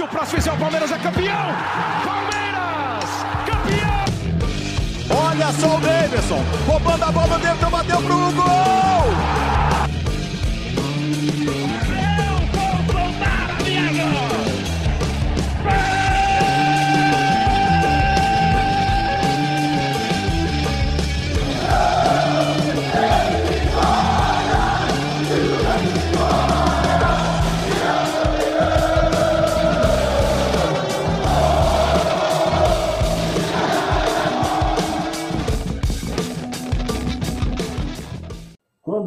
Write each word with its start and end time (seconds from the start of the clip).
Se 0.00 0.04
o 0.04 0.08
próximo 0.08 0.38
fizer 0.38 0.52
o 0.52 0.56
Palmeiras 0.56 0.90
é 0.92 0.98
campeão! 0.98 1.54
Palmeiras! 2.06 3.10
Campeão! 3.44 4.04
Olha 5.28 5.52
só 5.52 5.76
o 5.76 5.80
Davidson, 5.82 6.42
roubando 6.66 7.04
a 7.04 7.12
bola 7.12 7.38
dentro, 7.38 7.68
bateu 7.68 8.00
pro 8.00 8.32
gol! 8.32 8.80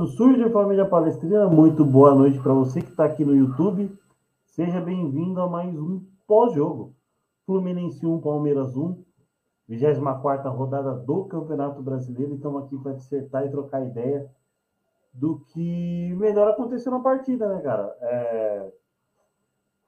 Surge 0.08 0.50
Família 0.50 0.86
Palestrina, 0.86 1.48
muito 1.48 1.86
boa 1.86 2.14
noite 2.14 2.38
para 2.40 2.54
você 2.54 2.82
que 2.82 2.90
está 2.90 3.06
aqui 3.06 3.24
no 3.24 3.36
YouTube. 3.36 3.98
Seja 4.46 4.82
bem-vindo 4.82 5.40
a 5.40 5.48
mais 5.48 5.74
um 5.78 6.02
pós-jogo. 6.28 6.94
Fluminense 7.46 8.06
1, 8.06 8.20
Palmeiras 8.20 8.76
1, 8.76 9.02
24 9.68 10.52
rodada 10.52 10.94
do 10.94 11.26
Campeonato 11.26 11.82
Brasileiro. 11.82 12.36
Estamos 12.36 12.64
aqui 12.64 12.78
para 12.78 12.94
dissertar 12.94 13.46
e 13.46 13.50
trocar 13.50 13.86
ideia 13.86 14.30
do 15.14 15.40
que 15.54 16.14
melhor 16.18 16.50
aconteceu 16.50 16.92
na 16.92 17.00
partida, 17.00 17.48
né, 17.48 17.62
cara? 17.62 17.96
É... 18.02 18.74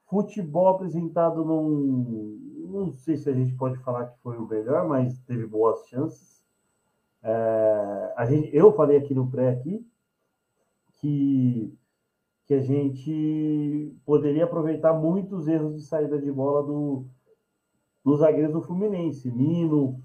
Futebol 0.06 0.68
apresentado 0.68 1.44
num. 1.44 2.38
Não 2.70 2.90
sei 2.90 3.16
se 3.16 3.28
a 3.28 3.34
gente 3.34 3.54
pode 3.54 3.76
falar 3.78 4.06
que 4.06 4.18
foi 4.22 4.36
o 4.38 4.46
melhor, 4.46 4.88
mas 4.88 5.18
teve 5.20 5.46
boas 5.46 5.86
chances. 5.88 6.42
É... 7.22 8.14
A 8.16 8.24
gente... 8.24 8.56
Eu 8.56 8.72
falei 8.72 8.96
aqui 8.96 9.14
no 9.14 9.30
pré 9.30 9.50
aqui 9.50 9.86
que, 11.00 11.72
que 12.46 12.54
a 12.54 12.60
gente 12.60 13.96
poderia 14.04 14.44
aproveitar 14.44 14.92
muitos 14.92 15.48
erros 15.48 15.74
de 15.76 15.82
saída 15.82 16.20
de 16.20 16.30
bola 16.30 16.62
do, 16.62 17.06
dos 18.04 18.20
zagueiros 18.20 18.52
do 18.52 18.62
Fluminense. 18.62 19.30
Nino, 19.30 20.00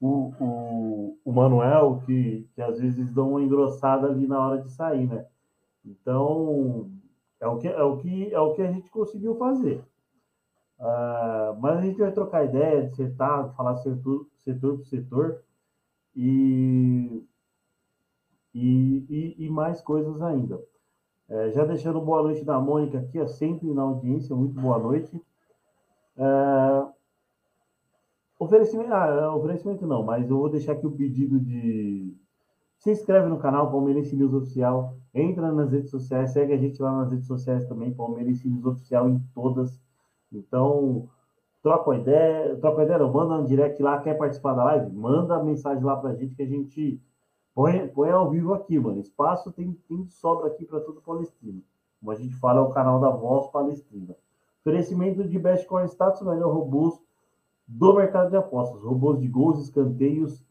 o, 0.00 0.32
o, 0.40 1.18
o 1.24 1.32
Manuel, 1.32 2.02
que, 2.04 2.48
que 2.54 2.62
às 2.62 2.78
vezes 2.80 3.12
dão 3.12 3.30
uma 3.30 3.42
engrossada 3.42 4.08
ali 4.08 4.26
na 4.26 4.40
hora 4.40 4.62
de 4.62 4.70
sair, 4.70 5.06
né? 5.06 5.26
Então, 5.84 6.90
é 7.40 7.46
o 7.46 7.58
que, 7.58 7.68
é 7.68 7.82
o 7.82 7.96
que, 7.96 8.32
é 8.32 8.40
o 8.40 8.54
que 8.54 8.62
a 8.62 8.70
gente 8.70 8.90
conseguiu 8.90 9.36
fazer. 9.36 9.84
Uh, 10.78 11.54
mas 11.60 11.78
a 11.78 11.80
gente 11.82 11.98
vai 11.98 12.10
trocar 12.10 12.44
ideia, 12.44 12.88
dissertar, 12.88 13.54
falar 13.54 13.76
setor, 13.76 14.26
setor 14.38 14.78
por 14.78 14.86
setor. 14.86 15.42
E 16.14 17.24
e, 18.54 19.06
e, 19.08 19.46
e 19.46 19.50
mais 19.50 19.80
coisas 19.80 20.20
ainda. 20.22 20.60
É, 21.28 21.50
já 21.52 21.64
deixando 21.64 22.00
boa 22.00 22.22
noite 22.22 22.44
da 22.44 22.60
Mônica 22.60 22.98
aqui, 22.98 23.18
é 23.18 23.26
sempre 23.26 23.72
na 23.72 23.82
audiência, 23.82 24.36
muito 24.36 24.60
boa 24.60 24.78
noite. 24.78 25.20
É, 26.16 26.86
oferecimento, 28.38 28.92
ah, 28.92 29.06
é, 29.06 29.28
oferecimento 29.28 29.86
não, 29.86 30.02
mas 30.02 30.28
eu 30.28 30.36
vou 30.36 30.50
deixar 30.50 30.72
aqui 30.72 30.86
o 30.86 30.92
pedido 30.92 31.40
de. 31.40 32.14
Se 32.78 32.90
inscreve 32.90 33.28
no 33.28 33.38
canal 33.38 33.70
Palmeirense 33.70 34.16
News 34.16 34.34
Oficial, 34.34 34.96
entra 35.14 35.52
nas 35.52 35.70
redes 35.70 35.90
sociais, 35.90 36.32
segue 36.32 36.52
a 36.52 36.58
gente 36.58 36.82
lá 36.82 36.92
nas 36.98 37.10
redes 37.10 37.26
sociais 37.26 37.66
também, 37.68 37.94
Palmeirense 37.94 38.48
News 38.48 38.66
Oficial 38.66 39.08
em 39.08 39.20
todas. 39.32 39.80
Então, 40.32 41.08
troca 41.62 41.90
uma 41.90 41.96
ideia, 41.96 42.56
troca 42.56 42.78
uma 42.78 42.84
ideia, 42.84 43.06
manda 43.06 43.34
um 43.34 43.44
direct 43.44 43.80
lá, 43.82 44.00
quer 44.00 44.18
participar 44.18 44.54
da 44.54 44.64
live? 44.64 44.92
Manda 44.92 45.42
mensagem 45.42 45.84
lá 45.84 45.96
pra 45.96 46.14
gente 46.14 46.34
que 46.34 46.42
a 46.42 46.46
gente 46.46 47.00
Põe, 47.54 47.86
põe 47.88 48.10
ao 48.10 48.30
vivo 48.30 48.54
aqui, 48.54 48.78
mano. 48.78 48.98
Espaço 48.98 49.52
tem, 49.52 49.72
tem 49.88 50.06
sobra 50.06 50.48
aqui 50.48 50.64
para 50.64 50.80
todo 50.80 51.02
palestino. 51.02 51.62
Como 52.00 52.10
a 52.10 52.14
gente 52.14 52.34
fala, 52.36 52.60
é 52.60 52.62
o 52.62 52.70
canal 52.70 52.98
da 52.98 53.10
Voz 53.10 53.46
Palestina. 53.50 54.16
Oferecimento 54.60 55.28
de 55.28 55.38
Best 55.38 55.66
Core 55.66 55.86
Status, 55.88 56.22
melhor 56.22 56.52
robôs 56.52 57.00
do 57.66 57.94
mercado 57.94 58.30
de 58.30 58.36
apostas. 58.36 58.82
Robôs 58.82 59.20
de 59.20 59.28
gols, 59.28 59.60
escanteios 59.60 60.42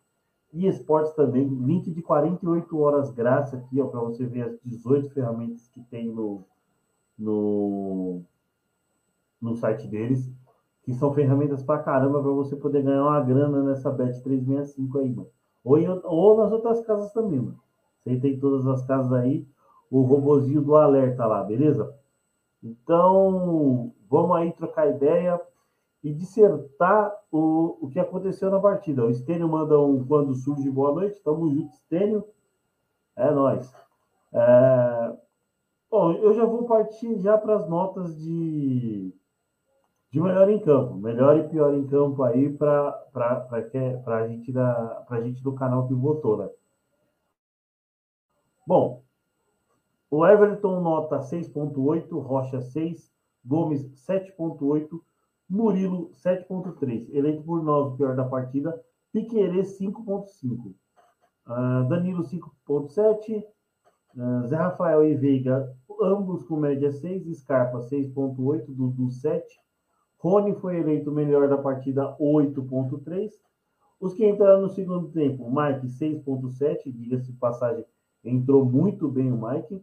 e 0.53 0.67
esportes 0.67 1.13
também. 1.13 1.47
Link 1.47 1.89
de 1.91 2.01
48 2.01 2.79
horas 2.79 3.11
grátis 3.11 3.53
aqui, 3.53 3.81
ó, 3.81 3.87
para 3.87 4.01
você 4.01 4.25
ver 4.25 4.43
as 4.43 4.59
18 4.63 5.09
ferramentas 5.09 5.67
que 5.69 5.81
tem 5.85 6.07
no, 6.07 6.43
no, 7.17 8.21
no 9.41 9.55
site 9.55 9.87
deles. 9.87 10.31
Que 10.83 10.93
são 10.93 11.13
ferramentas 11.13 11.63
para 11.63 11.81
caramba 11.81 12.21
para 12.21 12.31
você 12.31 12.55
poder 12.55 12.83
ganhar 12.83 13.03
uma 13.03 13.21
grana 13.21 13.63
nessa 13.63 13.91
Bet 13.91 14.21
365 14.21 14.97
aí, 14.99 15.09
mano. 15.09 15.29
Ou, 15.63 15.77
em, 15.77 15.87
ou 15.87 16.37
nas 16.37 16.51
outras 16.51 16.81
casas 16.85 17.11
também, 17.13 17.39
mano. 17.39 17.59
Você 17.99 18.19
tem 18.19 18.39
todas 18.39 18.65
as 18.67 18.85
casas 18.85 19.13
aí, 19.13 19.45
o 19.89 20.01
robozinho 20.01 20.61
do 20.61 20.75
alerta 20.75 21.25
lá, 21.25 21.43
beleza? 21.43 21.93
Então, 22.63 23.93
vamos 24.09 24.35
aí 24.37 24.51
trocar 24.53 24.89
ideia 24.89 25.39
e 26.03 26.11
dissertar 26.11 27.15
o, 27.31 27.77
o 27.81 27.89
que 27.89 27.99
aconteceu 27.99 28.49
na 28.49 28.59
partida. 28.59 29.05
O 29.05 29.13
Stênio 29.13 29.47
manda 29.47 29.79
um 29.79 30.03
quando 30.05 30.33
surge 30.33 30.69
boa 30.69 30.93
noite. 30.93 31.21
Tamo 31.21 31.51
junto, 31.53 31.75
Stênio. 31.75 32.23
É 33.15 33.29
nóis. 33.31 33.71
É... 34.33 35.17
Bom, 35.89 36.13
eu 36.13 36.33
já 36.33 36.45
vou 36.45 36.63
partir 36.63 37.19
já 37.19 37.37
para 37.37 37.55
as 37.55 37.69
notas 37.69 38.17
de 38.17 39.13
de 40.11 40.19
melhor 40.19 40.49
em 40.49 40.59
campo, 40.59 40.95
melhor 40.95 41.37
e 41.37 41.47
pior 41.47 41.73
em 41.73 41.87
campo 41.87 42.21
aí 42.23 42.49
para 42.51 43.07
a 44.05 44.27
gente, 44.27 44.51
da, 44.51 45.05
gente 45.23 45.41
do 45.41 45.53
canal 45.53 45.87
que 45.87 45.93
votou, 45.93 46.37
né? 46.37 46.49
Bom, 48.67 49.01
o 50.09 50.25
Everton 50.25 50.81
nota 50.81 51.19
6.8, 51.19 52.11
Rocha 52.21 52.59
6, 52.59 53.09
Gomes 53.45 53.83
7.8, 54.05 54.99
Murilo 55.49 56.11
7.3, 56.11 57.09
eleito 57.13 57.43
por 57.43 57.63
nós 57.63 57.93
o 57.93 57.95
pior 57.95 58.13
da 58.13 58.25
partida, 58.25 58.83
Piquerez 59.13 59.79
5.5, 59.79 60.73
uh, 61.47 61.87
Danilo 61.87 62.23
5.7, 62.23 63.45
uh, 64.15 64.47
Zé 64.47 64.57
Rafael 64.57 65.05
e 65.05 65.15
Veiga, 65.15 65.73
ambos 66.01 66.43
com 66.43 66.57
média 66.57 66.91
6, 66.91 67.39
Scarpa 67.39 67.79
6.8, 67.79 68.65
Dudu 68.67 69.09
7, 69.09 69.61
Rony 70.21 70.53
foi 70.53 70.77
eleito 70.77 71.11
melhor 71.11 71.49
da 71.49 71.57
partida 71.57 72.15
8.3. 72.19 73.31
Os 73.99 74.13
que 74.13 74.27
entraram 74.27 74.61
no 74.61 74.69
segundo 74.69 75.09
tempo, 75.09 75.49
Mike 75.49 75.87
6.7, 75.87 76.91
diga-se 76.91 77.33
passagem, 77.33 77.83
entrou 78.23 78.63
muito 78.63 79.07
bem 79.07 79.31
o 79.31 79.47
Mike. 79.47 79.81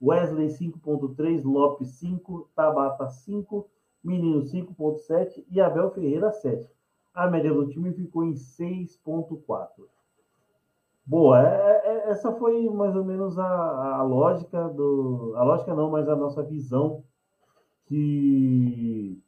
Wesley 0.00 0.46
5.3, 0.46 1.42
Lopes 1.44 1.88
5, 1.98 2.48
Tabata 2.54 3.08
5, 3.08 3.68
Menino 4.02 4.42
5.7 4.42 5.44
e 5.50 5.60
Abel 5.60 5.90
Ferreira 5.90 6.30
7. 6.30 6.70
A 7.12 7.28
média 7.28 7.52
do 7.52 7.66
time 7.66 7.92
ficou 7.92 8.24
em 8.24 8.34
6.4. 8.34 9.68
Boa, 11.04 11.42
é, 11.42 11.82
é, 11.84 12.10
essa 12.10 12.32
foi 12.32 12.70
mais 12.70 12.94
ou 12.94 13.04
menos 13.04 13.36
a, 13.36 13.96
a 13.96 14.02
lógica 14.04 14.68
do. 14.68 15.32
A 15.36 15.42
lógica 15.42 15.74
não, 15.74 15.90
mas 15.90 16.08
a 16.08 16.14
nossa 16.14 16.44
visão 16.44 17.02
que 17.86 19.20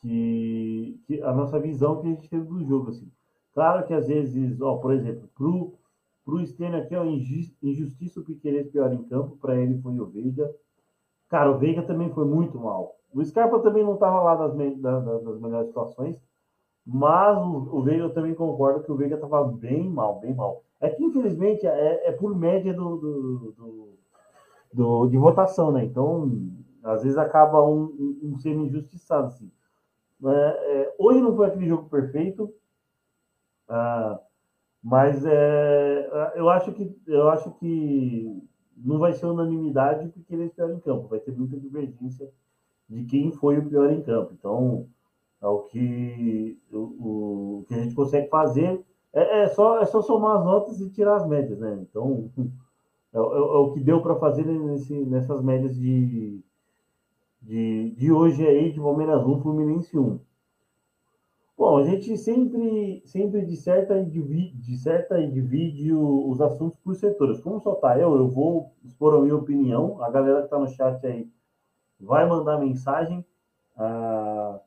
que, 0.00 1.00
que, 1.06 1.22
a 1.22 1.32
nossa 1.32 1.58
visão 1.58 2.00
que 2.00 2.06
a 2.06 2.10
gente 2.10 2.28
teve 2.28 2.44
do 2.44 2.64
jogo. 2.64 2.90
Assim. 2.90 3.10
Claro 3.54 3.86
que 3.86 3.94
às 3.94 4.06
vezes, 4.08 4.60
ó, 4.60 4.76
por 4.76 4.92
exemplo, 4.92 5.28
pro, 5.36 5.74
pro 6.24 6.44
Stênio 6.46 6.78
aqui, 6.78 6.94
ó, 6.94 7.04
injustiça 7.04 8.20
o 8.20 8.24
Piqueires 8.24 8.70
pior 8.70 8.92
em 8.92 9.02
campo, 9.04 9.36
para 9.36 9.56
ele 9.56 9.80
foi 9.80 9.98
o 9.98 10.06
Veiga. 10.06 10.50
Cara, 11.28 11.50
o 11.50 11.58
Veiga 11.58 11.82
também 11.82 12.10
foi 12.10 12.24
muito 12.24 12.58
mal. 12.58 12.96
O 13.12 13.24
Scarpa 13.24 13.58
também 13.60 13.84
não 13.84 13.94
estava 13.94 14.22
lá 14.22 14.34
das, 14.34 14.54
das, 14.54 15.40
melhores 15.40 15.68
situações, 15.68 16.20
mas 16.86 17.38
o, 17.38 17.76
o 17.76 17.82
Veiga 17.82 18.04
eu 18.04 18.14
também 18.14 18.34
concordo 18.34 18.82
que 18.82 18.92
o 18.92 18.96
Veiga 18.96 19.16
estava 19.16 19.44
bem 19.44 19.88
mal, 19.88 20.20
bem 20.20 20.34
mal. 20.34 20.62
É 20.80 20.88
que, 20.88 21.02
infelizmente, 21.02 21.66
é, 21.66 22.08
é 22.08 22.12
por 22.12 22.36
média 22.36 22.72
do, 22.72 22.96
do, 22.96 23.52
do, 23.52 23.88
do, 24.72 25.06
de 25.08 25.18
votação, 25.18 25.72
né? 25.72 25.84
Então, 25.84 26.30
às 26.84 27.02
vezes 27.02 27.18
acaba 27.18 27.62
um, 27.66 27.84
um, 27.84 28.20
um 28.22 28.38
sendo 28.38 28.64
injustiçado, 28.64 29.26
assim. 29.26 29.50
Né? 30.20 30.32
É, 30.32 30.94
hoje 30.98 31.20
não 31.20 31.36
foi 31.36 31.46
aquele 31.46 31.68
jogo 31.68 31.88
perfeito, 31.88 32.52
ah, 33.68 34.20
mas 34.82 35.24
é, 35.24 36.32
eu, 36.34 36.48
acho 36.48 36.72
que, 36.72 36.96
eu 37.06 37.28
acho 37.28 37.50
que 37.52 38.42
não 38.76 38.98
vai 38.98 39.12
ser 39.12 39.26
unanimidade 39.26 40.08
porque 40.08 40.34
ele 40.34 40.46
é 40.46 40.48
pior 40.48 40.70
em 40.70 40.80
campo. 40.80 41.08
Vai 41.08 41.20
ter 41.20 41.36
muita 41.36 41.58
divergência 41.58 42.30
de 42.88 43.04
quem 43.04 43.32
foi 43.32 43.58
o 43.58 43.68
pior 43.68 43.90
em 43.90 44.02
campo. 44.02 44.32
Então, 44.32 44.88
é 45.42 45.46
o 45.46 45.62
que, 45.64 46.58
o, 46.72 46.78
o 47.60 47.64
que 47.68 47.74
a 47.74 47.78
gente 47.78 47.94
consegue 47.94 48.28
fazer 48.28 48.84
é, 49.12 49.42
é, 49.42 49.48
só, 49.48 49.80
é 49.80 49.86
só 49.86 50.00
somar 50.00 50.38
as 50.38 50.44
notas 50.44 50.80
e 50.80 50.90
tirar 50.90 51.16
as 51.16 51.26
médias, 51.26 51.58
né? 51.58 51.78
Então, 51.88 52.30
é, 53.12 53.18
é, 53.18 53.20
é 53.20 53.22
o 53.22 53.72
que 53.72 53.80
deu 53.80 54.00
para 54.00 54.16
fazer 54.16 54.44
nesse, 54.44 54.94
nessas 55.06 55.42
médias 55.42 55.76
de, 55.76 56.42
de, 57.40 57.90
de 57.96 58.12
hoje 58.12 58.46
aí, 58.46 58.72
de 58.72 58.80
Palmeiras 58.80 59.24
1, 59.24 59.40
Fluminense 59.40 59.98
1. 59.98 60.18
Bom, 61.58 61.78
a 61.78 61.82
gente 61.82 62.16
sempre, 62.16 63.02
sempre 63.04 63.44
disserta, 63.44 63.98
e 63.98 64.04
divide, 64.06 64.56
disserta 64.58 65.20
e 65.20 65.28
divide 65.28 65.92
os 65.92 66.40
assuntos 66.40 66.78
por 66.78 66.94
setores. 66.94 67.40
Como 67.40 67.60
só 67.60 67.74
tá 67.74 67.98
eu, 67.98 68.14
eu 68.14 68.28
vou 68.28 68.72
expor 68.84 69.14
a 69.14 69.20
minha 69.20 69.34
opinião. 69.34 70.00
A 70.00 70.08
galera 70.08 70.38
que 70.38 70.44
está 70.44 70.58
no 70.58 70.68
chat 70.68 71.04
aí 71.04 71.28
vai 71.98 72.28
mandar 72.28 72.60
mensagem. 72.60 73.24
Ah, 73.76 74.60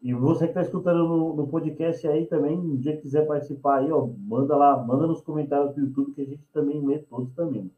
e 0.00 0.14
você 0.14 0.44
que 0.44 0.52
está 0.52 0.62
escutando 0.62 1.06
no, 1.06 1.34
no, 1.34 1.46
podcast 1.46 2.08
aí 2.08 2.24
também, 2.24 2.56
um 2.56 2.76
dia 2.76 2.96
que 2.96 3.02
quiser 3.02 3.26
participar 3.26 3.80
aí, 3.80 3.92
ó, 3.92 4.06
manda 4.06 4.56
lá, 4.56 4.82
manda 4.82 5.06
nos 5.06 5.20
comentários 5.20 5.74
do 5.74 5.80
YouTube 5.82 6.12
que 6.14 6.22
a 6.22 6.26
gente 6.26 6.48
também 6.54 6.80
lê 6.86 7.00
todos 7.00 7.34
também. 7.34 7.70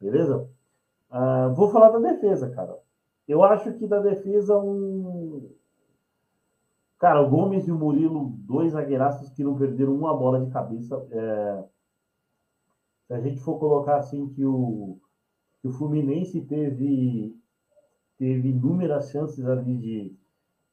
Beleza? 0.00 0.48
Ah, 1.10 1.48
vou 1.48 1.68
falar 1.70 1.90
da 1.90 1.98
defesa, 1.98 2.48
cara. 2.48 2.78
Eu 3.26 3.42
acho 3.42 3.72
que 3.74 3.86
da 3.86 4.00
defesa 4.00 4.58
um. 4.58 5.50
Cara, 6.98 7.20
o 7.20 7.28
Gomes 7.28 7.66
e 7.66 7.72
o 7.72 7.78
Murilo, 7.78 8.32
dois 8.38 8.72
zagueiraços 8.72 9.30
que 9.30 9.42
não 9.42 9.56
perderam 9.56 9.94
uma 9.94 10.16
bola 10.16 10.44
de 10.44 10.50
cabeça. 10.52 11.04
É... 11.10 11.64
Se 13.06 13.14
a 13.14 13.20
gente 13.20 13.40
for 13.40 13.58
colocar 13.58 13.96
assim 13.96 14.28
que 14.28 14.44
o, 14.44 14.98
que 15.60 15.68
o 15.68 15.72
Fluminense 15.72 16.40
teve, 16.42 17.36
teve 18.18 18.48
inúmeras 18.50 19.10
chances 19.10 19.44
ali 19.44 19.76
de, 19.76 20.16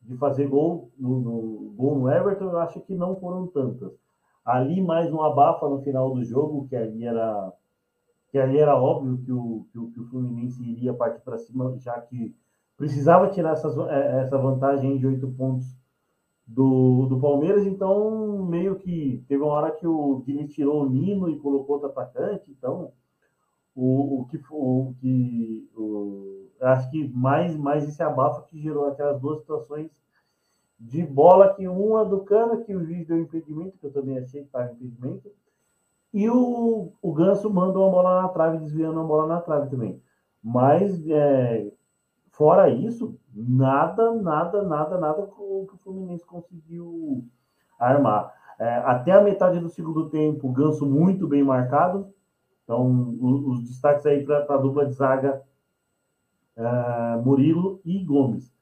de 0.01 0.17
fazer 0.17 0.47
gol 0.47 0.91
no, 0.97 1.19
no, 1.19 1.73
gol 1.75 1.99
no 1.99 2.11
Everton, 2.11 2.45
eu 2.45 2.59
acho 2.59 2.79
que 2.81 2.95
não 2.95 3.15
foram 3.19 3.47
tantas. 3.47 3.91
Ali 4.45 4.81
mais 4.81 5.11
um 5.11 5.21
abafa 5.21 5.67
no 5.67 5.81
final 5.81 6.13
do 6.13 6.23
jogo, 6.23 6.67
que 6.67 6.75
ali 6.75 7.05
era 7.05 7.53
que 8.31 8.37
ali 8.37 8.59
era 8.59 8.79
óbvio 8.79 9.17
que 9.17 9.31
o, 9.31 9.65
que 9.71 9.79
o, 9.79 9.91
que 9.91 9.99
o 9.99 10.05
Fluminense 10.05 10.63
iria 10.63 10.93
partir 10.93 11.21
para 11.21 11.37
cima, 11.37 11.75
já 11.79 11.99
que 12.01 12.35
precisava 12.77 13.29
tirar 13.29 13.53
essas, 13.53 13.77
é, 13.89 14.21
essa 14.21 14.37
vantagem 14.37 14.97
de 14.97 15.07
oito 15.07 15.27
pontos 15.31 15.75
do, 16.45 17.05
do 17.07 17.19
Palmeiras, 17.19 17.65
então 17.65 18.45
meio 18.45 18.75
que 18.75 19.23
teve 19.27 19.43
uma 19.43 19.53
hora 19.53 19.71
que 19.71 19.85
o 19.85 20.19
Guilherme 20.19 20.49
tirou 20.49 20.83
o 20.83 20.89
Nino 20.89 21.29
e 21.29 21.39
colocou 21.39 21.75
outro 21.75 21.89
atacante, 21.89 22.49
então 22.49 22.91
o, 23.75 24.21
o 24.21 24.25
que 24.25 24.39
o 24.49 24.93
que 24.99 25.69
o, 25.75 26.47
acho 26.61 26.89
que 26.89 27.07
mais 27.09 27.55
mais 27.55 27.87
esse 27.87 28.01
abafa 28.01 28.41
que 28.43 28.59
gerou 28.59 28.87
aquelas 28.87 29.19
duas 29.19 29.39
situações 29.39 29.91
de 30.79 31.03
bola 31.03 31.53
que 31.53 31.67
uma 31.67 32.05
do 32.05 32.21
Cana 32.21 32.63
que 32.63 32.73
o 32.73 32.83
juiz 32.83 33.05
deu 33.05 33.19
impedimento, 33.19 33.77
que 33.77 33.85
eu 33.85 33.91
também 33.91 34.17
achei 34.17 34.41
que 34.41 34.47
estava 34.47 34.71
impedimento, 34.71 35.31
e 36.13 36.29
o, 36.29 36.91
o 37.01 37.13
Ganso 37.13 37.49
manda 37.49 37.77
uma 37.77 37.89
bola 37.89 38.21
na 38.23 38.27
trave, 38.29 38.57
desviando 38.57 38.99
uma 38.99 39.07
bola 39.07 39.27
na 39.27 39.41
trave 39.41 39.69
também. 39.69 40.01
Mas, 40.43 41.07
é, 41.07 41.71
fora 42.31 42.69
isso, 42.69 43.17
nada, 43.33 44.13
nada, 44.13 44.63
nada, 44.63 44.97
nada 44.97 45.27
que 45.27 45.41
o 45.41 45.77
Fluminense 45.83 46.25
conseguiu 46.25 47.23
armar. 47.79 48.33
É, 48.57 48.77
até 48.77 49.11
a 49.11 49.21
metade 49.21 49.59
do 49.59 49.69
segundo 49.69 50.09
tempo, 50.09 50.47
o 50.47 50.51
Ganso 50.51 50.85
muito 50.85 51.27
bem 51.27 51.43
marcado. 51.43 52.13
Então, 52.63 53.15
os, 53.19 53.45
os 53.45 53.63
destaques 53.63 54.05
aí 54.05 54.25
para 54.25 54.45
a 54.47 54.57
dupla 54.57 54.85
de 54.85 54.93
zaga, 54.93 55.41
é, 56.55 57.21
Murilo 57.23 57.79
e 57.85 58.03
Gomes. 58.03 58.53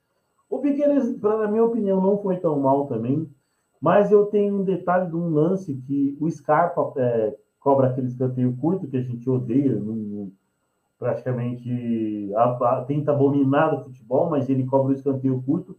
O 0.50 0.60
Piqueires, 0.60 1.20
na 1.22 1.48
minha 1.48 1.64
opinião, 1.64 2.00
não 2.00 2.18
foi 2.22 2.38
tão 2.38 2.60
mal 2.60 2.88
também. 2.88 3.30
Mas 3.80 4.12
eu 4.12 4.26
tenho 4.26 4.60
um 4.60 4.64
detalhe 4.64 5.08
de 5.10 5.16
um 5.16 5.30
lance 5.30 5.76
que 5.88 6.18
o 6.20 6.30
Scarpa 6.30 6.94
é, 6.98 7.36
cobra 7.60 7.90
aquele 7.90 8.08
escanteio 8.08 8.56
curto 8.58 8.88
que 8.88 8.98
a 8.98 9.02
gente 9.02 9.30
odeia, 9.30 9.80
praticamente 10.98 12.32
a, 12.36 12.44
a, 12.44 12.86
tenta 12.86 13.12
abominar 13.12 13.74
o 13.74 13.84
futebol, 13.84 14.30
mas 14.30 14.50
ele 14.50 14.66
cobra 14.66 14.90
o 14.90 14.96
escanteio 14.96 15.42
curto, 15.44 15.78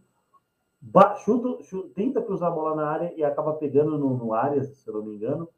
ba, 0.81 1.15
chuta, 1.15 1.61
chuta, 1.63 1.89
tenta 1.93 2.21
cruzar 2.21 2.51
a 2.51 2.55
bola 2.55 2.75
na 2.75 2.87
área 2.87 3.13
e 3.15 3.23
acaba 3.23 3.53
pegando 3.53 3.97
no, 3.97 4.15
no 4.17 4.33
área, 4.33 4.63
se 4.63 4.87
eu 4.87 4.93
não 4.93 5.03
me 5.03 5.15
engano. 5.15 5.49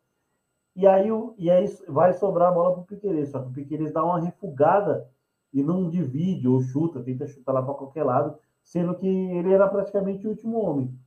E 0.75 0.87
aí, 0.87 1.11
o, 1.11 1.35
e 1.37 1.51
aí 1.51 1.67
vai 1.87 2.13
sobrar 2.13 2.49
a 2.49 2.53
bola 2.53 2.73
para 2.73 2.81
o 2.81 2.85
Piqueires, 2.85 3.29
só 3.29 3.39
que 3.39 3.49
o 3.49 3.53
Piqueires 3.53 3.91
dá 3.91 4.03
uma 4.03 4.19
refugada 4.19 5.07
e 5.53 5.61
não 5.61 5.89
divide 5.89 6.47
ou 6.47 6.61
chuta, 6.61 7.03
tenta 7.03 7.27
chutar 7.27 7.51
lá 7.51 7.61
para 7.61 7.73
qualquer 7.73 8.03
lado, 8.03 8.35
sendo 8.63 8.95
que 8.95 9.07
ele 9.07 9.51
era 9.51 9.67
praticamente 9.67 10.25
o 10.25 10.29
último 10.29 10.59
homem. 10.59 10.97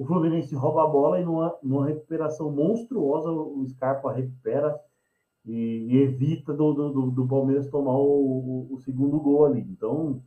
O 0.00 0.04
Fluminense 0.06 0.54
rouba 0.54 0.84
a 0.84 0.86
bola 0.86 1.20
e 1.20 1.24
numa, 1.26 1.54
numa 1.62 1.84
recuperação 1.84 2.50
monstruosa 2.50 3.30
o 3.30 3.62
Scarpa 3.68 4.10
recupera 4.10 4.80
e, 5.44 5.52
e 5.90 5.98
evita 5.98 6.54
do, 6.54 6.72
do, 6.72 7.10
do, 7.10 7.28
Palmeiras 7.28 7.68
tomar 7.68 7.98
o, 7.98 8.68
o, 8.70 8.74
o, 8.74 8.78
segundo 8.78 9.20
gol 9.20 9.44
ali. 9.44 9.60
Então, 9.60 10.22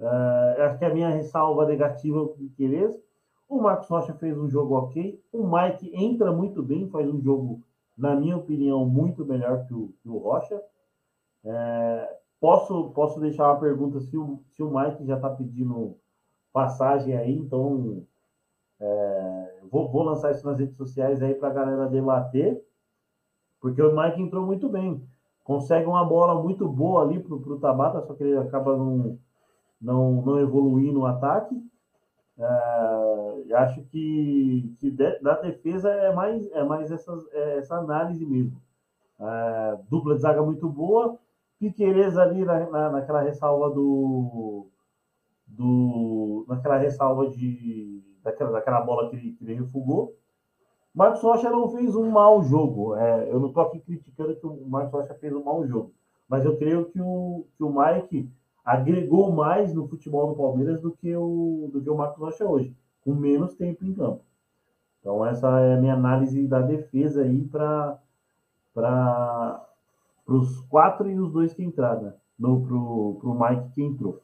uh, 0.00 0.62
acho 0.62 0.78
que 0.78 0.86
a 0.86 0.94
minha 0.94 1.10
ressalva 1.10 1.66
negativa 1.66 2.26
com 2.26 2.44
o 2.44 3.00
O 3.46 3.60
Marcos 3.60 3.88
Rocha 3.88 4.14
fez 4.14 4.38
um 4.38 4.48
jogo 4.48 4.74
ok. 4.74 5.22
O 5.30 5.46
Mike 5.46 5.94
entra 5.94 6.32
muito 6.32 6.62
bem, 6.62 6.88
faz 6.88 7.06
um 7.06 7.20
jogo, 7.20 7.60
na 7.98 8.16
minha 8.16 8.38
opinião, 8.38 8.86
muito 8.86 9.22
melhor 9.26 9.66
que 9.66 9.74
o, 9.74 9.92
que 10.00 10.08
o 10.08 10.16
Rocha. 10.16 10.58
É, 11.44 12.18
posso, 12.40 12.88
posso 12.92 13.20
deixar 13.20 13.52
uma 13.52 13.60
pergunta 13.60 14.00
se 14.00 14.16
o, 14.16 14.40
se 14.48 14.62
o 14.62 14.74
Mike 14.74 15.04
já 15.04 15.16
está 15.16 15.28
pedindo 15.28 15.94
passagem 16.54 17.14
aí, 17.14 17.36
então 17.36 18.06
é, 18.84 19.54
vou, 19.70 19.90
vou, 19.90 20.02
lançar 20.02 20.30
isso 20.30 20.44
nas 20.46 20.58
redes 20.58 20.76
sociais 20.76 21.22
aí 21.22 21.34
para 21.34 21.48
a 21.48 21.52
galera 21.52 21.88
debater, 21.88 22.62
porque 23.58 23.80
o 23.80 23.96
Mike 23.96 24.20
entrou 24.20 24.44
muito 24.44 24.68
bem. 24.68 25.02
Consegue 25.42 25.86
uma 25.86 26.04
bola 26.04 26.42
muito 26.42 26.68
boa 26.68 27.02
ali 27.02 27.18
para 27.18 27.34
o 27.34 27.58
Tabata, 27.58 28.02
só 28.02 28.14
que 28.14 28.22
ele 28.22 28.36
acaba 28.36 28.76
não, 28.76 29.18
não, 29.80 30.22
não 30.22 30.38
evoluindo 30.38 31.00
no 31.00 31.06
ataque. 31.06 31.56
É, 32.36 33.54
acho 33.54 33.82
que, 33.84 34.74
que 34.78 34.90
de, 34.90 35.18
da 35.20 35.40
defesa 35.40 35.90
é 35.90 36.12
mais, 36.12 36.50
é 36.52 36.62
mais 36.62 36.90
essas, 36.90 37.26
é 37.32 37.58
essa 37.58 37.76
análise 37.76 38.26
mesmo. 38.26 38.60
É, 39.18 39.78
dupla 39.88 40.14
de 40.14 40.20
zaga 40.20 40.42
muito 40.42 40.68
boa. 40.68 41.18
Piqueires 41.58 42.18
ali 42.18 42.44
na, 42.44 42.68
na, 42.68 42.90
naquela 42.90 43.22
ressalva 43.22 43.70
do, 43.70 44.66
do. 45.46 46.44
naquela 46.48 46.76
ressalva 46.76 47.30
de 47.30 48.03
daquela, 48.24 48.50
daquela 48.52 48.80
bola 48.80 49.10
que 49.10 49.16
ele, 49.16 49.32
que 49.32 49.44
ele 49.44 49.54
refugou. 49.54 50.16
Marcos 50.94 51.22
Rocha 51.22 51.50
não 51.50 51.68
fez 51.68 51.94
um 51.94 52.10
mau 52.10 52.42
jogo. 52.42 52.96
É, 52.96 53.28
eu 53.30 53.38
não 53.38 53.48
estou 53.48 53.64
aqui 53.64 53.80
criticando 53.80 54.34
que 54.34 54.46
o 54.46 54.66
Marcos 54.66 54.92
Rocha 54.92 55.14
fez 55.14 55.32
um 55.32 55.44
mau 55.44 55.66
jogo. 55.66 55.92
Mas 56.28 56.44
eu 56.44 56.56
creio 56.56 56.86
que 56.86 57.00
o, 57.00 57.44
que 57.56 57.62
o 57.62 57.70
Mike 57.70 58.30
agregou 58.64 59.30
mais 59.30 59.74
no 59.74 59.86
futebol 59.86 60.28
do 60.28 60.36
Palmeiras 60.36 60.80
do 60.80 60.92
que 60.92 61.14
o, 61.14 61.68
do 61.70 61.82
que 61.82 61.90
o 61.90 61.96
Marcos 61.96 62.18
Rocha 62.18 62.46
hoje, 62.46 62.74
com 63.04 63.14
menos 63.14 63.54
tempo 63.54 63.84
em 63.84 63.92
campo. 63.92 64.22
Então, 65.00 65.26
essa 65.26 65.60
é 65.60 65.74
a 65.74 65.80
minha 65.80 65.92
análise 65.92 66.46
da 66.48 66.62
defesa 66.62 67.22
aí 67.22 67.44
para 67.44 68.00
os 70.26 70.60
quatro 70.62 71.10
e 71.10 71.20
os 71.20 71.30
dois 71.30 71.52
que 71.52 71.62
entraram, 71.62 72.04
né? 72.04 72.14
Para 72.40 72.50
o 72.50 73.38
Mike 73.38 73.74
que 73.74 73.82
entrou. 73.82 74.22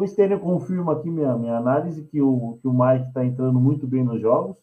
O 0.00 0.06
Stênio 0.06 0.40
confirma 0.40 0.94
aqui 0.94 1.10
minha, 1.10 1.36
minha 1.36 1.58
análise 1.58 2.04
que 2.04 2.22
o, 2.22 2.58
que 2.62 2.66
o 2.66 2.72
Mike 2.72 3.08
está 3.08 3.22
entrando 3.22 3.60
muito 3.60 3.86
bem 3.86 4.02
nos 4.02 4.18
jogos. 4.18 4.56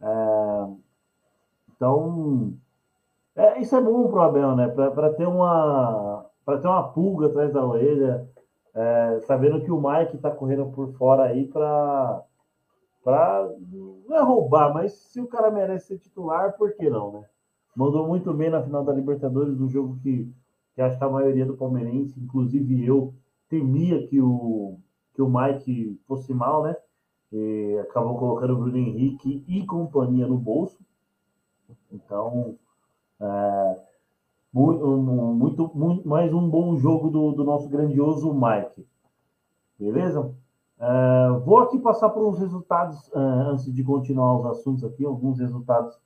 É, 0.00 0.66
então, 1.76 2.54
é, 3.36 3.60
isso 3.60 3.76
é 3.76 3.80
bom 3.80 4.08
para 4.08 4.18
o 4.18 4.22
Abel, 4.22 4.56
né? 4.56 4.66
Para 4.66 5.12
ter 5.14 5.28
uma 5.28 6.26
ter 6.44 6.66
uma 6.66 6.88
pulga 6.88 7.26
atrás 7.26 7.52
da 7.52 7.64
orelha, 7.64 8.28
é, 8.74 9.20
sabendo 9.28 9.60
que 9.60 9.70
o 9.70 9.80
Mike 9.80 10.16
está 10.16 10.28
correndo 10.28 10.66
por 10.72 10.92
fora 10.94 11.22
aí 11.24 11.46
para 11.46 12.24
para 13.04 13.48
não 14.08 14.16
é 14.16 14.22
roubar, 14.22 14.74
mas 14.74 14.92
se 14.92 15.20
o 15.20 15.28
cara 15.28 15.52
merece 15.52 15.86
ser 15.86 15.98
titular, 15.98 16.56
por 16.56 16.72
que 16.72 16.90
não, 16.90 17.12
né? 17.12 17.24
Mandou 17.76 18.08
muito 18.08 18.34
bem 18.34 18.50
na 18.50 18.60
final 18.60 18.82
da 18.82 18.92
Libertadores, 18.92 19.60
um 19.60 19.68
jogo 19.68 20.00
que, 20.02 20.28
que 20.74 20.82
acho 20.82 20.98
que 20.98 21.04
a 21.04 21.08
maioria 21.08 21.46
do 21.46 21.56
palmeirense, 21.56 22.18
inclusive 22.18 22.84
eu, 22.84 23.14
temia 23.48 24.06
que 24.06 24.20
o, 24.20 24.78
que 25.14 25.22
o 25.22 25.28
Mike 25.28 26.00
fosse 26.06 26.32
mal, 26.32 26.62
né? 26.62 26.76
E 27.32 27.78
acabou 27.82 28.18
colocando 28.18 28.54
o 28.54 28.58
Bruno 28.58 28.76
Henrique 28.76 29.44
e 29.46 29.64
companhia 29.66 30.26
no 30.26 30.38
bolso. 30.38 30.78
Então, 31.92 32.56
é, 33.20 33.80
muito, 34.52 34.86
muito, 34.86 35.70
muito, 35.74 36.08
mais 36.08 36.32
um 36.32 36.48
bom 36.48 36.76
jogo 36.76 37.10
do, 37.10 37.32
do 37.32 37.44
nosso 37.44 37.68
grandioso 37.68 38.32
Mike. 38.32 38.86
Beleza? 39.78 40.34
É, 40.78 41.30
vou 41.44 41.58
aqui 41.58 41.78
passar 41.78 42.10
por 42.10 42.26
uns 42.26 42.38
resultados, 42.38 43.10
é, 43.12 43.18
antes 43.18 43.72
de 43.72 43.82
continuar 43.82 44.38
os 44.38 44.46
assuntos 44.46 44.84
aqui, 44.84 45.04
alguns 45.04 45.38
resultados 45.38 45.98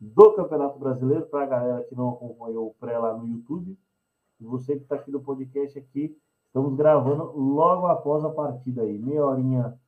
do 0.00 0.32
Campeonato 0.32 0.78
Brasileiro, 0.78 1.26
para 1.26 1.44
a 1.44 1.46
galera 1.46 1.84
que 1.84 1.94
não 1.94 2.10
acompanhou 2.10 2.68
o 2.68 2.74
pré 2.74 2.98
lá 2.98 3.16
no 3.16 3.26
YouTube. 3.28 3.78
E 4.40 4.44
você 4.44 4.76
que 4.76 4.82
está 4.82 4.96
aqui 4.96 5.10
no 5.10 5.20
podcast 5.20 5.78
aqui, 5.78 6.16
Estamos 6.50 6.74
gravando 6.74 7.30
logo 7.38 7.86
após 7.86 8.24
a 8.24 8.30
partida 8.30 8.82
aí, 8.82 8.98
meia 8.98 9.24
horinha 9.24 9.78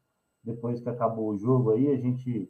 depois 0.45 0.81
que 0.81 0.89
acabou 0.89 1.31
o 1.31 1.37
jogo 1.37 1.73
aí, 1.73 1.89
a 1.89 1.97
gente 1.97 2.49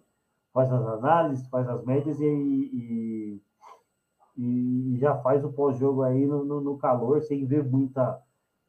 faz 0.53 0.71
as 0.71 0.87
análises, 0.87 1.49
faz 1.49 1.67
as 1.67 1.83
médias 1.83 2.21
e, 2.21 2.27
e, 2.27 3.43
e 4.37 4.99
já 4.99 5.17
faz 5.23 5.43
o 5.43 5.53
pós-jogo 5.53 6.03
aí 6.03 6.27
no, 6.27 6.45
no, 6.45 6.61
no, 6.61 6.77
calor, 6.77 7.23
sem 7.23 7.47
ver 7.47 7.65
muita 7.65 8.23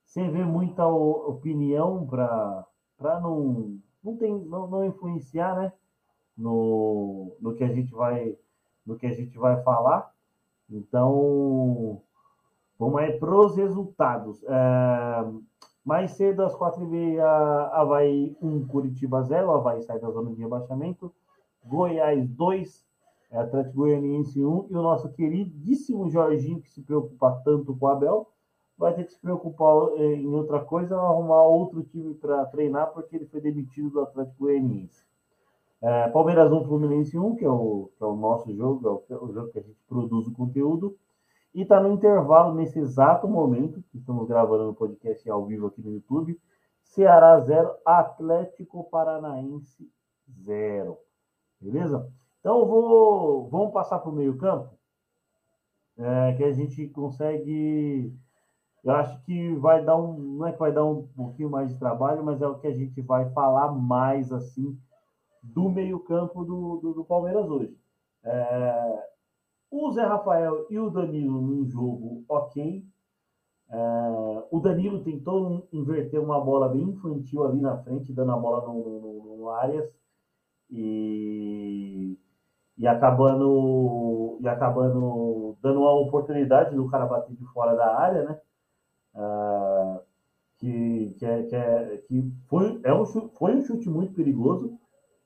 sem 0.05 0.31
ver 0.31 0.45
muita 0.45 0.87
opinião 0.87 2.07
para 2.07 2.65
não, 3.21 3.77
não, 4.01 4.15
tem, 4.15 4.33
não, 4.45 4.65
não 4.67 4.85
influenciar 4.85 5.57
né? 5.57 5.73
no, 6.37 7.35
no, 7.41 7.53
que 7.53 7.65
a 7.65 7.73
gente 7.73 7.91
vai, 7.91 8.37
no 8.85 8.97
que 8.97 9.07
a 9.07 9.13
gente 9.13 9.37
vai 9.37 9.61
falar. 9.63 10.09
Então, 10.69 12.01
vamos 12.83 12.99
aí 12.99 13.13
para 13.17 13.35
os 13.35 13.55
resultados. 13.55 14.43
É, 14.43 15.25
mais 15.85 16.11
cedo, 16.11 16.43
às 16.43 16.55
quatro 16.55 16.83
e 16.83 16.87
meia, 16.87 17.25
Havaí 17.73 18.35
1, 18.41 18.67
Curitiba 18.67 19.21
0. 19.21 19.51
Havaí 19.51 19.81
sai 19.81 19.99
da 19.99 20.09
zona 20.09 20.31
de 20.31 20.41
rebaixamento. 20.41 21.13
Goiás 21.65 22.27
2, 22.29 22.85
Atlético 23.31 23.77
Goianiense 23.77 24.43
1. 24.43 24.67
E 24.69 24.75
o 24.75 24.81
nosso 24.81 25.09
queridíssimo 25.13 26.09
Jorginho, 26.09 26.61
que 26.61 26.71
se 26.71 26.81
preocupa 26.81 27.41
tanto 27.43 27.75
com 27.75 27.85
o 27.85 27.89
Abel, 27.89 28.27
vai 28.77 28.93
ter 28.93 29.05
que 29.05 29.13
se 29.13 29.19
preocupar 29.19 29.89
eh, 29.97 30.15
em 30.15 30.33
outra 30.33 30.59
coisa, 30.59 30.97
arrumar 30.97 31.43
outro 31.43 31.83
time 31.83 32.13
para 32.15 32.45
treinar, 32.45 32.91
porque 32.91 33.15
ele 33.15 33.25
foi 33.25 33.39
demitido 33.39 33.89
do 33.89 34.01
Atlético 34.01 34.45
Goianiense. 34.45 35.03
É, 35.81 36.07
Palmeiras 36.09 36.51
1, 36.51 36.63
Fluminense 36.63 37.17
1, 37.17 37.35
que 37.35 37.43
é 37.43 37.49
o, 37.49 37.89
que 37.97 38.03
é 38.03 38.07
o 38.07 38.15
nosso 38.15 38.53
jogo, 38.55 39.03
é 39.09 39.15
o, 39.15 39.25
o 39.25 39.33
jogo 39.33 39.51
que 39.51 39.59
a 39.59 39.61
gente 39.61 39.77
produz 39.87 40.27
o 40.27 40.33
conteúdo. 40.33 40.97
E 41.53 41.61
está 41.61 41.79
no 41.79 41.91
intervalo, 41.91 42.55
nesse 42.55 42.79
exato 42.79 43.27
momento, 43.27 43.83
que 43.91 43.97
estamos 43.97 44.27
gravando 44.27 44.69
o 44.69 44.75
podcast 44.75 45.29
ao 45.29 45.45
vivo 45.45 45.67
aqui 45.67 45.81
no 45.81 45.91
YouTube. 45.91 46.39
Ceará 46.83 47.39
0, 47.39 47.75
Atlético 47.85 48.83
Paranaense 48.89 49.89
0. 50.29 50.97
Beleza? 51.61 52.11
Então, 52.39 52.65
vou, 52.65 53.47
vamos 53.49 53.71
passar 53.71 53.99
para 53.99 54.09
o 54.09 54.13
meio-campo, 54.13 54.77
é, 55.97 56.33
que 56.33 56.43
a 56.43 56.51
gente 56.51 56.87
consegue. 56.89 58.13
Eu 58.83 58.91
acho 58.91 59.23
que 59.23 59.55
vai 59.55 59.83
dar 59.83 59.95
um. 59.95 60.17
Não 60.17 60.47
é 60.47 60.51
que 60.51 60.59
vai 60.59 60.71
dar 60.71 60.83
um 60.83 61.07
pouquinho 61.07 61.49
mais 61.49 61.69
de 61.69 61.79
trabalho, 61.79 62.23
mas 62.23 62.41
é 62.41 62.47
o 62.47 62.59
que 62.59 62.67
a 62.67 62.73
gente 62.73 62.99
vai 63.01 63.29
falar 63.31 63.71
mais 63.71 64.33
assim 64.33 64.77
do 65.41 65.69
meio-campo 65.69 66.43
do, 66.43 66.77
do, 66.77 66.93
do, 66.93 67.05
Palmeiras 67.05 67.49
hoje. 67.49 67.77
É, 68.23 69.09
o 69.73 69.91
Zé 69.91 70.03
Rafael 70.05 70.67
e 70.69 70.77
o 70.77 70.91
Danilo 70.91 71.41
num 71.41 71.65
jogo 71.65 72.23
ok. 72.29 72.85
É, 73.69 73.77
o 74.51 74.59
Danilo 74.59 75.03
tentou 75.03 75.67
inverter 75.73 76.21
uma 76.21 76.39
bola 76.39 76.69
bem 76.69 76.83
infantil 76.83 77.43
ali 77.43 77.59
na 77.59 77.77
frente, 77.77 78.13
dando 78.13 78.33
a 78.33 78.37
bola 78.37 78.67
no, 78.67 79.01
no, 79.01 79.37
no 79.37 79.49
Arias 79.49 79.89
e, 80.69 82.15
e 82.77 82.87
acabando 82.87 84.37
e 84.41 84.47
acabando 84.47 85.57
dando 85.59 85.79
uma 85.79 85.93
oportunidade 85.93 86.75
do 86.75 86.87
cara 86.89 87.07
bater 87.07 87.35
de 87.35 87.45
fora 87.45 87.75
da 87.75 87.97
área, 87.99 88.23
né? 88.29 88.39
É, 89.15 90.01
que, 90.59 91.15
que, 91.17 91.25
é, 91.25 91.43
que, 91.43 91.55
é, 91.55 91.97
que 92.07 92.31
foi, 92.47 92.79
é 92.83 92.93
um 92.93 93.05
foi 93.05 93.55
um 93.55 93.61
chute 93.63 93.89
muito 93.89 94.13
perigoso. 94.13 94.77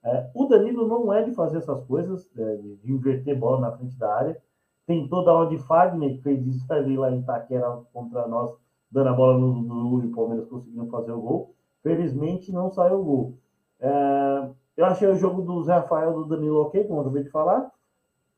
É, 0.08 0.32
o 0.34 0.46
Danilo 0.46 0.88
não 0.88 1.14
é 1.14 1.22
de 1.22 1.34
fazer 1.34 1.58
essas 1.58 1.84
coisas, 1.84 2.30
é, 2.38 2.56
de, 2.56 2.94
inverter 2.94 3.38
bola 3.38 3.60
na 3.60 3.78
frente 3.78 3.98
da 3.98 4.16
área. 4.16 4.42
Tentou 4.86 5.26
dar 5.26 5.36
uma 5.36 5.48
de 5.48 5.58
Fagner, 5.58 6.16
que 6.16 6.24
fez 6.24 6.48
isso 6.48 6.72
ali 6.72 6.96
lá 6.96 7.12
em 7.12 7.20
Itaquera 7.20 7.70
contra 7.92 8.26
nós, 8.26 8.56
dando 8.90 9.10
a 9.10 9.14
bola 9.14 9.38
no 9.38 9.48
Lula 9.48 10.06
e 10.06 10.08
o 10.08 10.16
Palmeiras 10.16 10.48
conseguindo 10.48 10.88
fazer 10.88 11.12
o 11.12 11.20
gol. 11.20 11.54
Felizmente 11.84 12.54
não 12.54 12.72
saiu 12.72 13.02
o 13.02 13.04
gol. 13.04 13.38
É, 13.82 14.50
eu 14.78 14.86
achei 14.86 15.10
o 15.10 15.16
jogo 15.16 15.42
do 15.42 15.62
Zé 15.64 15.74
Rafael 15.74 16.14
do 16.14 16.26
Danilo 16.26 16.62
ok, 16.62 16.86
como 16.86 17.00
eu 17.00 17.02
acabei 17.02 17.24
de 17.24 17.30
falar. 17.30 17.70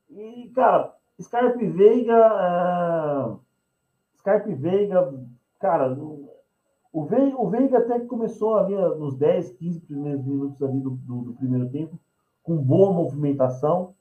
E, 0.09 0.49
cara, 0.55 0.91
Scarpe 1.21 1.67
Veiga. 1.67 2.15
É... 2.15 4.17
Scarpe 4.17 4.55
Veiga, 4.55 5.13
cara, 5.59 5.95
o 6.91 7.05
Veiga, 7.05 7.38
o 7.39 7.50
Veiga 7.50 7.77
até 7.77 8.00
que 8.00 8.08
começou 8.08 8.55
ali 8.55 8.75
nos 8.75 9.15
10, 9.15 9.51
15 9.51 9.81
primeiros 9.81 10.25
minutos 10.25 10.62
ali 10.63 10.79
do, 10.79 10.91
do, 10.91 11.22
do 11.22 11.34
primeiro 11.34 11.69
tempo, 11.69 12.00
com 12.41 12.58
boa 12.58 12.91
movimentação, 12.91 13.93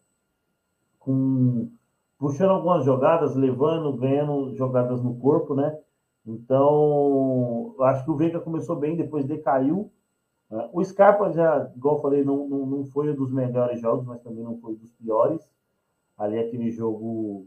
com 0.99 1.71
puxando 2.19 2.51
algumas 2.51 2.85
jogadas, 2.85 3.37
levando, 3.37 3.97
ganhando 3.97 4.55
jogadas 4.57 5.03
no 5.03 5.17
corpo, 5.17 5.55
né? 5.55 5.79
Então, 6.27 7.75
acho 7.81 8.05
que 8.05 8.11
o 8.11 8.17
Veiga 8.17 8.41
começou 8.41 8.77
bem, 8.77 8.97
depois 8.97 9.25
decaiu. 9.25 9.91
É, 10.51 10.69
o 10.73 10.85
Scarpa 10.85 11.31
já, 11.31 11.71
igual 11.77 11.97
eu 11.97 12.03
falei, 12.03 12.25
não, 12.25 12.49
não, 12.49 12.67
não 12.67 12.85
foi 12.87 13.11
um 13.11 13.15
dos 13.15 13.33
melhores 13.33 13.81
jogos, 13.81 14.05
mas 14.05 14.21
também 14.23 14.43
não 14.43 14.59
foi 14.59 14.75
dos 14.75 14.93
piores. 14.93 15.49
Ali 16.17 16.39
aquele 16.39 16.71
jogo, 16.71 17.47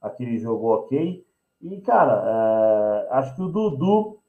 aquele 0.00 0.38
jogo 0.38 0.74
ok. 0.74 1.24
E, 1.60 1.80
cara, 1.80 2.22
é, 2.26 3.14
acho 3.14 3.34
que 3.34 3.42
o 3.42 3.48
Dudu 3.48 4.21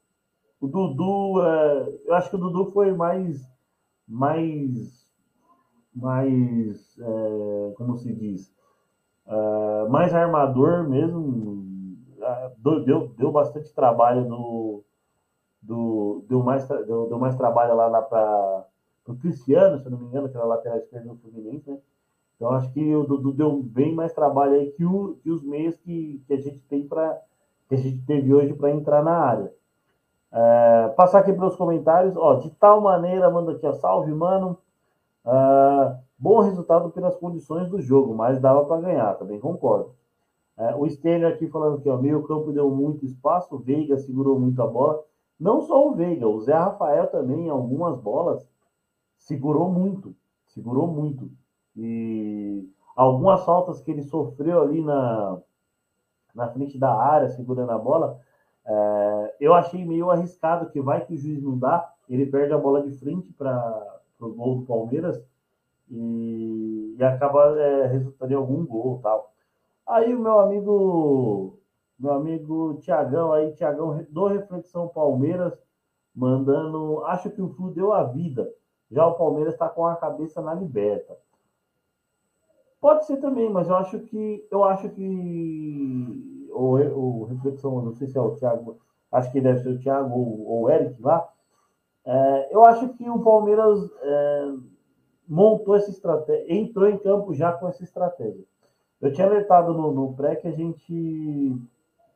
o 0.64 0.68
Dudu, 0.68 1.42
é, 1.42 1.98
eu 2.06 2.14
acho 2.14 2.30
que 2.30 2.36
o 2.36 2.38
Dudu 2.38 2.70
foi 2.72 2.92
mais, 2.92 3.46
mais, 4.08 5.06
mais, 5.94 6.98
é, 6.98 7.74
como 7.76 7.96
se 7.98 8.14
diz, 8.14 8.50
é, 9.26 9.88
mais 9.88 10.14
armador 10.14 10.88
mesmo. 10.88 11.62
Deu, 12.86 13.08
deu 13.08 13.30
bastante 13.30 13.74
trabalho 13.74 14.26
no, 14.26 14.82
do, 15.60 16.24
deu, 16.26 16.42
mais, 16.42 16.66
deu, 16.66 17.06
deu 17.06 17.18
mais 17.18 17.36
trabalho 17.36 17.74
lá, 17.74 17.86
lá 17.86 18.00
para 18.00 18.66
o 19.06 19.16
Cristiano, 19.16 19.78
se 19.78 19.84
eu 19.84 19.90
não 19.90 19.98
me 19.98 20.06
engano, 20.06 20.30
que 20.30 20.36
era 20.36 20.46
lateral 20.46 20.78
esquerdo 20.78 21.08
do 21.08 21.16
Fluminense, 21.16 21.70
né? 21.70 21.78
Então 22.34 22.50
acho 22.50 22.72
que 22.72 22.94
o 22.94 23.04
Dudu 23.04 23.32
deu 23.32 23.62
bem 23.62 23.94
mais 23.94 24.14
trabalho 24.14 24.54
aí 24.54 24.70
que, 24.72 24.84
o, 24.86 25.16
que 25.22 25.30
os 25.30 25.42
meios 25.42 25.76
que, 25.76 26.22
que 26.26 26.32
a 26.32 26.40
gente 26.40 26.60
tem 26.60 26.88
para 26.88 27.20
que 27.68 27.74
a 27.74 27.78
gente 27.78 28.02
teve 28.06 28.32
hoje 28.32 28.54
para 28.54 28.70
entrar 28.70 29.02
na 29.02 29.12
área. 29.12 29.52
É, 30.34 30.88
passar 30.96 31.20
aqui 31.20 31.32
para 31.32 31.46
os 31.46 31.54
comentários. 31.54 32.16
Ó, 32.16 32.34
de 32.34 32.50
tal 32.50 32.80
maneira, 32.80 33.30
manda 33.30 33.52
aqui, 33.52 33.64
ó, 33.66 33.72
salve, 33.72 34.12
mano. 34.12 34.58
É, 35.24 35.96
bom 36.18 36.40
resultado 36.40 36.90
pelas 36.90 37.16
condições 37.16 37.68
do 37.68 37.80
jogo, 37.80 38.14
mas 38.14 38.40
dava 38.40 38.64
para 38.64 38.80
ganhar, 38.80 39.14
também 39.14 39.38
concordo. 39.38 39.94
É, 40.56 40.74
o 40.74 40.88
Stenner 40.88 41.32
aqui 41.32 41.46
falando 41.48 41.80
que 41.80 41.88
o 41.88 41.98
meio 41.98 42.22
campo 42.24 42.52
deu 42.52 42.70
muito 42.70 43.04
espaço, 43.04 43.54
o 43.54 43.58
Veiga 43.58 43.96
segurou 43.96 44.38
muito 44.38 44.60
a 44.60 44.66
bola. 44.66 45.02
Não 45.38 45.60
só 45.62 45.88
o 45.88 45.94
Veiga, 45.94 46.28
o 46.28 46.40
Zé 46.40 46.54
Rafael 46.54 47.06
também, 47.08 47.46
em 47.46 47.50
algumas 47.50 47.98
bolas, 48.00 48.46
segurou 49.18 49.68
muito. 49.70 50.14
Segurou 50.46 50.86
muito. 50.86 51.30
E 51.76 52.68
algumas 52.96 53.44
faltas 53.44 53.80
que 53.80 53.90
ele 53.90 54.02
sofreu 54.02 54.62
ali 54.62 54.80
na, 54.80 55.38
na 56.34 56.48
frente 56.48 56.78
da 56.78 56.94
área, 56.94 57.28
segurando 57.30 57.70
a 57.70 57.78
bola, 57.78 58.20
é, 58.66 59.36
eu 59.40 59.54
achei 59.54 59.84
meio 59.84 60.10
arriscado 60.10 60.70
que 60.70 60.80
vai 60.80 61.04
que 61.04 61.14
o 61.14 61.16
juiz 61.16 61.42
não 61.42 61.58
dá, 61.58 61.92
ele 62.08 62.26
perde 62.26 62.52
a 62.52 62.58
bola 62.58 62.82
de 62.82 62.92
frente 62.98 63.32
para 63.32 64.00
o 64.20 64.28
gol 64.30 64.56
do 64.60 64.66
Palmeiras 64.66 65.22
e, 65.90 66.96
e 66.98 67.04
acaba 67.04 67.58
é, 67.58 67.86
resultando 67.86 68.32
em 68.32 68.36
algum 68.36 68.64
gol 68.64 69.00
tal. 69.02 69.32
Aí 69.86 70.14
o 70.14 70.20
meu 70.20 70.38
amigo, 70.38 71.58
meu 71.98 72.14
amigo 72.14 72.78
Tiagão, 72.80 73.32
aí 73.32 73.52
Tiagão 73.52 74.06
do 74.08 74.26
Reflexão 74.26 74.88
Palmeiras, 74.88 75.52
mandando, 76.14 77.04
acho 77.04 77.30
que 77.30 77.42
o 77.42 77.48
Flu 77.50 77.70
deu 77.70 77.92
a 77.92 78.04
vida. 78.04 78.50
Já 78.90 79.06
o 79.06 79.14
Palmeiras 79.14 79.54
está 79.54 79.68
com 79.68 79.86
a 79.86 79.96
cabeça 79.96 80.40
na 80.40 80.54
liberta. 80.54 81.18
Pode 82.80 83.06
ser 83.06 83.16
também, 83.16 83.50
mas 83.50 83.68
eu 83.68 83.76
acho 83.76 83.98
que 84.00 84.46
eu 84.50 84.62
acho 84.62 84.88
que 84.90 86.33
ou, 86.54 86.78
ou 86.96 87.24
reflexão, 87.24 87.82
não 87.82 87.92
sei 87.92 88.06
se 88.06 88.16
é 88.16 88.20
o 88.20 88.36
Thiago, 88.36 88.78
acho 89.10 89.30
que 89.32 89.40
deve 89.40 89.60
ser 89.60 89.70
o 89.70 89.78
Thiago 89.78 90.18
ou, 90.18 90.62
o 90.62 90.70
Eric 90.70 91.00
lá. 91.02 91.28
É, 92.06 92.54
eu 92.54 92.64
acho 92.64 92.88
que 92.94 93.08
o 93.08 93.20
Palmeiras 93.20 93.78
é, 94.02 94.52
montou 95.28 95.74
essa 95.74 95.90
estratégia, 95.90 96.54
entrou 96.54 96.88
em 96.88 96.98
campo 96.98 97.34
já 97.34 97.52
com 97.52 97.68
essa 97.68 97.82
estratégia. 97.82 98.44
Eu 99.00 99.12
tinha 99.12 99.26
alertado 99.26 99.74
no, 99.74 99.92
no 99.92 100.14
pré 100.14 100.36
que 100.36 100.48
a 100.48 100.52
gente 100.52 101.56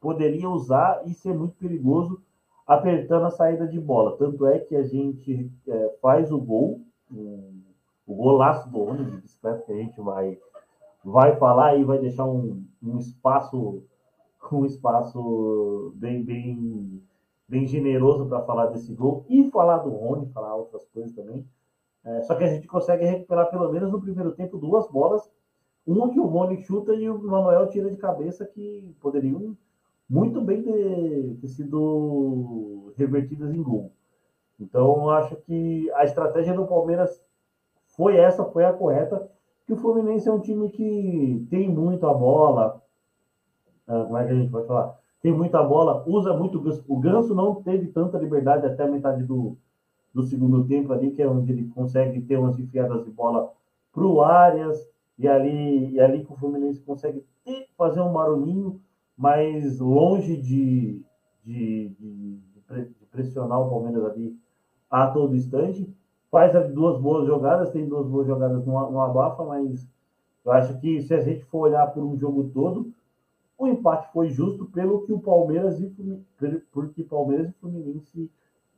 poderia 0.01 0.49
usar 0.49 1.03
e 1.05 1.13
ser 1.13 1.35
muito 1.35 1.57
perigoso 1.57 2.21
apertando 2.67 3.27
a 3.27 3.31
saída 3.31 3.67
de 3.67 3.81
bola. 3.81 4.17
Tanto 4.17 4.47
é 4.47 4.59
que 4.59 4.77
a 4.77 4.83
gente 4.83 5.51
é, 5.67 5.97
faz 6.03 6.31
o 6.31 6.39
gol, 6.39 6.81
um, 7.11 7.63
o 8.07 8.15
golaço 8.15 8.71
do 8.71 8.81
ônibus 8.81 9.21
bicicleta 9.21 9.63
que 9.63 9.73
a 9.73 9.77
gente 9.77 10.01
vai, 10.01 10.39
vai 11.05 11.37
falar 11.37 11.77
e 11.77 11.85
vai 11.85 11.99
deixar 11.99 12.27
um, 12.27 12.63
um 12.83 12.99
espaço 12.99 13.83
com 14.49 14.61
um 14.63 14.67
espaço 14.67 15.93
bem, 15.97 16.25
bem, 16.25 17.03
bem 17.47 17.67
generoso 17.67 18.27
para 18.27 18.43
falar 18.43 18.67
desse 18.67 18.93
gol 18.95 19.25
e 19.29 19.51
falar 19.51 19.79
do 19.79 19.91
Rony, 19.91 20.27
falar 20.33 20.57
outras 20.57 20.87
coisas 20.87 21.13
também. 21.13 21.47
É, 22.05 22.23
só 22.23 22.35
que 22.35 22.45
a 22.45 22.49
gente 22.49 22.67
consegue 22.67 23.05
recuperar 23.05 23.51
pelo 23.51 23.71
menos 23.71 23.93
no 23.93 24.01
primeiro 24.01 24.33
tempo 24.33 24.57
duas 24.57 24.89
bolas, 24.91 25.31
uma 25.87 26.11
que 26.11 26.19
o 26.19 26.27
Rony 26.27 26.63
chuta 26.63 26.95
e 26.95 27.09
o 27.09 27.19
Manuel 27.19 27.69
tira 27.69 27.91
de 27.91 27.97
cabeça 27.97 28.47
que 28.47 28.95
poderiam 29.01 29.57
muito 30.09 30.41
bem 30.41 30.63
ter, 30.63 31.37
ter 31.41 31.49
sido 31.49 32.93
revertidas 32.97 33.55
em 33.55 33.63
gol. 33.63 33.93
Então, 34.59 35.11
acho 35.11 35.37
que 35.37 35.91
a 35.93 36.05
estratégia 36.05 36.55
do 36.55 36.67
Palmeiras 36.67 37.23
foi 37.97 38.17
essa, 38.17 38.45
foi 38.45 38.65
a 38.65 38.73
correta, 38.73 39.31
que 39.67 39.73
o 39.73 39.77
Fluminense 39.77 40.29
é 40.29 40.33
um 40.33 40.41
time 40.41 40.71
que 40.71 41.47
tem 41.51 41.69
muito 41.69 42.07
a 42.07 42.15
bola, 42.15 42.83
ah, 43.89 44.05
como 44.05 44.19
é 44.19 44.27
que 44.27 44.33
a 44.33 44.37
gente 44.37 44.51
pode 44.51 44.67
falar? 44.67 44.99
tem 45.21 45.33
muita 45.33 45.63
bola, 45.63 46.05
usa 46.07 46.33
muito 46.33 46.63
o 46.87 46.97
Ganso 46.99 47.35
não 47.35 47.57
teve 47.57 47.89
tanta 47.89 48.19
liberdade 48.19 48.67
até 48.67 48.85
a 48.85 48.89
metade 48.89 49.25
do, 49.25 49.57
do 50.15 50.23
segundo 50.23 50.65
tempo 50.65 50.93
ali, 50.93 51.11
que 51.11 51.23
é 51.23 51.29
onde 51.29 51.53
ele 51.53 51.69
consegue 51.75 52.21
ter 52.21 52.39
umas 52.39 52.59
enfiadas 52.59 53.05
de 53.05 53.11
bola 53.11 53.53
para 53.93 54.05
o 54.05 54.23
Arias, 54.23 54.89
e 55.19 55.27
ali, 55.27 55.91
e 55.93 56.01
ali 56.01 56.25
que 56.25 56.33
o 56.33 56.37
Fluminense 56.37 56.81
consegue 56.81 57.25
fazer 57.77 58.01
um 58.01 58.13
marolinho, 58.13 58.81
mas 59.17 59.81
longe 59.81 60.37
de, 60.37 61.03
de, 61.45 61.89
de, 61.99 62.37
de 62.37 63.07
pressionar 63.11 63.61
o 63.61 63.69
Palmeiras 63.69 64.05
ali 64.05 64.37
a 64.89 65.09
todo 65.09 65.35
instante. 65.35 65.93
Faz 66.31 66.53
duas 66.73 67.01
boas 67.01 67.27
jogadas, 67.27 67.71
tem 67.71 67.89
duas 67.89 68.07
boas 68.07 68.29
jogadas 68.29 68.65
no, 68.65 68.91
no 68.91 69.01
abafa, 69.01 69.43
mas 69.43 69.89
eu 70.45 70.53
acho 70.53 70.79
que 70.79 71.03
se 71.03 71.13
a 71.13 71.21
gente 71.21 71.45
for 71.47 71.69
olhar 71.69 71.87
por 71.89 72.05
um 72.05 72.17
jogo 72.17 72.51
todo, 72.55 72.93
o 73.59 73.67
empate 73.67 74.13
foi 74.13 74.31
justo 74.31 74.67
pelo 74.67 75.03
que 75.05 75.13
o 75.13 75.19
Palmeiras 75.19 75.81
e 75.81 75.93
porque 76.73 77.03
Palmeiras 77.03 77.51
e 77.51 77.53
Fluminense 77.55 78.31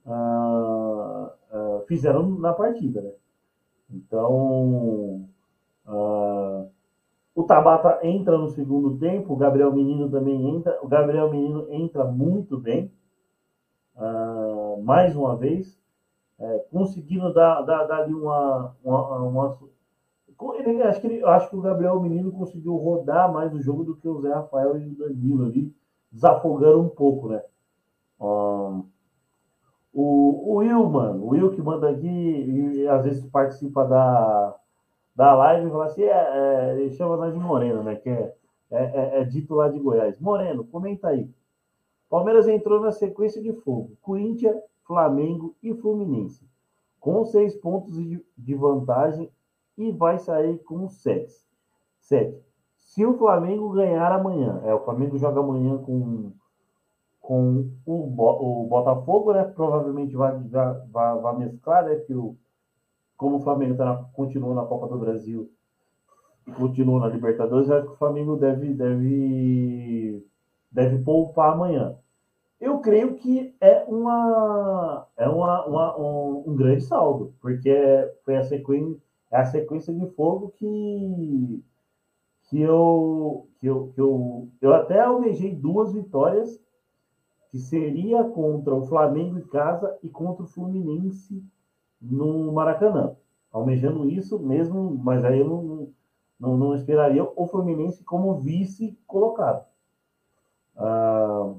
ah, 0.06 1.32
ah, 1.52 1.82
fizeram 1.87 2.30
na 2.30 2.54
partida, 2.54 3.02
né? 3.02 3.12
Então, 3.90 5.26
ah, 5.87 6.64
o 7.34 7.42
Tabata 7.42 8.00
entra 8.02 8.38
no 8.38 8.49
segundo 8.49 8.96
tempo, 8.96 9.34
o 9.34 9.37
Gabriel 9.37 9.72
Menino 9.72 10.10
também 10.10 10.49
entra. 10.56 10.78
O 10.82 10.88
Gabriel 10.88 11.30
Menino 11.30 11.66
entra 11.70 12.04
muito 12.04 12.58
bem, 12.58 12.90
mais 14.82 15.14
uma 15.14 15.37
vez, 15.37 15.78
é, 16.38 16.58
conseguindo 16.70 17.32
dar, 17.32 17.62
dar, 17.62 17.84
dar 17.84 18.02
ali 18.02 18.14
uma, 18.14 18.75
uma, 18.82 19.16
uma 19.18 19.58
ele, 20.59 20.82
acho, 20.82 21.00
que 21.00 21.06
ele, 21.06 21.25
acho 21.25 21.50
que 21.50 21.56
o 21.56 21.61
Gabriel 21.61 22.00
Menino 22.00 22.32
conseguiu 22.32 22.75
rodar 22.76 23.32
mais 23.32 23.52
o 23.52 23.61
jogo 23.61 23.85
do 23.85 23.97
que 23.97 24.09
o 24.09 24.20
Zé 24.20 24.32
Rafael 24.32 24.78
e 24.78 24.88
o 24.88 24.97
Danilo 24.97 25.47
ali, 25.47 25.75
desafogando 26.11 26.80
um 26.80 26.88
pouco, 26.88 27.28
né? 27.28 27.42
Um, 28.20 28.85
o, 29.92 30.52
o 30.52 30.54
Will, 30.56 30.88
mano, 30.88 31.25
o 31.25 31.28
Will 31.30 31.50
que 31.50 31.61
manda 31.61 31.90
aqui 31.90 32.06
e 32.06 32.88
às 32.88 33.04
vezes 33.04 33.25
participa 33.26 33.85
da, 33.85 34.56
da 35.14 35.35
live 35.35 35.66
e 35.66 35.70
fala 35.70 35.85
assim, 35.87 36.02
é, 36.02 36.09
é, 36.09 36.80
ele 36.80 36.90
chama 36.90 37.16
nós 37.16 37.35
de 37.35 37.40
Moreno, 37.40 37.82
né? 37.82 37.97
Que 37.97 38.09
é, 38.09 38.35
é, 38.70 38.82
é, 38.82 39.20
é 39.20 39.25
dito 39.25 39.54
lá 39.54 39.68
de 39.68 39.78
Goiás. 39.78 40.18
Moreno, 40.18 40.64
comenta 40.64 41.09
aí. 41.09 41.28
Palmeiras 42.09 42.49
entrou 42.49 42.80
na 42.80 42.92
sequência 42.92 43.42
de 43.42 43.52
fogo. 43.52 43.92
Corinthians, 44.00 44.56
Flamengo 44.85 45.54
e 45.62 45.75
Fluminense. 45.75 46.49
Com 46.99 47.25
seis 47.25 47.54
pontos 47.54 47.94
de 48.37 48.54
vantagem 48.54 49.30
e 49.80 49.92
vai 49.92 50.18
sair 50.18 50.58
com 50.58 50.88
sete. 50.88 51.34
Sete. 51.99 52.42
Se 52.76 53.04
o 53.06 53.16
Flamengo 53.16 53.70
ganhar 53.70 54.12
amanhã, 54.12 54.60
é, 54.64 54.75
o 54.75 54.80
Flamengo 54.80 55.16
joga 55.16 55.40
amanhã 55.40 55.78
com, 55.78 56.32
com 57.20 57.70
o, 57.87 58.62
o 58.64 58.66
Botafogo, 58.66 59.32
né? 59.32 59.44
Provavelmente 59.44 60.16
vai, 60.16 60.37
vai, 60.90 61.20
vai 61.20 61.38
mesclar, 61.38 61.84
né? 61.84 61.96
Que 61.96 62.14
o, 62.14 62.37
como 63.16 63.37
o 63.37 63.40
Flamengo 63.40 63.76
tá 63.76 63.84
na, 63.84 63.96
continua 64.12 64.54
na 64.54 64.64
Copa 64.64 64.88
do 64.88 64.99
Brasil 64.99 65.50
e 66.46 66.52
continua 66.52 67.00
na 67.00 67.08
Libertadores, 67.08 67.70
acho 67.70 67.87
que 67.87 67.92
o 67.92 67.99
Flamengo 67.99 68.37
deve, 68.37 68.72
deve, 68.75 70.26
deve 70.70 70.99
poupar 71.04 71.52
amanhã. 71.52 71.96
Eu 72.60 72.78
creio 72.80 73.14
que 73.14 73.54
é 73.60 73.84
uma 73.87 75.06
é 75.16 75.28
uma, 75.28 75.66
uma 75.66 75.99
um, 75.99 76.44
um, 76.46 76.56
grande 76.56 76.82
saldo, 76.82 77.34
porque 77.40 77.72
foi 78.25 78.37
a 78.37 78.42
sequência 78.44 79.10
é 79.30 79.38
a 79.38 79.44
sequência 79.44 79.94
de 79.94 80.06
fogo 80.10 80.52
que, 80.56 81.62
que, 82.49 82.60
eu, 82.60 83.49
que, 83.58 83.66
eu, 83.66 83.92
que 83.94 84.00
eu, 84.00 84.49
eu 84.60 84.75
até 84.75 85.00
almejei 85.00 85.54
duas 85.54 85.92
vitórias, 85.92 86.60
que 87.50 87.58
seria 87.58 88.25
contra 88.25 88.75
o 88.75 88.87
Flamengo 88.87 89.38
em 89.38 89.46
casa 89.46 89.96
e 90.02 90.08
contra 90.08 90.44
o 90.44 90.49
Fluminense 90.49 91.42
no 92.00 92.52
Maracanã. 92.52 93.16
Almejando 93.52 94.08
isso 94.08 94.38
mesmo, 94.38 94.96
mas 95.02 95.25
aí 95.25 95.40
eu 95.40 95.49
não, 95.49 95.88
não, 96.38 96.56
não 96.56 96.75
esperaria 96.75 97.25
o 97.25 97.47
Fluminense 97.47 98.04
como 98.04 98.38
vice 98.38 98.97
colocado. 99.06 99.64
Ah, 100.76 101.54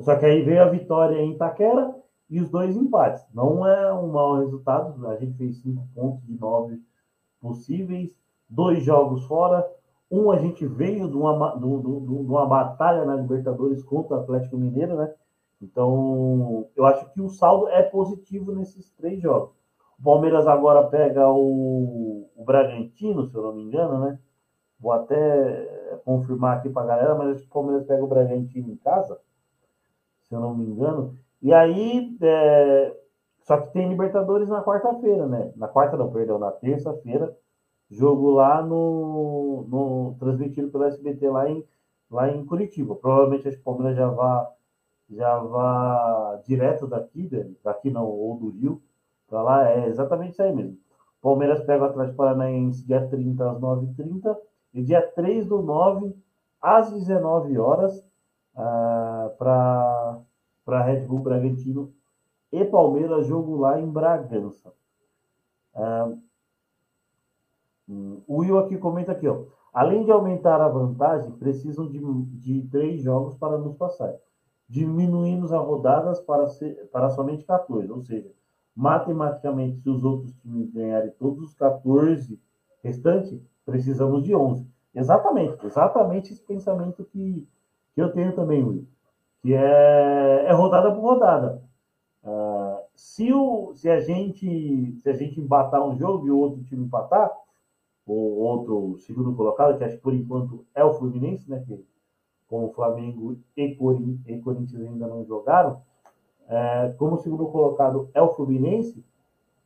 só 0.00 0.16
que 0.16 0.26
aí 0.26 0.42
veio 0.42 0.62
a 0.62 0.68
vitória 0.68 1.20
em 1.20 1.32
Itaquera 1.32 1.94
e 2.28 2.40
os 2.40 2.48
dois 2.50 2.76
empates. 2.76 3.24
Não 3.32 3.66
é 3.66 3.92
um 3.92 4.08
mau 4.08 4.38
resultado, 4.38 5.06
a 5.08 5.16
gente 5.16 5.36
fez 5.36 5.58
cinco 5.58 5.86
pontos 5.94 6.24
de 6.24 6.38
nove 6.38 6.80
possíveis, 7.40 8.10
dois 8.48 8.82
jogos 8.82 9.24
fora, 9.24 9.66
um 10.10 10.30
a 10.30 10.38
gente 10.38 10.66
veio 10.66 11.08
de 11.08 11.16
uma, 11.16 11.56
de, 11.56 11.60
de 11.60 12.30
uma 12.30 12.46
batalha 12.46 13.04
na 13.04 13.16
Libertadores 13.16 13.82
contra 13.82 14.16
o 14.16 14.20
Atlético 14.20 14.56
Mineiro, 14.56 14.96
né? 14.96 15.12
Então, 15.60 16.66
eu 16.76 16.84
acho 16.84 17.10
que 17.12 17.20
o 17.20 17.28
saldo 17.28 17.68
é 17.68 17.82
positivo 17.82 18.52
nesses 18.52 18.90
três 18.92 19.20
jogos. 19.20 19.50
O 19.98 20.02
Palmeiras 20.02 20.46
agora 20.46 20.86
pega 20.86 21.28
o, 21.28 22.28
o 22.36 22.44
Bragantino, 22.44 23.24
se 23.26 23.34
eu 23.34 23.42
não 23.42 23.54
me 23.54 23.62
engano, 23.62 23.98
né? 24.00 24.18
Vou 24.78 24.92
até 24.92 25.98
confirmar 26.04 26.58
aqui 26.58 26.68
para 26.68 26.82
a 26.82 26.86
galera, 26.86 27.14
mas 27.14 27.36
acho 27.36 27.42
que 27.42 27.48
o 27.48 27.52
Palmeiras 27.52 27.86
pega 27.86 28.04
o 28.04 28.08
Bragantino 28.08 28.70
em 28.70 28.76
casa, 28.76 29.18
se 30.28 30.34
eu 30.34 30.40
não 30.40 30.54
me 30.54 30.64
engano. 30.66 31.16
E 31.44 31.52
aí, 31.52 32.16
é, 32.22 32.96
só 33.42 33.58
que 33.60 33.70
tem 33.74 33.86
Libertadores 33.86 34.48
na 34.48 34.64
quarta-feira, 34.64 35.26
né? 35.26 35.52
Na 35.56 35.68
quarta 35.68 35.94
não, 35.94 36.10
perdão, 36.10 36.38
na 36.38 36.50
terça-feira, 36.50 37.36
jogo 37.90 38.30
lá 38.30 38.62
no, 38.62 39.66
no 39.68 40.16
transmitido 40.18 40.70
pelo 40.70 40.84
SBT 40.84 41.28
lá 41.28 41.50
em, 41.50 41.62
lá 42.10 42.30
em 42.30 42.46
Curitiba. 42.46 42.94
Provavelmente 42.96 43.46
a 43.46 43.52
Palmeiras 43.62 43.94
já 43.94 44.08
vá 44.08 44.50
já 45.10 45.38
vá 45.38 46.40
direto 46.46 46.86
daqui, 46.86 47.28
daqui 47.62 47.90
não, 47.90 48.06
ou 48.06 48.38
do 48.38 48.48
Rio, 48.48 48.82
para 49.28 49.42
lá, 49.42 49.70
é 49.70 49.86
exatamente 49.88 50.32
isso 50.32 50.42
aí 50.42 50.50
mesmo. 50.50 50.78
Palmeiras 51.20 51.62
pega 51.64 51.84
o 51.84 51.86
Atlético 51.86 52.16
Paranaense 52.16 52.86
dia 52.86 53.06
30 53.06 53.50
às 53.50 53.60
9h30 53.60 54.34
e 54.72 54.82
dia 54.82 55.02
3 55.02 55.46
do 55.46 55.60
9 55.60 56.16
às 56.60 56.90
19 56.90 57.58
horas 57.58 57.98
uh, 58.54 59.28
para 59.36 60.18
para 60.64 60.82
Red 60.82 61.00
Bull 61.00 61.20
Bragantino 61.20 61.92
e 62.50 62.64
Palmeiras, 62.64 63.26
jogo 63.26 63.56
lá 63.56 63.80
em 63.80 63.90
Bragança. 63.90 64.72
Ah, 65.74 66.12
hum, 67.88 68.22
o 68.26 68.36
Will 68.36 68.58
aqui 68.58 68.78
comenta 68.78 69.12
aqui, 69.12 69.28
ó. 69.28 69.44
Além 69.72 70.04
de 70.04 70.12
aumentar 70.12 70.60
a 70.60 70.68
vantagem, 70.68 71.32
precisam 71.32 71.88
de, 71.88 71.98
de 72.38 72.62
três 72.68 73.02
jogos 73.02 73.36
para 73.36 73.58
nos 73.58 73.76
passar. 73.76 74.14
Diminuímos 74.68 75.52
as 75.52 75.64
rodadas 75.64 76.20
para, 76.20 76.46
ser, 76.46 76.88
para 76.92 77.10
somente 77.10 77.44
14, 77.44 77.90
ou 77.90 78.00
seja, 78.00 78.30
matematicamente, 78.74 79.80
se 79.80 79.90
os 79.90 80.04
outros 80.04 80.32
times 80.34 80.70
ganharem 80.70 81.10
todos 81.18 81.42
os 81.42 81.54
14 81.54 82.40
restantes, 82.82 83.40
precisamos 83.66 84.22
de 84.22 84.34
11. 84.34 84.66
Exatamente, 84.94 85.66
exatamente 85.66 86.32
esse 86.32 86.42
pensamento 86.42 87.04
que, 87.04 87.46
que 87.94 88.00
eu 88.00 88.12
tenho 88.12 88.34
também, 88.34 88.62
Will 88.62 88.86
que 89.44 89.52
é, 89.52 90.46
é 90.46 90.52
rodada 90.52 90.90
por 90.90 91.02
rodada. 91.02 91.62
Uh, 92.24 92.78
se, 92.96 93.30
o, 93.30 93.74
se, 93.74 93.90
a 93.90 94.00
gente, 94.00 94.96
se 95.02 95.10
a 95.10 95.12
gente 95.12 95.38
empatar 95.38 95.86
um 95.86 95.94
jogo 95.94 96.26
e 96.26 96.30
o 96.30 96.38
outro 96.38 96.64
time 96.64 96.86
empatar, 96.86 97.30
o 98.06 98.42
outro 98.42 98.96
segundo 99.00 99.36
colocado, 99.36 99.76
que 99.76 99.84
acho 99.84 99.96
que 99.96 100.02
por 100.02 100.14
enquanto 100.14 100.64
é 100.74 100.82
o 100.82 100.94
Fluminense, 100.94 101.50
né? 101.50 101.62
Que 101.66 101.84
como 102.48 102.68
o 102.68 102.72
Flamengo 102.72 103.36
e, 103.54 103.74
Corinthians 103.74 104.80
ainda 104.80 105.06
não 105.06 105.26
jogaram, 105.26 105.82
é, 106.48 106.94
como 106.96 107.16
o 107.16 107.18
segundo 107.18 107.46
colocado 107.48 108.08
é 108.14 108.22
o 108.22 108.32
Fluminense, 108.32 109.04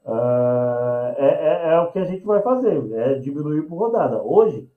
uh, 0.05 1.15
é, 1.17 1.29
é, 1.29 1.75
é, 1.75 1.81
o 1.83 1.93
que 1.93 2.01
a 2.01 2.05
gente 2.05 2.25
vai 2.25 2.43
fazer, 2.43 2.93
é 2.95 3.15
diminuir 3.15 3.63
por 3.63 3.77
rodada. 3.77 4.21
Hoje, 4.21 4.69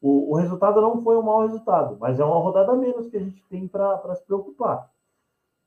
o, 0.00 0.32
o 0.32 0.36
resultado 0.36 0.80
não 0.80 1.02
foi 1.02 1.16
um 1.16 1.22
mau 1.22 1.42
resultado, 1.42 1.96
mas 1.98 2.20
é 2.20 2.24
uma 2.24 2.38
rodada 2.38 2.74
menos 2.74 3.08
que 3.08 3.16
a 3.16 3.20
gente 3.20 3.42
tem 3.48 3.66
para 3.66 4.14
se 4.14 4.24
preocupar. 4.24 4.90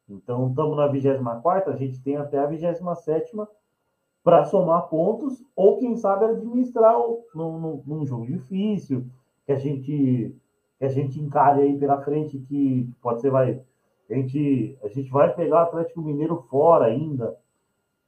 Então, 0.09 0.49
estamos 0.49 0.75
na 0.75 0.87
24, 0.87 1.71
a 1.71 1.75
gente 1.75 2.01
tem 2.01 2.17
até 2.17 2.39
a 2.39 2.45
27 2.45 2.81
para 4.23 4.45
somar 4.45 4.87
pontos, 4.87 5.43
ou 5.55 5.77
quem 5.79 5.95
sabe 5.95 6.25
administrar 6.25 6.95
num, 7.33 7.59
num, 7.59 7.83
num, 7.85 8.05
jogo 8.05 8.25
difícil, 8.25 9.05
que 9.45 9.51
a 9.51 9.57
gente 9.57 10.35
que 10.77 10.85
a 10.85 10.89
gente 10.89 11.19
encare 11.19 11.61
aí 11.61 11.77
pela 11.77 12.01
frente, 12.01 12.39
que 12.39 12.89
pode 13.01 13.21
ser, 13.21 13.29
vai. 13.29 13.61
A 14.09 14.13
gente, 14.15 14.77
a 14.83 14.87
gente 14.87 15.11
vai 15.11 15.31
pegar 15.31 15.57
o 15.57 15.67
Atlético 15.67 16.01
Mineiro 16.01 16.43
fora 16.49 16.85
ainda. 16.85 17.37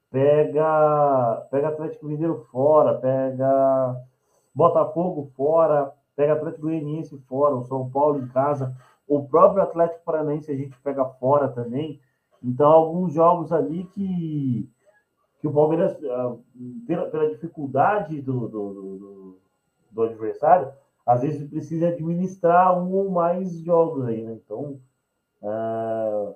Pega, 0.09 1.47
pega 1.51 1.67
Atlético 1.67 2.07
Mineiro 2.07 2.47
fora, 2.51 2.95
pega 2.95 3.95
Botafogo 4.55 5.31
fora, 5.35 5.93
pega 6.15 6.33
Atlético 6.33 6.63
Goianiense 6.63 7.17
fora, 7.27 7.55
o 7.55 7.63
São 7.63 7.89
Paulo 7.89 8.19
em 8.19 8.27
casa, 8.27 8.75
o 9.07 9.23
próprio 9.27 9.63
Atlético 9.63 10.03
Paranaense 10.03 10.51
a 10.51 10.55
gente 10.55 10.77
pega 10.79 11.05
fora 11.05 11.47
também. 11.49 11.99
Então, 12.41 12.71
alguns 12.71 13.13
jogos 13.13 13.51
ali 13.51 13.85
que, 13.85 14.69
que 15.39 15.47
o 15.47 15.53
Palmeiras, 15.53 15.97
ah, 16.05 16.35
pela, 16.85 17.09
pela 17.09 17.29
dificuldade 17.29 18.21
do, 18.21 18.47
do, 18.47 18.73
do, 18.73 19.37
do, 19.91 20.03
adversário, 20.03 20.71
às 21.05 21.21
vezes 21.21 21.49
precisa 21.49 21.89
administrar 21.89 22.77
um 22.77 22.93
ou 22.93 23.09
mais 23.09 23.57
jogos 23.59 24.05
aí, 24.05 24.23
né? 24.23 24.33
Então, 24.33 24.79
É, 25.41 26.35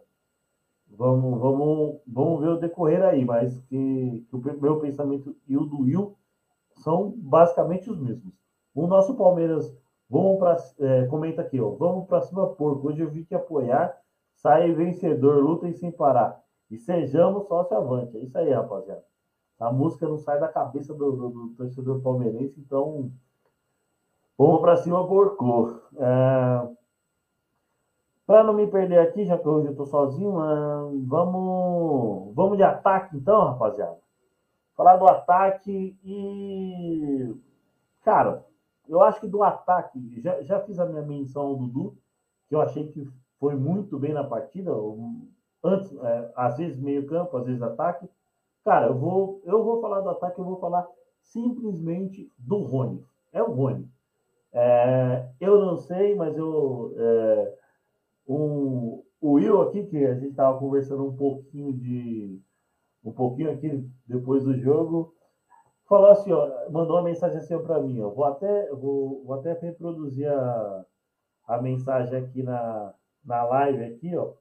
vamos, 0.89 1.39
vamos, 1.39 1.99
vamos 2.05 2.41
ver 2.41 2.49
o 2.49 2.59
decorrer 2.59 3.03
aí, 3.03 3.23
mas 3.23 3.57
que, 3.69 4.25
que, 4.29 4.35
o 4.35 4.61
meu 4.61 4.79
pensamento 4.79 5.35
e 5.47 5.55
o 5.57 5.65
do 5.65 5.81
Will 5.81 6.17
são 6.75 7.13
basicamente 7.15 7.89
os 7.89 7.97
mesmos. 7.97 8.33
O 8.77 8.85
nosso 8.85 9.15
Palmeiras, 9.15 9.75
vamos 10.07 10.37
para. 10.37 10.55
É, 10.79 11.07
comenta 11.07 11.41
aqui, 11.41 11.59
ó, 11.59 11.71
vamos 11.71 12.07
para 12.07 12.21
cima, 12.21 12.45
porco. 12.45 12.89
Hoje 12.89 13.01
eu 13.01 13.09
vi 13.09 13.25
que 13.25 13.33
apoiar, 13.33 13.99
sai 14.35 14.71
vencedor, 14.71 15.43
lutem 15.43 15.73
sem 15.73 15.91
parar. 15.91 16.39
E 16.69 16.77
sejamos 16.77 17.47
sócio 17.47 17.75
avante. 17.75 18.15
É 18.15 18.19
isso 18.19 18.37
aí, 18.37 18.51
rapaziada. 18.51 19.03
A 19.59 19.71
música 19.71 20.07
não 20.07 20.19
sai 20.19 20.39
da 20.39 20.47
cabeça 20.47 20.93
do, 20.93 21.11
do, 21.11 21.29
do 21.29 21.49
torcedor 21.55 22.01
palmeirense, 22.03 22.59
então 22.59 23.11
vamos 24.37 24.61
para 24.61 24.77
cima, 24.77 25.07
porco. 25.07 25.81
É... 25.97 26.69
Para 28.27 28.43
não 28.43 28.53
me 28.53 28.67
perder 28.67 28.99
aqui, 28.99 29.25
já 29.25 29.39
que 29.39 29.47
hoje 29.47 29.69
eu 29.69 29.71
estou 29.71 29.87
sozinho, 29.87 30.33
vamos, 31.07 32.35
vamos 32.35 32.57
de 32.57 32.63
ataque 32.63 33.17
então, 33.17 33.43
rapaziada. 33.43 33.97
Falar 34.75 34.97
do 34.97 35.07
ataque 35.07 35.97
e. 36.03 37.35
Cara, 38.03 38.45
eu 38.87 39.01
acho 39.01 39.19
que 39.21 39.27
do 39.27 39.43
ataque, 39.43 40.21
já, 40.21 40.41
já 40.41 40.59
fiz 40.61 40.79
a 40.79 40.85
minha 40.85 41.01
menção 41.01 41.43
ao 41.43 41.55
Dudu, 41.55 41.97
que 42.47 42.55
eu 42.55 42.61
achei 42.61 42.87
que 42.87 43.07
foi 43.39 43.55
muito 43.55 43.97
bem 43.99 44.13
na 44.13 44.23
partida. 44.23 44.71
Antes, 45.63 45.95
é, 45.95 46.31
às 46.35 46.57
vezes 46.57 46.79
meio 46.79 47.05
campo, 47.07 47.37
às 47.37 47.45
vezes 47.45 47.61
ataque. 47.61 48.07
Cara, 48.63 48.87
eu 48.87 48.97
vou, 48.97 49.41
eu 49.45 49.63
vou 49.63 49.81
falar 49.81 50.01
do 50.01 50.09
ataque, 50.09 50.39
eu 50.39 50.45
vou 50.45 50.59
falar 50.59 50.87
simplesmente 51.21 52.31
do 52.37 52.57
Rony. 52.63 53.03
É 53.31 53.41
o 53.41 53.51
Rony. 53.51 53.87
É, 54.53 55.29
eu 55.39 55.59
não 55.59 55.77
sei, 55.77 56.15
mas 56.15 56.37
eu. 56.37 56.93
É, 56.97 57.57
o 58.27 59.03
Will 59.21 59.61
aqui, 59.61 59.85
que 59.85 60.05
a 60.05 60.15
gente 60.15 60.31
estava 60.31 60.57
conversando 60.57 61.05
um 61.05 61.15
pouquinho 61.15 61.73
de. 61.73 62.41
Um 63.03 63.11
pouquinho 63.11 63.51
aqui 63.51 63.89
depois 64.05 64.43
do 64.43 64.57
jogo, 64.57 65.13
falou 65.87 66.11
assim, 66.11 66.31
ó, 66.31 66.69
mandou 66.69 66.97
uma 66.97 67.03
mensagem 67.03 67.37
assim 67.37 67.57
para 67.59 67.79
mim, 67.81 68.01
ó, 68.01 68.09
vou 68.09 68.25
até, 68.25 68.69
vou, 68.71 69.23
vou 69.23 69.35
até 69.39 69.53
reproduzir 69.53 70.31
a, 70.31 70.85
a 71.47 71.61
mensagem 71.61 72.17
aqui 72.17 72.43
na, 72.43 72.93
na 73.23 73.43
live 73.43 73.83
aqui, 73.83 74.15
ó, 74.15 74.33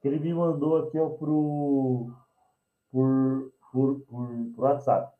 que 0.00 0.08
ele 0.08 0.18
me 0.18 0.34
mandou 0.34 0.78
aqui, 0.78 0.98
ó, 0.98 1.10
pro, 1.10 2.12
por, 2.90 3.52
por, 3.72 4.00
por, 4.00 4.28
por 4.54 4.64
WhatsApp. 4.64 5.14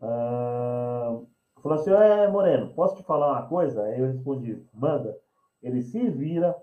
Uh, 0.00 1.26
falou 1.62 1.78
assim, 1.78 1.92
é, 1.92 2.28
Moreno, 2.28 2.74
posso 2.74 2.96
te 2.96 3.02
falar 3.04 3.32
uma 3.32 3.48
coisa? 3.48 3.82
Aí 3.84 4.00
eu 4.00 4.06
respondi, 4.06 4.62
manda. 4.74 5.16
Ele 5.62 5.80
se 5.80 6.10
vira, 6.10 6.54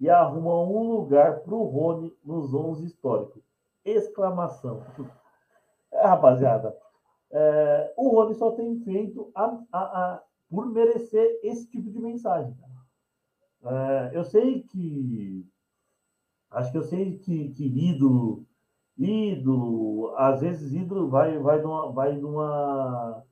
e 0.00 0.08
arruma 0.08 0.62
um 0.62 0.94
lugar 0.94 1.40
para 1.40 1.54
o 1.54 1.64
Rony 1.64 2.16
nos 2.24 2.54
11 2.54 2.86
históricos. 2.86 3.42
Exclamação. 3.84 4.82
É, 5.92 6.00
rapaziada, 6.08 6.74
é, 7.32 7.94
o 7.96 8.08
Rony 8.08 8.34
só 8.34 8.52
tem 8.52 8.80
feito 8.80 9.30
a, 9.34 9.44
a, 9.72 9.78
a, 9.80 10.22
por 10.48 10.66
merecer 10.66 11.38
esse 11.42 11.68
tipo 11.68 11.90
de 11.90 12.00
mensagem. 12.00 12.54
É, 13.62 14.10
eu 14.14 14.24
sei 14.24 14.62
que. 14.62 15.46
Acho 16.50 16.72
que 16.72 16.78
eu 16.78 16.82
sei 16.82 17.18
que, 17.18 17.50
que 17.50 17.64
ídolo, 17.64 18.44
ídolo, 18.98 20.12
às 20.16 20.40
vezes 20.40 20.72
ídolo 20.72 21.08
vai, 21.08 21.38
vai, 21.38 21.62
numa, 21.62 21.92
vai 21.92 22.16
numa, 22.16 23.24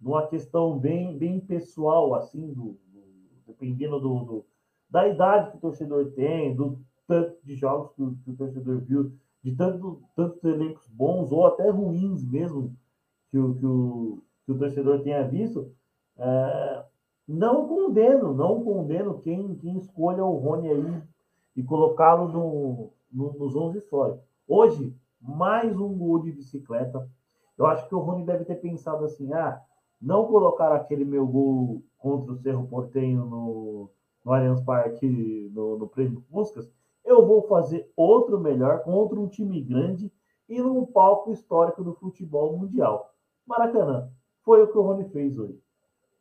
numa 0.00 0.26
questão 0.26 0.76
bem, 0.76 1.16
bem 1.16 1.38
pessoal, 1.38 2.14
assim, 2.16 2.52
do, 2.52 2.76
do 2.92 3.04
dependendo 3.46 4.00
do, 4.00 4.24
do 4.24 4.46
da 4.90 5.06
idade 5.06 5.50
que 5.50 5.56
o 5.58 5.60
torcedor 5.60 6.12
tem, 6.12 6.54
do 6.56 6.80
tanto 7.06 7.38
de 7.44 7.54
jogos 7.54 7.92
que 7.92 8.02
o, 8.02 8.16
que 8.16 8.30
o 8.30 8.36
torcedor 8.36 8.80
viu, 8.80 9.12
de 9.42 9.54
tanto, 9.54 10.02
tantos 10.16 10.42
elencos 10.42 10.88
bons 10.88 11.30
ou 11.30 11.46
até 11.46 11.70
ruins 11.70 12.24
mesmo 12.24 12.76
que 13.36 13.38
o, 13.38 13.54
que 13.54 13.66
o, 13.66 14.22
que 14.46 14.52
o 14.52 14.58
torcedor 14.58 15.02
tenha 15.02 15.22
visto, 15.28 15.70
é, 16.16 16.84
não 17.28 17.68
condeno, 17.68 18.32
não 18.32 18.64
condeno 18.64 19.20
quem, 19.20 19.54
quem 19.56 19.76
escolha 19.76 20.24
o 20.24 20.36
Rony 20.36 20.70
aí 20.70 21.02
e 21.54 21.62
colocá-lo 21.62 22.28
no, 22.28 22.90
no, 23.12 23.38
nos 23.38 23.54
11 23.54 23.78
históricos. 23.78 24.24
Hoje, 24.48 24.96
mais 25.20 25.78
um 25.78 25.92
gol 25.94 26.20
de 26.20 26.32
bicicleta. 26.32 27.06
Eu 27.58 27.66
acho 27.66 27.86
que 27.88 27.94
o 27.94 27.98
Rony 27.98 28.24
deve 28.24 28.44
ter 28.46 28.56
pensado 28.56 29.04
assim: 29.04 29.32
ah, 29.34 29.60
não 30.00 30.26
colocar 30.26 30.74
aquele 30.74 31.04
meu 31.04 31.26
gol 31.26 31.82
contra 31.98 32.32
o 32.32 32.38
Cerro 32.38 32.66
Portenho 32.66 33.24
no, 33.26 33.90
no 34.24 34.32
Allianz 34.32 34.62
Parque, 34.62 35.50
no, 35.52 35.78
no 35.78 35.88
Prêmio 35.88 36.22
Puskas, 36.30 36.70
eu 37.04 37.26
vou 37.26 37.42
fazer 37.42 37.90
outro 37.96 38.40
melhor 38.40 38.82
contra 38.82 39.18
um 39.18 39.28
time 39.28 39.60
grande 39.60 40.10
e 40.48 40.60
num 40.60 40.86
palco 40.86 41.32
histórico 41.32 41.82
do 41.82 41.94
futebol 41.94 42.56
mundial. 42.56 43.15
Maracanã. 43.46 44.10
Foi 44.42 44.62
o 44.62 44.68
que 44.68 44.78
o 44.78 44.82
Rony 44.82 45.04
fez 45.10 45.38
hoje. 45.38 45.58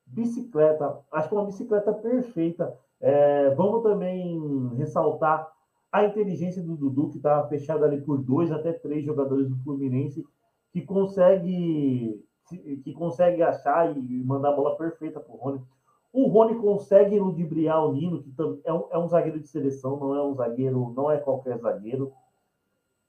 Bicicleta, 0.05 0.99
acho 1.11 1.29
que 1.29 1.35
é 1.35 1.37
uma 1.37 1.45
bicicleta 1.45 1.93
perfeita. 1.93 2.77
É, 3.01 3.49
vamos 3.55 3.83
também 3.83 4.69
ressaltar 4.75 5.51
a 5.91 6.03
inteligência 6.03 6.61
do 6.61 6.75
Dudu, 6.75 7.09
que 7.09 7.17
estava 7.17 7.47
fechado 7.47 7.85
ali 7.85 8.01
por 8.01 8.17
dois 8.17 8.51
até 8.51 8.73
três 8.73 9.05
jogadores 9.05 9.47
do 9.47 9.55
Fluminense, 9.63 10.25
que 10.71 10.81
consegue, 10.81 12.21
que 12.83 12.93
consegue 12.93 13.41
achar 13.41 13.95
e 13.95 14.23
mandar 14.23 14.49
a 14.49 14.55
bola 14.55 14.75
perfeita 14.75 15.19
para 15.19 15.33
o 15.33 15.37
Rony. 15.37 15.61
O 16.11 16.27
Rony 16.27 16.55
consegue 16.55 17.19
ludibriar 17.19 17.85
o 17.85 17.93
Nino, 17.93 18.23
que 18.23 18.33
é 18.63 18.73
um, 18.73 18.87
é 18.91 18.97
um 18.97 19.07
zagueiro 19.07 19.39
de 19.39 19.47
seleção, 19.47 19.97
não 19.97 20.15
é 20.15 20.23
um 20.23 20.33
zagueiro, 20.33 20.93
não 20.95 21.11
é 21.11 21.17
qualquer 21.17 21.57
zagueiro, 21.59 22.11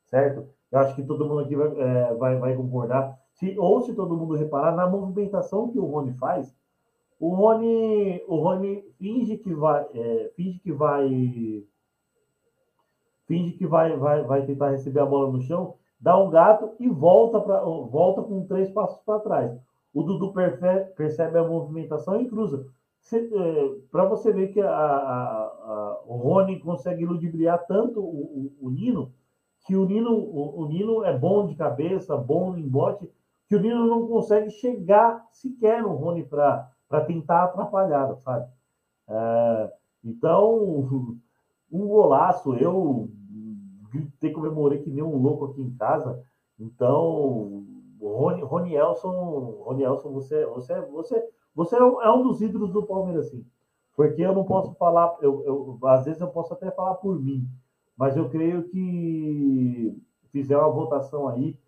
certo? 0.05 0.49
Eu 0.71 0.79
acho 0.79 0.95
que 0.95 1.03
todo 1.03 1.25
mundo 1.27 1.41
aqui 1.41 1.55
vai, 1.55 1.81
é, 1.81 2.15
vai, 2.15 2.39
vai 2.39 2.57
concordar. 2.57 3.19
Se, 3.37 3.59
ou 3.59 3.81
se 3.83 3.95
todo 3.95 4.17
mundo 4.17 4.35
reparar, 4.35 4.75
na 4.75 4.87
movimentação 4.87 5.71
que 5.71 5.79
o 5.79 5.85
Rony 5.85 6.13
faz, 6.15 6.55
o 7.19 7.35
Rony, 7.35 8.23
o 8.29 8.37
Rony 8.37 8.83
finge 8.99 9.39
que 9.39 9.55
vai, 9.55 9.87
é, 9.95 10.33
finge 10.37 10.59
que 10.59 10.73
vai, 10.73 11.09
finge 13.27 13.53
que 13.53 13.67
vai, 13.67 13.97
vai, 13.97 14.23
vai 14.25 14.45
tentar 14.45 14.71
receber 14.71 15.01
a 15.01 15.07
bola 15.07 15.31
no 15.31 15.41
chão, 15.41 15.75
dá 16.01 16.19
um 16.19 16.31
gato 16.31 16.75
e 16.79 16.89
volta, 16.89 17.41
pra, 17.41 17.61
volta 17.63 18.23
com 18.23 18.47
três 18.47 18.71
passos 18.71 19.01
para 19.05 19.21
trás. 19.21 19.59
O 19.95 20.03
Dudu 20.03 20.35
percebe 20.95 21.39
a 21.39 21.45
movimentação 21.49 22.21
e 22.21 22.29
cruza 22.29 22.67
é, 23.15 23.75
para 23.91 24.05
você 24.05 24.33
ver 24.33 24.49
que 24.49 24.61
a, 24.61 24.69
a, 24.69 25.45
a, 25.45 26.03
o 26.07 26.17
Rony 26.17 26.59
consegue 26.59 27.05
ludibriar 27.05 27.65
tanto 27.67 28.01
o, 28.01 28.53
o, 28.61 28.67
o 28.67 28.71
Nino, 28.71 29.13
que 29.65 29.77
o 29.77 29.85
Nino, 29.85 30.13
o, 30.13 30.63
o, 30.63 30.69
Nino 30.69 31.05
é 31.05 31.17
bom 31.17 31.47
de 31.47 31.55
cabeça, 31.55 32.17
bom 32.17 32.57
em 32.57 32.67
bote, 32.67 33.09
que 33.49 33.57
o 33.57 33.61
Nino 33.61 33.87
não 33.87 34.07
consegue 34.07 34.51
chegar 34.51 35.25
sequer 35.31 35.83
no 35.83 35.95
Rony 35.95 36.25
para 36.25 37.05
tentar 37.07 37.45
atrapalhar, 37.45 38.17
sabe? 38.17 38.51
É, 39.09 39.73
então, 40.05 41.09
um 41.71 41.87
golaço, 41.87 42.55
eu 42.57 43.09
gritei, 43.91 44.33
comemorei 44.33 44.79
que 44.79 44.91
nem 44.91 45.03
um 45.03 45.17
louco 45.17 45.47
aqui 45.47 45.63
em 45.63 45.75
casa. 45.77 46.23
Então, 46.59 47.65
Rony, 48.01 48.43
Rony 48.43 48.75
Elson, 48.75 49.63
Rony 49.65 49.83
Elson, 49.85 50.13
você, 50.13 50.45
você, 50.47 50.81
você, 50.83 51.29
você 51.55 51.77
é, 51.77 51.79
é 51.79 52.11
um 52.11 52.23
dos 52.23 52.41
ídolos 52.41 52.73
do 52.73 52.85
Palmeiras, 52.85 53.31
sim. 53.31 53.45
Porque 53.95 54.23
eu 54.23 54.35
não 54.35 54.45
posso 54.45 54.75
falar, 54.75 55.17
eu, 55.23 55.43
eu, 55.45 55.79
às 55.89 56.05
vezes 56.05 56.21
eu 56.21 56.29
posso 56.29 56.53
até 56.53 56.71
falar 56.71 56.97
por 56.97 57.19
mim, 57.21 57.49
mas 57.97 58.17
eu 58.17 58.29
creio 58.29 58.65
que 58.65 59.97
fizer 60.31 60.57
uma 60.59 60.71
votação 60.71 61.29
aí, 61.29 61.59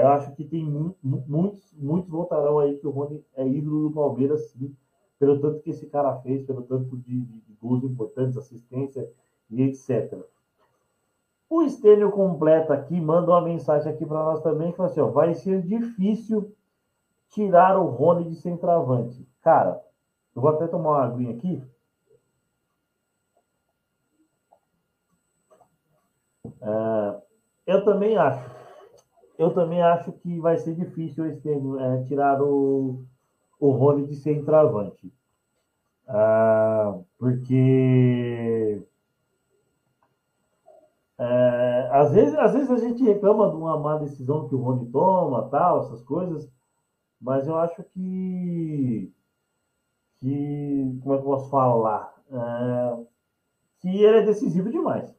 eu 0.00 0.08
acho 0.08 0.32
que 0.34 0.44
tem 0.44 0.64
muitos, 0.64 1.72
muitos 1.74 2.10
votarão 2.10 2.58
aí 2.58 2.78
que 2.78 2.86
o 2.86 2.90
Rony 2.90 3.24
é 3.34 3.46
ídolo 3.46 3.88
do 3.88 3.94
Palmeiras, 3.94 4.50
sim, 4.50 4.74
pelo 5.18 5.38
tanto 5.38 5.60
que 5.60 5.70
esse 5.70 5.86
cara 5.86 6.16
fez, 6.20 6.44
pelo 6.44 6.62
tanto 6.62 6.96
de, 6.96 7.20
de, 7.20 7.40
de 7.40 7.52
gols 7.60 7.84
importantes, 7.84 8.36
assistência 8.36 9.08
e 9.50 9.62
etc. 9.62 10.18
O 11.48 11.62
Estênio 11.62 12.10
completa 12.10 12.72
aqui, 12.72 12.98
manda 12.98 13.30
uma 13.30 13.42
mensagem 13.42 13.92
aqui 13.92 14.06
para 14.06 14.24
nós 14.24 14.40
também, 14.40 14.70
que 14.70 14.76
fala 14.78 14.88
assim, 14.88 15.00
ó, 15.00 15.08
vai 15.08 15.34
ser 15.34 15.60
difícil 15.60 16.54
tirar 17.28 17.78
o 17.78 17.86
Rony 17.86 18.30
de 18.30 18.36
centroavante. 18.36 19.28
Cara, 19.42 19.82
eu 20.34 20.40
vou 20.40 20.50
até 20.50 20.66
tomar 20.66 20.90
uma 20.90 21.04
aguinha 21.04 21.34
aqui. 21.36 21.62
É, 26.62 27.22
eu 27.66 27.84
também 27.84 28.16
acho. 28.16 28.51
Eu 29.42 29.52
também 29.52 29.82
acho 29.82 30.12
que 30.12 30.38
vai 30.38 30.56
ser 30.56 30.72
difícil 30.76 31.26
esse 31.26 31.40
termo, 31.40 31.76
é, 31.80 32.04
tirar 32.04 32.40
o, 32.40 33.04
o 33.58 33.70
Rony 33.72 34.06
de 34.06 34.14
centroavante. 34.14 35.12
É, 36.08 36.94
porque 37.18 38.80
é, 41.18 41.88
às, 41.92 42.12
vezes, 42.12 42.34
às 42.38 42.52
vezes 42.52 42.70
a 42.70 42.76
gente 42.76 43.02
reclama 43.02 43.50
de 43.50 43.56
uma 43.56 43.76
má 43.78 43.96
decisão 43.98 44.48
que 44.48 44.54
o 44.54 44.58
Rony 44.62 44.86
toma, 44.92 45.48
tal, 45.48 45.80
essas 45.80 46.02
coisas, 46.02 46.48
mas 47.20 47.48
eu 47.48 47.56
acho 47.56 47.82
que 47.92 49.12
que, 50.20 51.00
como 51.02 51.14
é 51.14 51.18
que 51.18 51.24
eu 51.24 51.30
posso 51.30 51.50
falar? 51.50 52.14
É, 52.30 53.06
que 53.80 53.88
ele 53.88 54.18
é 54.18 54.22
decisivo 54.22 54.70
demais. 54.70 55.12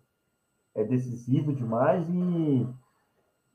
é 0.76 0.84
decisivo 0.86 1.54
demais 1.54 2.08
e, 2.10 2.66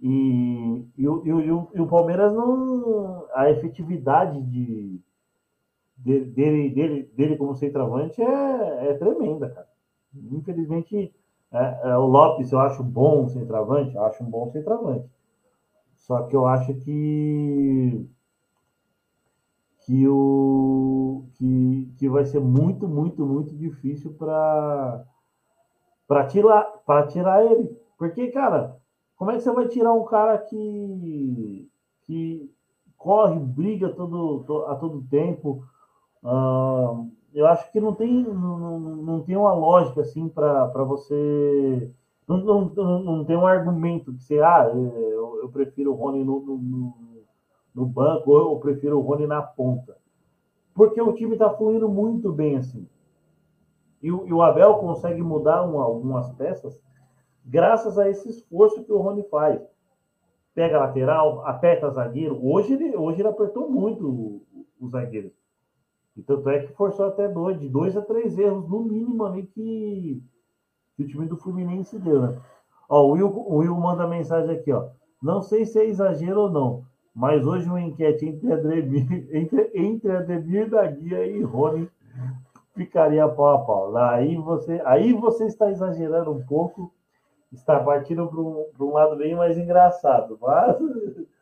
e, 0.01 0.87
e, 0.97 1.03
e, 1.03 1.09
o, 1.09 1.71
e 1.75 1.81
o 1.81 1.87
Palmeiras 1.87 2.33
não. 2.33 3.27
A 3.35 3.51
efetividade 3.51 4.41
de, 4.43 5.01
de, 5.97 6.25
dele, 6.25 6.71
dele, 6.71 7.03
dele 7.15 7.37
como 7.37 7.55
centroavante 7.55 8.23
é, 8.23 8.91
é 8.91 8.95
tremenda, 8.95 9.51
cara. 9.51 9.69
Infelizmente, 10.15 11.15
é, 11.53 11.81
é, 11.91 11.97
o 11.97 12.07
Lopes 12.07 12.53
eu 12.53 12.61
acho 12.61 12.83
bom 12.83 13.29
centroavante, 13.29 13.95
eu 13.95 14.05
acho 14.05 14.23
um 14.23 14.31
bom 14.31 14.51
centroavante. 14.51 15.09
Só 15.97 16.23
que 16.23 16.37
eu 16.37 16.47
acho 16.47 16.75
que 16.75 18.09
que 19.81 20.07
o 20.07 21.25
que, 21.35 21.91
que 21.97 22.09
vai 22.09 22.25
ser 22.27 22.41
muito, 22.41 22.87
muito, 22.87 23.25
muito 23.25 23.57
difícil 23.57 24.13
para 24.15 25.05
tirar 26.29 26.63
para 26.87 27.07
tirar 27.07 27.45
ele. 27.45 27.77
Porque, 27.97 28.29
cara, 28.29 28.77
como 29.19 29.33
é 29.33 29.35
que 29.35 29.43
você 29.43 29.53
vai 29.53 29.69
tirar 29.69 29.93
um 29.93 30.05
cara 30.05 30.39
que 30.39 31.69
que 32.03 32.51
corre, 32.97 33.39
briga 33.39 33.91
todo, 33.91 34.65
a 34.67 34.75
todo 34.77 35.05
tempo? 35.11 35.63
Uh, 36.23 37.11
eu 37.35 37.47
acho 37.47 37.71
que 37.71 37.79
não 37.79 37.95
tem, 37.95 38.25
não, 38.25 38.81
não 38.81 39.23
tem 39.23 39.37
uma 39.37 39.53
lógica 39.53 40.01
assim 40.01 40.29
para 40.29 40.85
você. 40.85 41.93
Não, 42.27 42.39
não, 42.39 43.03
não 43.03 43.25
tem 43.25 43.37
um 43.37 43.47
argumento 43.47 44.13
que 44.13 44.23
você, 44.23 44.41
ah, 44.41 44.71
eu, 44.75 45.41
eu 45.43 45.49
prefiro 45.51 45.93
o 45.93 45.95
Rony 45.95 46.25
no, 46.25 46.41
no, 46.41 46.95
no 47.75 47.87
banco 47.87 48.31
ou 48.31 48.53
eu 48.53 48.59
prefiro 48.59 48.99
o 48.99 49.03
Rony 49.03 49.27
na 49.27 49.43
ponta. 49.43 49.97
Porque 50.75 51.01
o 51.01 51.13
time 51.15 51.33
está 51.33 51.51
fluindo 51.51 51.89
muito 51.89 52.33
bem 52.33 52.57
assim. 52.57 52.87
E 54.03 54.13
o, 54.13 54.27
e 54.27 54.33
o 54.33 54.43
Abel 54.43 54.75
consegue 54.75 55.23
mudar 55.23 55.63
uma, 55.63 55.83
algumas 55.83 56.31
peças 56.33 56.81
graças 57.49 57.99
a 57.99 58.09
esse 58.09 58.29
esforço 58.29 58.85
que 58.85 58.93
o 58.93 58.99
Rony 58.99 59.25
faz. 59.25 59.61
Pega 60.55 60.77
a 60.77 60.81
lateral, 60.81 61.47
aperta 61.47 61.91
zagueiro. 61.91 62.39
Hoje 62.45 62.75
ele, 62.75 62.97
hoje 62.97 63.21
ele 63.21 63.29
apertou 63.29 63.71
muito 63.71 64.43
os 64.81 64.91
zagueiros. 64.91 65.33
E 66.17 66.23
tanto 66.23 66.49
é 66.51 66.67
que 66.67 66.73
forçou 66.73 67.07
até 67.07 67.29
dois, 67.29 67.59
de 67.59 67.69
dois 67.69 67.97
a 67.97 68.03
três 68.03 68.37
erros, 68.37 68.69
no 68.69 68.83
mínimo, 68.83 69.25
ali 69.25 69.45
que, 69.45 70.21
que 70.97 71.03
o 71.05 71.07
time 71.07 71.27
do 71.27 71.37
Fluminense 71.37 71.99
deu, 71.99 72.21
né? 72.21 72.39
Ó, 72.89 73.05
o 73.05 73.11
Will, 73.13 73.29
o 73.29 73.57
Will 73.59 73.77
manda 73.77 74.07
mensagem 74.07 74.57
aqui, 74.57 74.73
ó. 74.73 74.89
Não 75.23 75.41
sei 75.43 75.65
se 75.65 75.79
é 75.79 75.87
exagero 75.87 76.43
ou 76.43 76.51
não, 76.51 76.85
mas 77.15 77.47
hoje 77.47 77.69
uma 77.69 77.81
enquete 77.81 78.27
entre 78.27 78.53
Ademir, 78.53 79.29
entre, 79.33 79.71
entre 79.75 80.11
Ademir 80.11 80.69
da 80.69 80.87
Guia 80.87 81.25
e 81.25 81.43
Rony 81.43 81.89
ficaria 82.75 83.29
pau 83.29 83.55
a 83.55 83.59
pau. 83.59 83.97
Aí 83.97 84.37
você, 84.37 84.81
aí 84.85 85.13
você 85.13 85.47
está 85.47 85.71
exagerando 85.71 86.33
um 86.33 86.45
pouco, 86.45 86.93
está 87.53 87.81
partindo 87.81 88.27
para 88.29 88.41
um, 88.41 88.67
um 88.81 88.93
lado 88.93 89.17
bem 89.17 89.35
mais 89.35 89.57
engraçado, 89.57 90.39
mas 90.41 90.77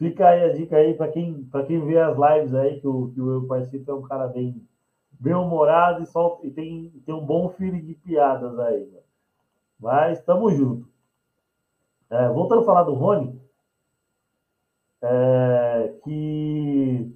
Fica 0.00 0.30
aí 0.30 0.44
a 0.44 0.52
dica 0.54 0.76
aí 0.76 0.94
para 0.94 1.12
quem, 1.12 1.46
quem 1.66 1.84
vê 1.84 2.00
as 2.00 2.16
lives 2.16 2.54
aí, 2.54 2.80
que 2.80 2.88
o, 2.88 3.10
que 3.12 3.20
o 3.20 3.34
eu 3.34 3.46
participo 3.46 3.90
é 3.90 3.94
um 3.94 4.00
cara 4.00 4.28
bem, 4.28 4.66
bem 5.10 5.34
humorado 5.34 6.02
e, 6.02 6.46
e 6.46 6.50
tem, 6.50 6.90
tem 7.04 7.14
um 7.14 7.22
bom 7.22 7.50
feeling 7.50 7.84
de 7.84 7.92
piadas 7.96 8.58
aí. 8.60 8.86
Né? 8.86 9.00
Mas 9.78 10.18
estamos 10.18 10.54
juntos. 10.54 10.88
É, 12.08 12.30
voltando 12.30 12.62
a 12.62 12.64
falar 12.64 12.84
do 12.84 12.94
Rony, 12.94 13.38
é, 15.02 15.94
que, 16.02 17.14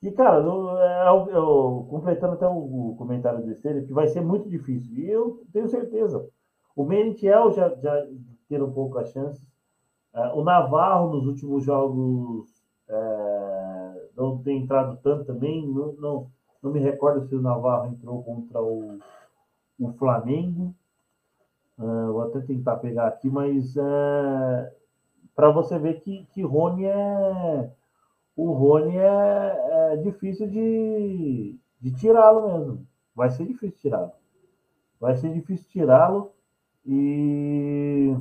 que, 0.00 0.10
cara, 0.10 0.38
eu, 0.38 0.78
é, 0.80 1.08
eu, 1.32 1.86
completando 1.88 2.32
até 2.32 2.46
o, 2.48 2.96
comentário 2.98 3.40
dele, 3.40 3.86
que 3.86 3.92
vai 3.92 4.08
ser 4.08 4.20
muito 4.20 4.48
difícil. 4.48 4.92
E 4.96 5.08
eu 5.08 5.44
tenho 5.52 5.68
certeza. 5.68 6.28
O 6.74 6.84
Merentiel 6.84 7.52
já, 7.52 7.68
já 7.76 8.06
ter 8.48 8.62
um 8.62 8.72
pouco 8.72 8.98
a 8.98 9.04
chance 9.04 9.52
é, 10.14 10.26
o 10.34 10.44
Navarro, 10.44 11.10
nos 11.10 11.26
últimos 11.26 11.64
jogos, 11.64 12.46
é, 12.88 14.08
não 14.14 14.38
tem 14.38 14.62
entrado 14.62 14.98
tanto 15.02 15.24
também. 15.24 15.66
Não, 15.66 15.92
não, 15.94 16.30
não 16.62 16.70
me 16.70 16.80
recordo 16.80 17.26
se 17.26 17.34
o 17.34 17.40
Navarro 17.40 17.86
entrou 17.86 18.22
contra 18.22 18.60
o, 18.62 18.98
o 19.80 19.92
Flamengo. 19.94 20.74
É, 21.78 21.82
vou 21.82 22.22
até 22.22 22.40
tentar 22.40 22.76
pegar 22.76 23.08
aqui, 23.08 23.30
mas 23.30 23.74
para 25.34 25.50
você 25.50 25.78
ver 25.78 26.00
que, 26.00 26.26
que 26.26 26.42
Rony 26.42 26.84
é. 26.84 27.70
O 28.36 28.52
Rony 28.52 28.96
é, 28.96 29.92
é 29.92 29.96
difícil 29.96 30.48
de, 30.48 31.58
de 31.80 31.90
tirá-lo 31.92 32.48
mesmo. 32.48 32.86
Vai 33.14 33.30
ser 33.30 33.46
difícil 33.46 33.78
tirá-lo. 33.78 34.12
Vai 35.00 35.16
ser 35.16 35.32
difícil 35.32 35.68
tirá-lo. 35.68 36.31
E 36.84 38.16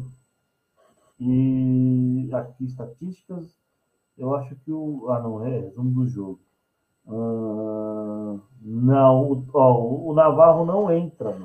e 1.24 2.30
aqui, 2.34 2.66
estatísticas, 2.66 3.56
eu 4.18 4.34
acho 4.34 4.56
que 4.56 4.72
o. 4.72 5.08
Ah, 5.10 5.20
não, 5.20 5.46
é 5.46 5.60
resumo 5.60 5.92
do 5.92 6.08
jogo. 6.08 6.40
Uh, 7.06 8.42
não, 8.60 9.32
o, 9.32 9.46
ó, 9.54 10.10
o 10.10 10.14
Navarro 10.16 10.66
não 10.66 10.92
entra. 10.92 11.38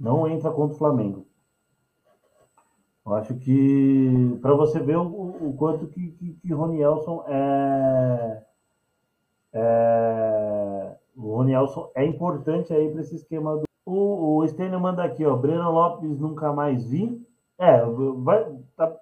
Não 0.00 0.26
entra 0.26 0.50
contra 0.50 0.74
o 0.74 0.78
Flamengo. 0.78 1.26
Eu 3.06 3.14
acho 3.14 3.34
que 3.36 4.38
para 4.40 4.54
você 4.54 4.80
ver 4.80 4.96
o, 4.96 5.48
o, 5.48 5.54
quanto 5.58 5.86
que, 5.88 6.12
que, 6.12 6.34
que 6.34 6.52
Ronielson 6.54 7.24
é, 7.28 8.46
é 9.52 10.96
o 11.14 11.36
Ronielson 11.36 11.90
é 11.94 12.06
importante 12.06 12.72
aí 12.72 12.90
para 12.90 13.02
esse 13.02 13.16
esquema 13.16 13.56
do 13.56 13.64
o, 13.86 14.38
o 14.38 14.48
Stênio 14.48 14.80
manda 14.80 15.04
aqui, 15.04 15.24
ó, 15.24 15.36
Breno 15.36 15.70
Lopes 15.70 16.18
nunca 16.18 16.52
mais 16.52 16.84
vi. 16.84 17.20
É, 17.58 17.84
vai 18.16 18.44
tá, 18.76 18.94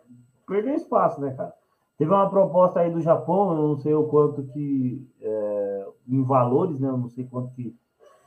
perder 0.47 0.75
espaço, 0.75 1.21
né, 1.21 1.33
cara? 1.35 1.55
Teve 1.97 2.13
uma 2.13 2.29
proposta 2.29 2.81
aí 2.81 2.91
do 2.91 3.01
Japão, 3.01 3.51
eu 3.51 3.69
não 3.69 3.77
sei 3.77 3.95
o 3.95 4.05
quanto 4.05 4.43
que, 4.45 5.07
é, 5.21 5.87
em 6.09 6.23
valores, 6.23 6.81
né? 6.81 6.89
Eu 6.89 6.99
não 6.99 7.09
sei 7.09 7.25
quanto 7.25 7.53
que 7.55 7.77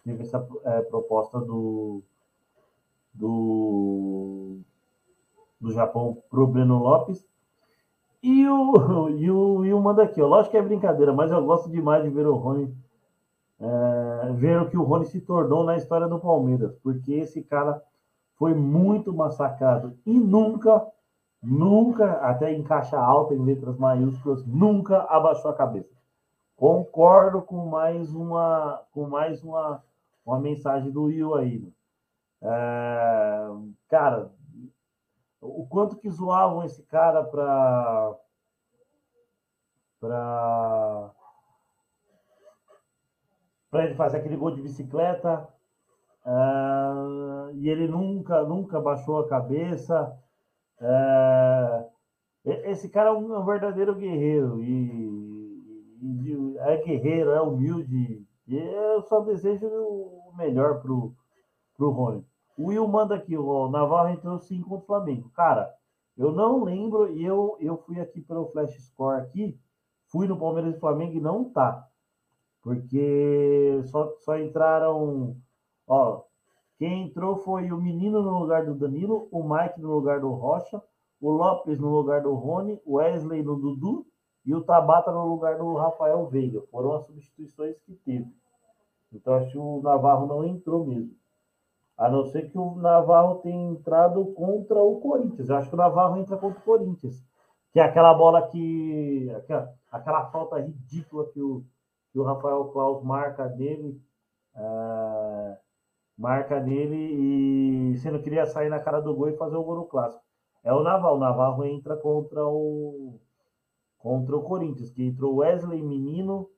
teve 0.04 0.24
essa 0.24 0.48
é, 0.64 0.82
proposta 0.84 1.40
do, 1.42 2.02
do, 3.14 4.60
do 5.60 5.72
Japão 5.74 6.18
pro 6.30 6.48
Breno 6.48 6.80
Lopes. 6.80 7.28
E 8.24 8.48
o, 8.48 9.10
e 9.12 9.30
o, 9.30 9.66
e 9.66 9.74
o 9.74 9.82
manda 9.82 10.04
aqui, 10.04 10.22
ó. 10.22 10.28
Lógico 10.28 10.52
que 10.52 10.58
é 10.58 10.62
brincadeira, 10.62 11.12
mas 11.12 11.32
eu 11.32 11.44
gosto 11.44 11.70
demais 11.70 12.04
de 12.04 12.10
ver 12.10 12.28
o 12.28 12.36
Rony, 12.36 12.74
é, 13.60 14.34
ver 14.34 14.62
o 14.62 14.70
que 14.70 14.78
o 14.78 14.84
Rony 14.84 15.06
se 15.06 15.22
tornou 15.22 15.64
na 15.64 15.78
história 15.78 16.08
do 16.08 16.20
Palmeiras, 16.20 16.76
porque 16.84 17.14
esse 17.14 17.42
cara 17.44 17.82
foi 18.36 18.54
muito 18.54 19.14
massacrado 19.14 19.98
e 20.06 20.20
nunca, 20.20 20.86
nunca, 21.42 22.14
até 22.20 22.52
em 22.52 22.64
caixa 22.64 23.00
alta, 23.00 23.34
em 23.34 23.44
letras 23.44 23.78
maiúsculas, 23.78 24.46
nunca 24.46 25.04
abaixou 25.04 25.52
a 25.52 25.56
cabeça. 25.56 25.96
Concordo 26.56 27.42
com 27.42 27.66
mais 27.66 28.14
uma, 28.14 28.82
com 28.92 29.08
mais 29.08 29.44
uma, 29.44 29.84
uma 30.26 30.40
mensagem 30.40 30.92
do 30.92 31.04
Will 31.04 31.36
aí. 31.36 31.74
É, 32.42 33.48
cara, 33.90 34.32
o 35.42 35.66
quanto 35.68 35.98
que 35.98 36.10
zoavam 36.10 36.64
esse 36.64 36.84
cara 36.84 37.24
para 37.24 38.16
para 40.00 41.12
ele 43.84 43.96
fazer 43.96 44.18
aquele 44.18 44.38
gol 44.38 44.52
de 44.52 44.62
bicicleta, 44.62 45.48
Uh, 46.26 47.52
e 47.54 47.70
ele 47.70 47.88
nunca, 47.88 48.42
nunca 48.44 48.82
baixou 48.82 49.20
a 49.20 49.28
cabeça. 49.28 50.12
Uh, 50.82 51.88
esse 52.66 52.90
cara 52.90 53.10
é 53.10 53.14
um, 53.14 53.40
é 53.40 53.46
verdadeiro 53.46 53.96
guerreiro 53.96 54.64
e, 54.64 55.08
e, 56.02 56.58
é 56.58 56.78
guerreiro, 56.78 57.30
é 57.30 57.42
humilde. 57.42 58.26
E 58.48 58.58
eu 58.58 59.04
só 59.04 59.20
desejo 59.22 59.68
o 59.68 60.34
melhor 60.36 60.82
pro, 60.82 61.14
pro 61.78 61.92
Rony. 61.92 62.26
O 62.58 62.68
Will 62.68 62.88
manda 62.88 63.16
aqui, 63.16 63.38
o 63.38 63.70
Navarro 63.70 64.10
entrou 64.10 64.40
sim 64.40 64.62
contra 64.62 64.84
o 64.84 64.88
Flamengo. 64.88 65.30
Cara, 65.36 65.72
eu 66.18 66.32
não 66.32 66.64
lembro, 66.64 67.12
e 67.12 67.24
eu, 67.24 67.56
eu 67.60 67.78
fui 67.78 68.00
aqui 68.00 68.22
pelo 68.22 68.48
Flash 68.48 68.74
Score 68.88 69.22
aqui, 69.22 69.60
fui 70.08 70.28
no 70.28 70.40
Palmeiras 70.40 70.76
e 70.76 70.80
Flamengo 70.80 71.18
e 71.18 71.22
não 71.22 71.44
tá. 71.44 71.88
Porque 72.66 73.80
só, 73.86 74.12
só 74.22 74.40
entraram 74.40 75.38
Ó, 75.88 76.24
quem 76.80 77.04
entrou 77.04 77.38
foi 77.38 77.72
o 77.72 77.78
menino 77.78 78.24
no 78.24 78.40
lugar 78.40 78.66
do 78.66 78.74
Danilo, 78.74 79.28
o 79.32 79.44
Mike 79.44 79.80
no 79.80 79.94
lugar 79.94 80.20
do 80.20 80.32
Rocha, 80.32 80.82
o 81.22 81.30
Lopes 81.30 81.80
no 81.80 81.90
lugar 81.90 82.24
do 82.24 82.34
Rony, 82.34 82.82
o 82.84 82.96
Wesley 82.96 83.44
no 83.44 83.56
Dudu 83.56 84.06
e 84.44 84.54
o 84.54 84.64
Tabata 84.64 85.12
no 85.12 85.28
lugar 85.28 85.60
do 85.60 85.76
Rafael 85.76 86.26
Veiga. 86.26 86.62
Foram 86.72 86.96
as 86.96 87.06
substituições 87.06 87.80
que 87.82 87.94
teve. 87.94 88.28
Então 89.14 89.36
acho 89.36 89.52
que 89.52 89.58
o 89.58 89.80
Navarro 89.84 90.26
não 90.26 90.44
entrou 90.44 90.86
mesmo. 90.86 91.16
A 91.96 92.10
não 92.10 92.26
ser 92.26 92.50
que 92.50 92.58
o 92.58 92.76
Navarro 92.76 93.36
tenha 93.36 93.72
entrado 93.72 94.26
contra 94.34 94.82
o 94.82 95.00
Corinthians. 95.00 95.50
Eu 95.50 95.56
acho 95.56 95.70
que 95.70 95.76
o 95.76 95.78
Navarro 95.78 96.18
entra 96.18 96.36
contra 96.36 96.60
o 96.60 96.64
Corinthians. 96.64 97.24
Que 97.72 97.80
é 97.80 97.84
aquela 97.84 98.14
bola 98.14 98.48
que. 98.48 99.32
Aquela, 99.38 99.74
aquela 99.92 100.26
falta 100.26 100.60
ridícula 100.60 101.26
que 101.28 101.42
o, 101.42 101.64
que 102.16 102.20
o 102.20 102.24
Rafael 102.24 102.64
Klaus 102.70 103.04
marca 103.04 103.46
dele. 103.46 104.02
É, 104.56 105.58
marca 106.18 106.62
nele 106.62 106.96
e 106.96 107.98
você 107.98 108.10
não 108.10 108.22
queria 108.22 108.46
sair 108.46 108.70
na 108.70 108.80
cara 108.80 109.02
do 109.02 109.14
gol 109.14 109.28
e 109.28 109.36
fazer 109.36 109.58
o 109.58 109.64
gol 109.66 109.76
no 109.76 109.86
clássico. 109.86 110.24
É 110.64 110.74
o 110.74 110.82
Naval. 110.82 111.18
O 111.18 111.20
Navarro 111.20 111.66
entra 111.66 111.98
contra 111.98 112.48
o 112.48 113.20
contra 113.98 114.38
o 114.38 114.44
Corinthians, 114.44 114.92
que 114.92 115.04
entrou 115.04 115.38
Wesley 115.38 115.82
Menino, 115.82 116.50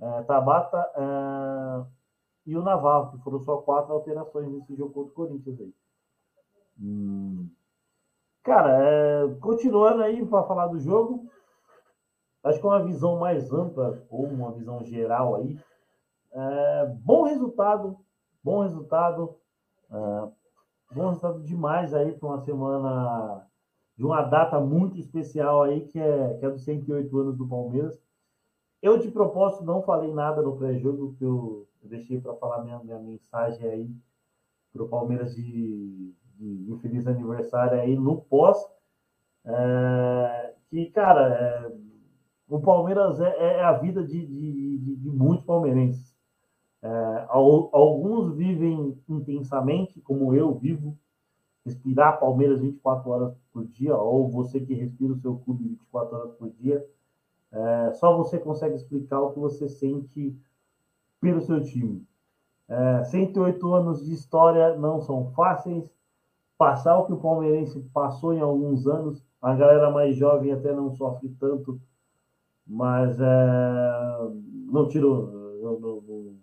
é, 0.00 0.22
Tabata 0.22 0.78
é, 0.96 1.84
e 2.46 2.56
o 2.56 2.62
Navarro, 2.62 3.10
que 3.10 3.22
foram 3.22 3.40
só 3.40 3.58
quatro 3.58 3.92
alterações 3.92 4.48
nesse 4.48 4.74
jogo 4.74 4.94
contra 4.94 5.10
o 5.10 5.14
Corinthians 5.14 5.60
aí. 5.60 5.74
Hum. 6.80 7.50
Cara, 8.42 8.70
é, 8.82 9.34
continuando 9.38 10.02
aí 10.02 10.24
para 10.24 10.44
falar 10.44 10.68
do 10.68 10.80
jogo, 10.80 11.28
acho 12.44 12.60
que 12.60 12.66
uma 12.66 12.84
visão 12.84 13.18
mais 13.18 13.52
ampla, 13.52 14.02
ou 14.10 14.26
uma 14.26 14.52
visão 14.52 14.84
geral 14.84 15.36
aí, 15.36 15.58
é, 16.32 16.86
bom 17.02 17.22
resultado, 17.22 17.98
bom 18.42 18.62
resultado, 18.62 19.36
é, 19.90 20.28
bom 20.94 21.08
resultado 21.08 21.42
demais 21.42 21.94
aí 21.94 22.12
para 22.12 22.28
uma 22.28 22.40
semana 22.40 23.46
de 23.96 24.04
uma 24.04 24.22
data 24.22 24.60
muito 24.60 24.98
especial 24.98 25.62
aí, 25.62 25.86
que 25.86 25.98
é, 25.98 26.34
que 26.34 26.44
é 26.44 26.50
dos 26.50 26.64
108 26.64 27.18
anos 27.18 27.36
do 27.36 27.46
Palmeiras. 27.46 28.02
Eu, 28.82 28.98
de 28.98 29.10
propósito, 29.10 29.64
não 29.64 29.82
falei 29.82 30.12
nada 30.12 30.42
no 30.42 30.56
pré-jogo, 30.56 31.14
que 31.16 31.24
eu, 31.24 31.66
deixei 31.82 32.20
para 32.20 32.34
falar 32.34 32.62
minha, 32.62 32.78
minha 32.80 32.98
mensagem 32.98 33.66
aí 33.66 33.90
para 34.72 34.82
o 34.82 34.88
Palmeiras 34.88 35.34
de, 35.34 36.12
de, 36.36 36.64
de, 36.64 36.78
feliz 36.80 37.06
aniversário 37.06 37.80
aí 37.80 37.96
no 37.96 38.20
pós. 38.22 38.58
É, 39.46 40.54
que, 40.68 40.86
cara, 40.86 41.32
é, 41.32 41.72
o 42.48 42.60
Palmeiras 42.60 43.20
é, 43.20 43.58
é, 43.58 43.64
a 43.64 43.72
vida 43.72 44.04
de, 44.04 44.26
de, 44.26 44.96
de 44.96 45.10
muitos 45.10 45.44
palmeirenses. 45.44 46.14
É, 46.82 47.26
alguns 47.30 48.34
vivem 48.36 49.00
intensamente, 49.08 50.00
como 50.02 50.34
eu 50.34 50.54
vivo, 50.54 50.96
respirar 51.64 52.20
Palmeiras 52.20 52.60
24 52.60 53.10
horas 53.10 53.34
por 53.52 53.64
dia, 53.64 53.96
ou 53.96 54.28
você 54.30 54.60
que 54.60 54.74
respira 54.74 55.14
o 55.14 55.18
seu 55.18 55.36
clube 55.38 55.68
24 55.68 56.16
horas 56.16 56.32
por 56.32 56.50
dia. 56.50 56.86
É, 57.50 57.92
só 57.94 58.16
você 58.16 58.38
consegue 58.38 58.74
explicar 58.74 59.20
o 59.20 59.32
que 59.32 59.38
você 59.38 59.68
sente 59.68 60.36
pelo 61.20 61.40
seu 61.40 61.62
time. 61.62 62.06
É, 62.68 63.04
108 63.04 63.74
anos 63.74 64.04
de 64.04 64.12
história 64.12 64.76
não 64.76 65.00
são 65.00 65.30
fáceis. 65.32 65.88
Passar 66.58 66.98
o 66.98 67.06
que 67.06 67.12
o 67.12 67.20
palmeirense 67.20 67.80
passou 67.94 68.34
em 68.34 68.40
alguns 68.40 68.86
anos, 68.86 69.24
a 69.40 69.54
galera 69.54 69.90
mais 69.90 70.16
jovem 70.16 70.52
até 70.52 70.72
não 70.72 70.90
sofre 70.90 71.28
tanto, 71.40 71.80
mas 72.66 73.18
é, 73.20 74.18
não 74.70 74.88
tiro, 74.88 75.60
não, 75.62 76.00
não, 76.00 76.34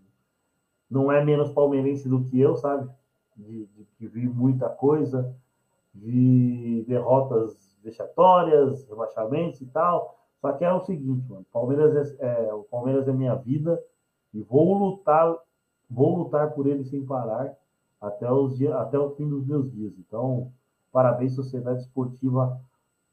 não 0.89 1.12
é 1.12 1.23
menos 1.23 1.51
palmeirense 1.51 2.07
do 2.07 2.23
que 2.23 2.39
eu, 2.39 2.55
sabe? 2.55 2.89
De, 3.36 3.67
de, 3.99 4.07
vi 4.07 4.27
muita 4.27 4.69
coisa, 4.69 5.34
vi 5.93 6.84
derrotas 6.88 7.77
vexatórias, 7.84 8.88
rebaixamentos 8.88 9.62
e 9.62 9.65
tal. 9.67 10.17
Só 10.39 10.51
que 10.53 10.65
é 10.65 10.73
o 10.73 10.81
seguinte, 10.81 11.29
mano, 11.29 11.45
Palmeiras 11.51 12.15
é, 12.19 12.47
é, 12.47 12.53
o 12.53 12.63
Palmeiras 12.63 13.07
é 13.07 13.13
minha 13.13 13.36
vida 13.36 13.81
e 14.34 14.41
vou 14.41 14.77
lutar, 14.77 15.36
vou 15.89 16.17
lutar 16.17 16.51
por 16.51 16.67
ele 16.67 16.84
sem 16.84 17.05
parar 17.05 17.55
até, 17.99 18.31
os 18.31 18.62
até 18.63 18.97
o 18.97 19.12
fim 19.12 19.29
dos 19.29 19.45
meus 19.45 19.71
dias. 19.71 19.93
Então, 19.99 20.51
parabéns, 20.91 21.36
Sociedade 21.36 21.81
Esportiva 21.81 22.60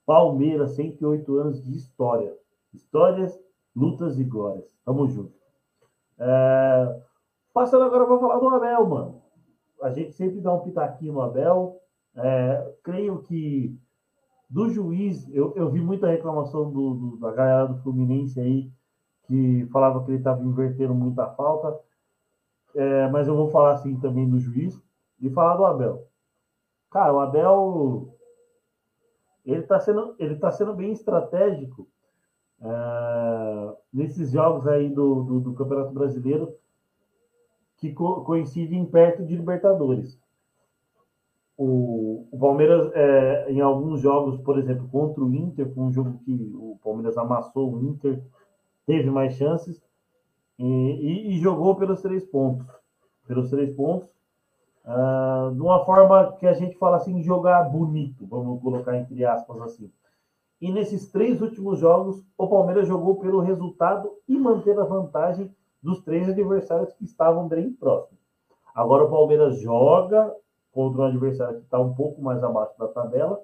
Palmeiras, 0.07 0.71
108 0.71 1.37
anos 1.37 1.63
de 1.63 1.77
história. 1.77 2.35
Histórias, 2.79 3.39
lutas 3.75 4.19
e 4.19 4.25
glórias. 4.25 4.65
Tamo 4.85 5.09
junto. 5.09 5.33
É... 6.19 7.03
Passando 7.53 7.85
agora 7.85 8.07
para 8.07 8.19
falar 8.19 8.39
do 8.39 8.49
Abel, 8.49 8.87
mano. 8.87 9.23
A 9.83 9.91
gente 9.91 10.13
sempre 10.13 10.41
dá 10.41 10.53
um 10.53 10.61
pitaquinho 10.61 11.13
no 11.13 11.23
Abel. 11.23 11.81
É... 12.17 12.75
Creio 12.83 13.21
que 13.23 13.77
do 14.49 14.71
juiz, 14.71 15.29
eu, 15.35 15.53
eu 15.57 15.69
vi 15.71 15.81
muita 15.81 16.09
reclamação 16.09 16.71
do, 16.71 16.95
do, 16.95 17.17
da 17.19 17.33
galera 17.33 17.67
do 17.67 17.83
Fluminense 17.83 18.41
aí, 18.41 18.73
que 19.25 19.67
falava 19.67 20.03
que 20.05 20.11
ele 20.11 20.19
estava 20.19 20.43
invertendo 20.43 20.95
muita 20.95 21.27
falta. 21.35 21.79
É, 22.75 23.09
mas 23.09 23.29
eu 23.29 23.37
vou 23.37 23.51
falar 23.51 23.73
assim 23.73 23.99
também 24.01 24.29
do 24.29 24.39
juiz 24.39 24.81
e 25.21 25.29
falar 25.31 25.57
do 25.57 25.67
Abel. 25.67 26.07
Cara, 26.91 27.13
o 27.13 27.19
Abel 27.19 28.19
ele 29.45 29.61
está 29.61 29.81
sendo, 29.81 30.15
ele 30.19 30.37
tá 30.37 30.51
sendo 30.51 30.75
bem 30.75 30.93
estratégico 30.93 31.89
é, 32.61 33.77
nesses 33.93 34.31
jogos 34.33 34.67
aí 34.67 34.89
do, 34.89 35.23
do, 35.23 35.41
do, 35.41 35.55
Campeonato 35.55 35.93
Brasileiro 35.93 36.55
que 37.77 37.93
co 37.93 38.25
coincidem 38.25 38.85
perto 38.85 39.25
de 39.25 39.37
Libertadores. 39.37 40.19
O, 41.57 42.27
o 42.31 42.39
Palmeiras, 42.39 42.93
é, 42.95 43.51
em 43.51 43.61
alguns 43.61 44.01
jogos, 44.01 44.41
por 44.41 44.59
exemplo, 44.59 44.89
contra 44.89 45.23
o 45.23 45.35
Inter, 45.35 45.73
foi 45.73 45.85
um 45.85 45.93
jogo 45.93 46.19
que 46.25 46.53
o 46.55 46.79
Palmeiras 46.83 47.17
amassou 47.17 47.75
o 47.75 47.85
Inter, 47.85 48.23
teve 48.87 49.11
mais 49.11 49.35
chances 49.35 49.81
e, 50.59 50.65
e, 50.65 51.35
e 51.35 51.39
jogou 51.41 51.77
pelos 51.77 52.01
três 52.03 52.25
pontos. 52.25 52.67
Pelos 53.27 53.51
três 53.51 53.75
pontos, 53.75 54.09
uh, 54.85 55.55
de 55.55 55.61
uma 55.61 55.85
forma 55.85 56.33
que 56.39 56.47
a 56.47 56.55
gente 56.55 56.79
fala 56.79 56.97
assim, 56.97 57.23
jogar 57.23 57.65
bonito, 57.65 58.27
vamos 58.27 58.63
colocar 58.63 58.97
entre 58.97 59.25
aspas 59.25 59.61
assim. 59.63 59.93
E 60.61 60.73
nesses 60.73 61.11
três 61.11 61.41
últimos 61.41 61.79
jogos, 61.79 62.23
o 62.37 62.49
Palmeiras 62.49 62.89
jogou 62.89 63.17
pelo 63.17 63.41
resultado 63.41 64.11
e 64.29 64.37
manter 64.37 64.79
a 64.79 64.85
vantagem 64.85 65.55
dos 65.83 66.01
três 66.01 66.29
adversários 66.29 66.93
que 66.95 67.05
estavam 67.05 67.47
bem 67.47 67.73
próximos. 67.73 68.19
Agora 68.75 69.05
o 69.05 69.11
Palmeiras 69.11 69.59
joga 69.61 70.35
contra 70.73 71.03
um 71.03 71.05
adversário 71.05 71.59
que 71.59 71.65
está 71.65 71.79
um 71.79 71.95
pouco 71.95 72.21
mais 72.21 72.43
abaixo 72.43 72.77
da 72.79 72.89
tabela. 72.89 73.41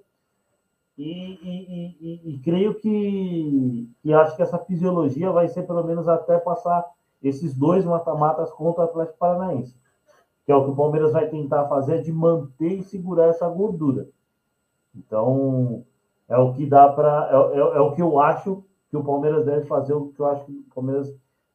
E, 0.97 1.11
e, 1.11 1.97
e, 2.01 2.35
e 2.35 2.39
creio 2.39 2.75
que, 2.75 3.91
que 4.01 4.13
acho 4.13 4.37
que 4.37 4.43
essa 4.43 4.59
fisiologia 4.59 5.33
vai 5.33 5.49
ser 5.49 5.65
pelo 5.65 5.83
menos 5.83 6.07
até 6.07 6.39
passar 6.39 6.89
esses 7.23 7.55
dois 7.55 7.85
mata-matas 7.85 8.51
contra 8.53 8.83
o 8.83 8.85
Atlético 8.85 9.19
Paranaense. 9.19 9.77
Que 10.45 10.53
é 10.53 10.55
o 10.57 10.65
que 10.65 10.71
o 10.71 10.77
Palmeiras 10.77 11.13
vai 11.13 11.29
tentar 11.29 11.67
fazer 11.69 12.03
de 12.03 12.13
manter 12.13 12.79
e 12.79 12.83
segurar 12.83 13.27
essa 13.27 13.49
gordura. 13.49 14.07
Então, 14.95 15.85
é 16.29 16.37
o 16.39 16.53
que 16.53 16.67
dá 16.67 16.89
para. 16.89 17.29
É, 17.31 17.57
é, 17.57 17.61
é, 17.61 17.81
o 17.81 17.93
que 17.93 18.03
eu 18.03 18.19
acho 18.19 18.65
que 18.91 18.97
o 18.97 19.05
Palmeiras 19.05 19.45
deve 19.45 19.67
fazer, 19.67 19.93
o 19.95 20.09
que 20.09 20.21
eu 20.21 20.27
acho 20.27 20.45
que 20.45 20.53
o 20.53 20.75
Palmeiras 20.75 21.15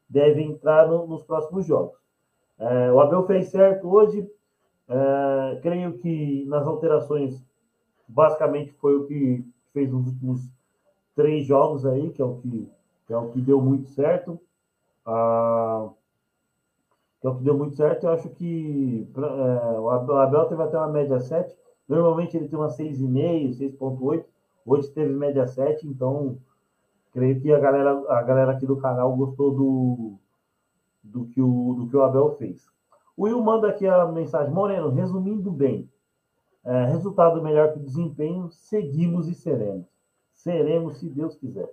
deve 0.09 0.41
entrar 0.41 0.87
no, 0.87 1.07
nos 1.07 1.23
próximos 1.23 1.65
jogos. 1.65 1.97
É, 2.57 2.91
o 2.91 2.99
Abel 2.99 3.25
fez 3.25 3.49
certo 3.49 3.89
hoje. 3.89 4.29
É, 4.87 5.59
creio 5.61 5.93
que 5.99 6.45
nas 6.45 6.65
alterações, 6.65 7.43
basicamente 8.07 8.71
foi 8.73 8.95
o 8.95 9.05
que 9.05 9.45
fez 9.71 9.91
nos 9.91 10.07
últimos 10.07 10.41
três 11.15 11.45
jogos 11.45 11.85
aí, 11.85 12.09
que 12.11 12.21
é 12.21 12.25
o 12.25 12.35
que, 12.37 12.67
que 13.05 13.13
é 13.13 13.17
o 13.17 13.29
que 13.29 13.41
deu 13.41 13.61
muito 13.61 13.87
certo. 13.89 14.39
Ah, 15.05 15.89
que 17.19 17.27
é 17.27 17.29
o 17.29 17.35
que 17.35 17.43
deu 17.43 17.57
muito 17.57 17.75
certo. 17.75 18.05
Eu 18.05 18.11
acho 18.11 18.29
que 18.29 19.07
é, 19.15 19.79
o 19.79 19.89
Abel 19.89 20.45
teve 20.45 20.63
até 20.63 20.77
uma 20.77 20.87
média 20.87 21.19
7. 21.19 21.55
Normalmente 21.87 22.37
ele 22.37 22.47
tem 22.47 22.57
uma 22.57 22.69
6,5, 22.69 23.57
6,8. 23.57 24.25
Hoje 24.65 24.89
teve 24.91 25.13
média 25.13 25.47
7, 25.47 25.87
então 25.87 26.37
creio 27.11 27.39
que 27.41 27.51
a 27.51 27.59
galera, 27.59 27.91
a 28.09 28.21
galera 28.21 28.51
aqui 28.51 28.65
do 28.65 28.77
canal 28.77 29.15
gostou 29.15 29.51
do, 29.51 30.13
do, 31.03 31.25
que, 31.25 31.41
o, 31.41 31.73
do 31.73 31.87
que 31.87 31.95
o 31.95 32.03
Abel 32.03 32.35
fez. 32.37 32.67
O 33.17 33.23
Will 33.23 33.41
manda 33.41 33.67
aqui 33.67 33.85
a 33.87 34.05
mensagem. 34.05 34.53
Moreno, 34.53 34.89
resumindo 34.89 35.51
bem, 35.51 35.89
é, 36.63 36.85
resultado 36.85 37.41
melhor 37.41 37.73
que 37.73 37.79
desempenho, 37.79 38.49
seguimos 38.51 39.27
e 39.27 39.33
seremos. 39.33 39.87
Seremos, 40.33 40.97
se 40.97 41.09
Deus 41.09 41.35
quiser. 41.35 41.69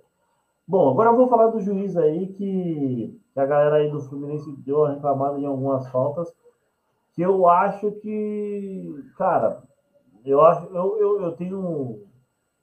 Bom, 0.67 0.89
agora 0.89 1.11
eu 1.11 1.15
vou 1.15 1.27
falar 1.27 1.47
do 1.47 1.61
juiz 1.61 1.95
aí 1.95 2.27
que, 2.27 3.17
que 3.33 3.39
a 3.39 3.45
galera 3.45 3.77
aí 3.77 3.89
do 3.89 4.01
Fluminense 4.01 4.51
deu 4.57 4.79
uma 4.79 4.93
reclamada 4.93 5.39
em 5.39 5.45
algumas 5.45 5.87
faltas, 5.87 6.33
que 7.13 7.21
eu 7.21 7.47
acho 7.47 7.91
que, 7.93 9.05
cara, 9.17 9.63
eu 10.25 10.41
acho, 10.41 10.65
eu, 10.75 10.97
eu, 10.99 11.21
eu 11.21 11.31
tenho 11.31 12.06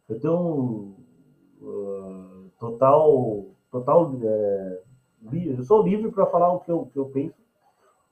eu 0.08 0.20
tenho 0.20 0.94
uh, 1.60 2.50
total, 2.58 3.46
total, 3.70 4.12
é, 4.22 4.82
eu 5.32 5.62
sou 5.62 5.82
livre 5.82 6.10
para 6.10 6.26
falar 6.26 6.52
o 6.52 6.60
que 6.60 6.70
eu, 6.70 6.86
que 6.86 6.98
eu 6.98 7.06
penso. 7.06 7.42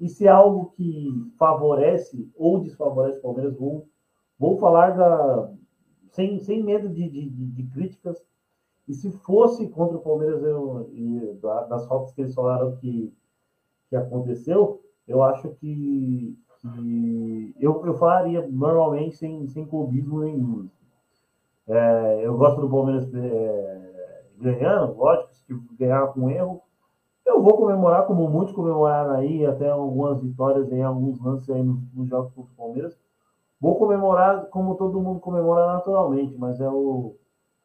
E 0.00 0.08
se 0.08 0.26
é 0.26 0.30
algo 0.30 0.72
que 0.76 1.32
favorece 1.38 2.28
ou 2.34 2.60
desfavorece 2.60 3.18
o 3.18 3.22
Palmeiras, 3.22 3.56
vou, 3.56 3.86
vou 4.38 4.58
falar 4.58 4.90
da, 4.90 5.52
sem, 6.10 6.40
sem 6.40 6.62
medo 6.62 6.88
de, 6.88 7.08
de, 7.08 7.28
de 7.28 7.62
críticas. 7.68 8.22
E 8.88 8.94
se 8.94 9.10
fosse 9.10 9.68
contra 9.68 9.96
o 9.96 10.02
Palmeiras 10.02 10.42
eu, 10.42 10.90
e 10.92 11.38
das 11.68 11.86
faltas 11.86 12.12
que 12.12 12.22
eles 12.22 12.34
falaram 12.34 12.76
que, 12.76 13.12
que 13.88 13.96
aconteceu, 13.96 14.82
eu 15.06 15.22
acho 15.22 15.50
que, 15.54 16.36
que 16.60 17.54
eu, 17.60 17.86
eu 17.86 17.94
falaria 17.94 18.46
normalmente 18.48 19.16
sem, 19.16 19.46
sem 19.46 19.66
clubismo 19.66 20.20
nenhum. 20.20 20.68
É, 21.68 22.26
eu 22.26 22.36
gosto 22.36 22.60
do 22.60 22.70
Palmeiras 22.70 23.12
é, 23.14 24.24
ganhando, 24.38 24.96
lógico, 24.96 25.34
se 25.34 25.54
ganhar 25.78 26.06
com 26.08 26.28
erro, 26.28 26.62
Eu 27.24 27.42
vou 27.42 27.56
comemorar, 27.56 28.06
como 28.06 28.28
muitos 28.28 28.54
comemoraram 28.54 29.12
aí, 29.12 29.46
até 29.46 29.70
algumas 29.70 30.20
vitórias 30.20 30.70
em 30.72 30.82
alguns 30.82 31.20
lances 31.20 31.48
aí 31.50 31.62
nos, 31.62 31.80
nos 31.94 32.08
jogos 32.08 32.32
contra 32.34 32.52
o 32.52 32.56
Palmeiras. 32.56 32.98
Vou 33.60 33.76
comemorar 33.78 34.46
como 34.46 34.74
todo 34.74 35.00
mundo 35.00 35.20
comemora 35.20 35.66
naturalmente, 35.74 36.36
mas 36.36 36.60
é 36.60 36.68
o. 36.68 37.16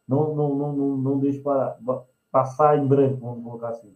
Não, 0.07 0.35
não, 0.35 0.55
não, 0.55 0.73
não, 0.73 0.97
não 0.97 1.19
deixo 1.19 1.41
para, 1.41 1.77
passar 2.31 2.77
em 2.77 2.87
branco, 2.87 3.19
vamos 3.19 3.43
colocar 3.43 3.69
assim. 3.69 3.93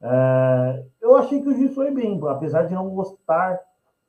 É, 0.00 0.86
eu 1.00 1.16
achei 1.16 1.42
que 1.42 1.48
o 1.48 1.54
juiz 1.54 1.74
foi 1.74 1.90
bem, 1.90 2.20
apesar 2.28 2.64
de 2.64 2.74
não 2.74 2.88
gostar 2.90 3.60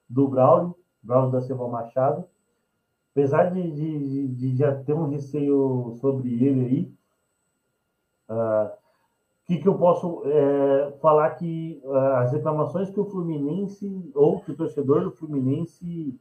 do 0.07 0.27
Braulio, 0.27 0.75
Braulio 1.01 1.31
da 1.31 1.41
Silva 1.41 1.67
Machado, 1.67 2.25
apesar 3.15 3.49
de, 3.53 3.71
de, 3.71 4.27
de, 4.27 4.55
já 4.57 4.75
ter 4.75 4.93
um 4.93 5.07
receio 5.07 5.95
sobre 6.01 6.43
ele 6.43 6.65
aí, 6.65 6.91
o 8.27 8.33
ah, 8.33 8.73
que, 9.45 9.57
que 9.57 9.67
eu 9.67 9.77
posso 9.77 10.23
é, 10.25 10.91
falar 10.99 11.29
que 11.35 11.79
uh, 11.85 11.95
as 12.17 12.33
reclamações 12.33 12.89
que 12.89 12.99
o 12.99 13.05
Fluminense, 13.05 14.11
ou 14.13 14.41
que 14.41 14.51
o 14.51 14.55
torcedor 14.55 15.03
do 15.03 15.11
Fluminense, 15.11 16.19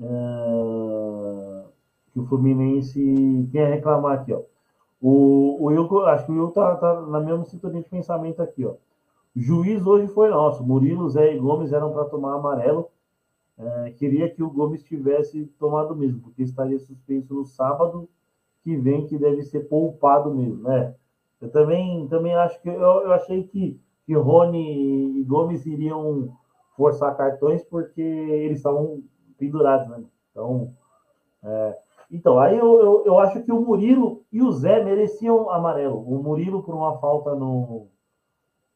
uh, 0.00 1.68
que 2.12 2.18
o 2.18 2.26
Fluminense 2.26 3.48
tem 3.52 3.62
a 3.62 3.68
reclamar 3.68 4.20
aqui, 4.20 4.32
ó. 4.32 4.42
O, 5.00 5.70
o 5.70 6.00
acho 6.06 6.24
que 6.24 6.32
o 6.32 6.34
Will 6.34 6.50
tá, 6.52 6.74
tá 6.76 7.02
na 7.02 7.20
mesma 7.20 7.44
sintonia 7.44 7.82
de 7.82 7.88
pensamento 7.88 8.42
aqui, 8.42 8.64
ó. 8.64 8.72
O 9.36 9.40
juiz 9.40 9.86
hoje 9.86 10.08
foi 10.08 10.30
nosso. 10.30 10.64
Murilo, 10.64 11.10
Zé 11.10 11.34
e 11.34 11.38
Gomes 11.38 11.72
eram 11.72 11.92
para 11.92 12.06
tomar 12.06 12.34
amarelo. 12.34 12.88
É, 13.58 13.90
queria 13.92 14.28
que 14.28 14.42
o 14.42 14.50
Gomes 14.50 14.82
tivesse 14.82 15.46
tomado 15.58 15.96
mesmo, 15.96 16.20
porque 16.20 16.42
estaria 16.42 16.78
suspenso 16.78 17.34
no 17.34 17.44
sábado 17.44 18.08
que 18.62 18.76
vem, 18.76 19.06
que 19.06 19.18
deve 19.18 19.42
ser 19.42 19.60
poupado 19.68 20.34
mesmo, 20.34 20.62
né? 20.62 20.94
Eu 21.40 21.50
também, 21.50 22.06
também 22.08 22.34
acho 22.34 22.60
que 22.60 22.68
eu, 22.68 22.74
eu 22.74 23.12
achei 23.12 23.44
que, 23.44 23.80
que 24.04 24.14
Rony 24.14 25.20
e 25.20 25.24
Gomes 25.24 25.64
iriam 25.66 26.36
forçar 26.76 27.16
cartões 27.16 27.64
porque 27.64 28.00
eles 28.00 28.58
estavam 28.58 29.02
pendurados, 29.38 29.88
né? 29.88 30.04
Então, 30.30 30.74
é, 31.42 31.78
então, 32.10 32.38
aí 32.38 32.56
eu, 32.56 32.80
eu, 32.80 33.02
eu, 33.06 33.18
acho 33.18 33.42
que 33.42 33.52
o 33.52 33.60
Murilo 33.60 34.24
e 34.30 34.42
o 34.42 34.52
Zé 34.52 34.82
mereciam 34.82 35.50
amarelo. 35.50 35.98
O 35.98 36.22
Murilo 36.22 36.62
por 36.62 36.74
uma 36.74 36.98
falta 36.98 37.34
no, 37.34 37.88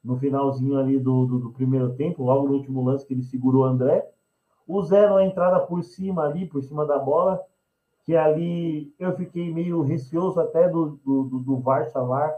no 0.02 0.16
finalzinho 0.16 0.78
ali 0.78 0.98
do, 0.98 1.26
do, 1.26 1.38
do 1.38 1.52
primeiro 1.52 1.94
tempo, 1.94 2.24
logo 2.24 2.48
no 2.48 2.54
último 2.54 2.82
lance 2.82 3.06
que 3.06 3.14
ele 3.14 3.22
segurou 3.22 3.62
o 3.62 3.66
André. 3.66 4.08
Zé 4.82 5.08
na 5.08 5.24
entrada 5.24 5.60
por 5.60 5.82
cima 5.82 6.24
ali, 6.24 6.46
por 6.46 6.62
cima 6.62 6.86
da 6.86 6.98
bola, 6.98 7.42
que 8.04 8.16
ali 8.16 8.92
eu 8.98 9.14
fiquei 9.16 9.52
meio 9.52 9.82
receoso 9.82 10.40
até 10.40 10.68
do, 10.68 11.00
do, 11.04 11.24
do, 11.24 11.38
do 11.40 11.56
VAR 11.58 11.88
chamar 11.90 12.34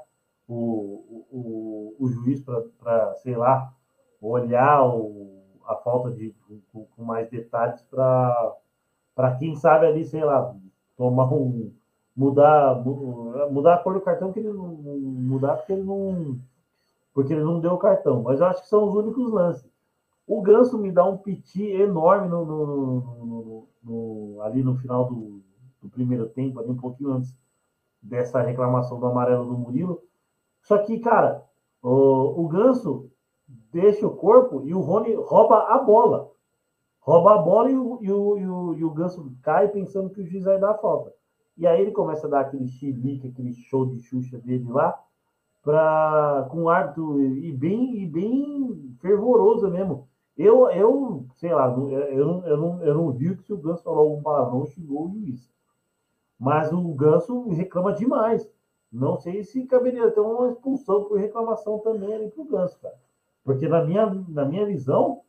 o, 0.49 1.24
o, 1.30 1.97
o 1.99 2.09
juiz 2.09 2.43
para, 2.43 3.14
sei 3.16 3.37
lá, 3.37 3.72
olhar 4.20 4.85
o, 4.85 5.43
a 5.66 5.76
falta 5.76 6.11
de 6.11 6.35
com, 6.72 6.85
com 6.85 7.05
mais 7.05 7.28
detalhes 7.30 7.83
para 7.91 9.37
quem 9.39 9.55
sabe 9.57 9.87
ali, 9.87 10.05
sei 10.05 10.24
lá, 10.24 10.55
tomar 10.97 11.33
um. 11.33 11.72
mudar, 12.14 12.83
mudar 13.51 13.74
a 13.74 13.78
cor 13.78 13.95
do 13.95 14.01
cartão 14.01 14.33
que 14.33 14.41
ele 14.41 14.53
não. 14.53 14.68
mudar 14.68 15.57
porque 15.57 15.72
ele 15.72 15.83
não. 15.83 16.39
porque 17.14 17.33
ele 17.33 17.43
não 17.43 17.61
deu 17.61 17.72
o 17.72 17.78
cartão. 17.78 18.22
Mas 18.22 18.41
eu 18.41 18.47
acho 18.47 18.62
que 18.62 18.68
são 18.68 18.85
os 18.85 18.95
únicos 18.95 19.33
lances. 19.33 19.71
O 20.26 20.40
Ganso 20.40 20.78
me 20.78 20.90
dá 20.92 21.04
um 21.04 21.16
piti 21.16 21.64
enorme 21.64 22.28
no, 22.28 22.44
no, 22.44 23.68
no, 23.82 24.40
ali 24.42 24.62
no 24.62 24.76
final 24.76 25.06
do, 25.06 25.42
do, 25.80 25.88
primeiro 25.90 26.28
tempo, 26.28 26.60
ali 26.60 26.70
um 26.70 26.76
pouquinho 26.76 27.12
antes 27.12 27.36
dessa 28.00 28.40
reclamação 28.40 28.98
do 28.98 29.06
amarelo 29.06 29.46
do 29.46 29.58
Murilo. 29.58 30.02
Só 30.62 30.78
que, 30.78 30.98
cara, 31.00 31.44
o, 31.82 32.44
o 32.44 32.48
Ganso 32.48 33.10
deixa 33.72 34.06
o 34.06 34.16
corpo 34.16 34.62
e 34.64 34.74
o 34.74 34.80
Rony 34.80 35.14
rouba 35.14 35.66
a 35.68 35.78
bola 35.78 36.32
rouba 37.02 37.34
a 37.34 37.38
bola 37.38 37.70
e 37.70 37.76
o, 37.76 37.98
e 38.00 38.10
o, 38.10 38.38
e 38.38 38.48
o, 38.48 38.74
e 38.74 38.84
o 38.84 38.90
Ganso 38.90 39.32
cai 39.42 39.68
pensando 39.68 40.10
que 40.10 40.20
o 40.20 40.26
juiz 40.26 40.44
vai 40.44 40.58
dar 40.58 40.70
a 40.70 40.78
falta. 40.78 41.12
E 41.56 41.66
aí 41.66 41.82
ele 41.82 41.90
começa 41.90 42.26
a 42.26 42.30
dar 42.30 42.40
aquele 42.40 42.66
chilique, 42.68 43.28
aquele 43.28 43.52
show 43.52 43.84
de 43.86 44.00
Xuxa 44.00 44.38
dele 44.38 44.70
lá, 44.70 44.98
pra, 45.62 46.48
com 46.50 46.62
um 46.62 46.68
árbitro 46.68 47.20
e 47.20 47.52
bem, 47.52 48.02
e 48.02 48.06
bem 48.06 48.96
fervoroso 49.00 49.68
mesmo. 49.70 50.08
Eu, 50.37 50.70
eu 50.70 51.26
sei 51.37 51.53
lá, 51.55 51.66
eu, 51.68 51.91
eu, 51.91 52.43
eu, 52.45 52.57
não, 52.57 52.83
eu 52.83 52.95
não 52.95 53.12
vi 53.12 53.37
que 53.37 53.53
o 53.53 53.59
Ganso 53.59 53.83
falou 53.83 54.01
algum 54.01 54.22
palavrão, 54.22 54.66
xingou 54.66 55.07
o 55.07 55.12
juiz. 55.12 55.51
Mas 56.39 56.72
o 56.72 56.83
Ganso 56.95 57.49
reclama 57.51 57.93
demais. 57.93 58.51
Não 58.91 59.16
sei 59.16 59.45
se 59.45 59.64
caberia 59.66 60.11
ter 60.11 60.20
uma 60.20 60.51
expulsão 60.51 61.05
por 61.05 61.18
reclamação 61.18 61.78
também 61.78 62.14
ali 62.14 62.30
pro 62.30 62.45
Ganso, 62.45 62.78
cara. 62.80 62.99
Porque 63.45 63.68
na 63.68 63.85
minha, 63.85 64.07
na 64.28 64.45
minha 64.45 64.66
visão, 64.66 65.22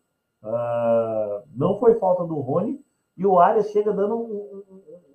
Uh, 0.43 1.41
não 1.55 1.79
foi 1.79 1.95
falta 1.95 2.25
do 2.25 2.35
Rony. 2.35 2.83
E 3.15 3.25
o 3.25 3.39
Arias 3.39 3.69
chega 3.69 3.93
dando 3.93 4.15
um, 4.15 4.63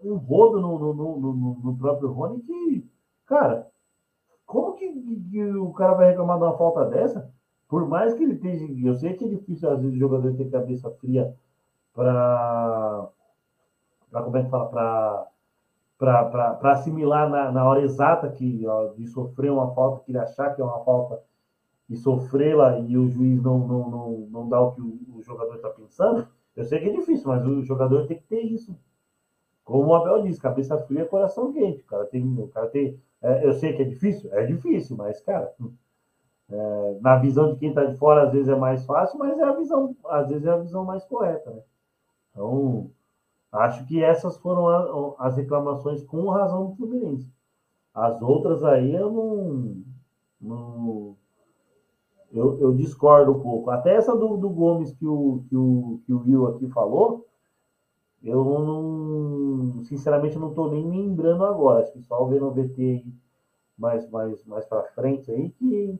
um, 0.02 0.12
um 0.12 0.16
rodo 0.16 0.60
no, 0.60 0.78
no, 0.78 0.94
no, 0.94 1.60
no, 1.62 1.76
próprio 1.76 2.12
Rony 2.12 2.40
que, 2.40 2.88
cara, 3.26 3.68
como 4.46 4.74
que, 4.74 4.88
que, 5.30 5.44
o 5.44 5.72
cara 5.72 5.94
vai 5.94 6.10
reclamar 6.10 6.38
de 6.38 6.44
uma 6.44 6.56
falta 6.56 6.86
dessa? 6.86 7.30
Por 7.68 7.86
mais 7.86 8.14
que 8.14 8.22
ele 8.22 8.34
esteja. 8.34 8.66
Eu 8.82 8.94
sei 8.94 9.14
que 9.14 9.24
é 9.24 9.28
difícil, 9.28 9.70
às 9.70 9.80
vezes, 9.80 9.94
o 9.94 9.98
jogador 9.98 10.34
ter 10.34 10.50
cabeça 10.50 10.90
fria 10.92 11.34
para. 11.94 13.08
Como 14.10 14.36
é 14.36 14.44
que 14.44 14.50
fala? 14.50 15.28
Para 15.98 16.72
assimilar 16.72 17.28
na, 17.28 17.52
na 17.52 17.68
hora 17.68 17.82
exata 17.82 18.30
que, 18.30 18.66
ó, 18.66 18.92
de 18.94 19.06
sofrer 19.08 19.50
uma 19.50 19.74
falta, 19.74 20.04
que 20.04 20.12
ele 20.12 20.18
achar 20.18 20.54
que 20.54 20.62
é 20.62 20.64
uma 20.64 20.82
falta 20.84 21.20
e 21.90 21.96
sofrê-la 21.96 22.78
e 22.80 22.96
o 22.96 23.08
juiz 23.08 23.42
não, 23.42 23.58
não, 23.66 23.90
não, 23.90 24.10
não 24.30 24.48
dá 24.48 24.60
o 24.60 24.72
que 24.72 24.80
o, 24.80 24.98
o 25.16 25.22
jogador 25.22 25.56
está 25.56 25.70
pensando, 25.70 26.28
eu 26.54 26.64
sei 26.64 26.80
que 26.80 26.88
é 26.88 26.92
difícil, 26.92 27.28
mas 27.28 27.44
o 27.46 27.62
jogador 27.62 28.06
tem 28.06 28.18
que 28.18 28.24
ter 28.24 28.42
isso. 28.42 28.78
Como 29.64 29.88
o 29.88 29.94
Abel 29.94 30.22
disse, 30.22 30.40
cabeça 30.40 30.78
fria, 30.78 31.04
coração 31.04 31.52
quente. 31.52 31.82
O 31.82 31.86
cara 31.86 32.06
tem. 32.06 32.24
O 32.24 32.48
cara 32.48 32.68
tem 32.68 32.98
é, 33.20 33.44
eu 33.44 33.52
sei 33.54 33.72
que 33.72 33.82
é 33.82 33.84
difícil, 33.84 34.32
é 34.32 34.46
difícil, 34.46 34.96
mas, 34.96 35.20
cara, 35.20 35.52
é, 36.50 36.98
na 37.00 37.16
visão 37.16 37.52
de 37.52 37.58
quem 37.58 37.68
está 37.68 37.84
de 37.84 37.96
fora, 37.96 38.24
às 38.24 38.32
vezes 38.32 38.48
é 38.48 38.56
mais 38.56 38.84
fácil, 38.86 39.18
mas 39.18 39.38
é 39.38 39.42
a 39.42 39.52
visão, 39.52 39.94
às 40.06 40.28
vezes 40.28 40.46
é 40.46 40.50
a 40.50 40.56
visão 40.56 40.84
mais 40.84 41.04
correta, 41.04 41.50
né? 41.50 41.62
Então, 42.30 42.90
acho 43.52 43.84
que 43.86 44.02
essas 44.02 44.38
foram 44.38 45.14
as 45.18 45.36
reclamações 45.36 46.02
com 46.04 46.28
razão 46.30 46.66
do 46.66 46.76
Fluminense. 46.76 47.30
As 47.94 48.22
outras 48.22 48.62
aí 48.64 48.94
eu 48.94 49.10
não, 49.10 49.82
não 50.40 51.16
eu, 52.32 52.58
eu, 52.60 52.72
discordo 52.74 53.32
um 53.32 53.40
pouco. 53.40 53.70
Até 53.70 53.94
essa 53.94 54.16
do, 54.16 54.36
do 54.36 54.48
Gomes 54.48 54.92
que 54.92 55.06
o, 55.06 55.42
que, 55.48 55.56
o, 55.56 56.00
que 56.06 56.12
o 56.12 56.22
Will 56.22 56.46
aqui 56.46 56.68
falou, 56.68 57.26
eu 58.22 58.44
não, 58.44 59.84
sinceramente, 59.84 60.38
não 60.38 60.50
estou 60.50 60.70
nem 60.70 60.88
lembrando 60.88 61.44
agora. 61.44 61.82
Acho 61.82 61.92
que 61.92 62.02
só 62.02 62.24
vendo 62.24 62.46
o 62.46 62.52
VT 62.52 62.80
aí 62.80 63.12
mais, 63.76 64.08
mais, 64.10 64.44
mais 64.44 64.64
para 64.66 64.84
frente 64.92 65.30
aí 65.30 65.50
que 65.50 65.98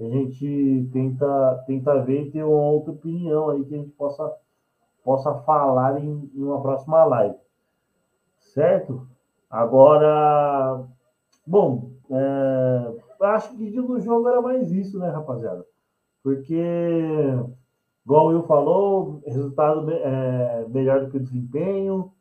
a 0.00 0.04
gente 0.04 0.88
tenta, 0.92 1.64
tenta 1.66 2.00
ver 2.02 2.26
e 2.26 2.30
ter 2.30 2.44
uma 2.44 2.70
outra 2.70 2.92
opinião 2.92 3.50
aí 3.50 3.64
que 3.64 3.74
a 3.74 3.78
gente 3.78 3.90
possa, 3.90 4.32
possa 5.02 5.34
falar 5.40 6.02
em, 6.02 6.30
em 6.34 6.42
uma 6.42 6.60
próxima 6.62 7.04
live. 7.04 7.36
Certo? 8.38 9.06
Agora, 9.50 10.84
bom, 11.44 11.90
é, 12.10 12.94
acho 13.26 13.56
que 13.56 13.70
do 13.70 14.00
jogo 14.00 14.28
era 14.28 14.40
mais 14.40 14.70
isso, 14.70 14.98
né, 14.98 15.08
rapaziada? 15.08 15.66
Porque, 16.22 16.62
igual 18.04 18.26
o 18.26 18.28
Will 18.28 18.42
falou, 18.44 19.20
resultado 19.26 19.90
é, 19.90 20.66
melhor 20.68 21.00
do 21.00 21.10
que 21.10 21.16
o 21.16 21.22
desempenho, 21.22 22.12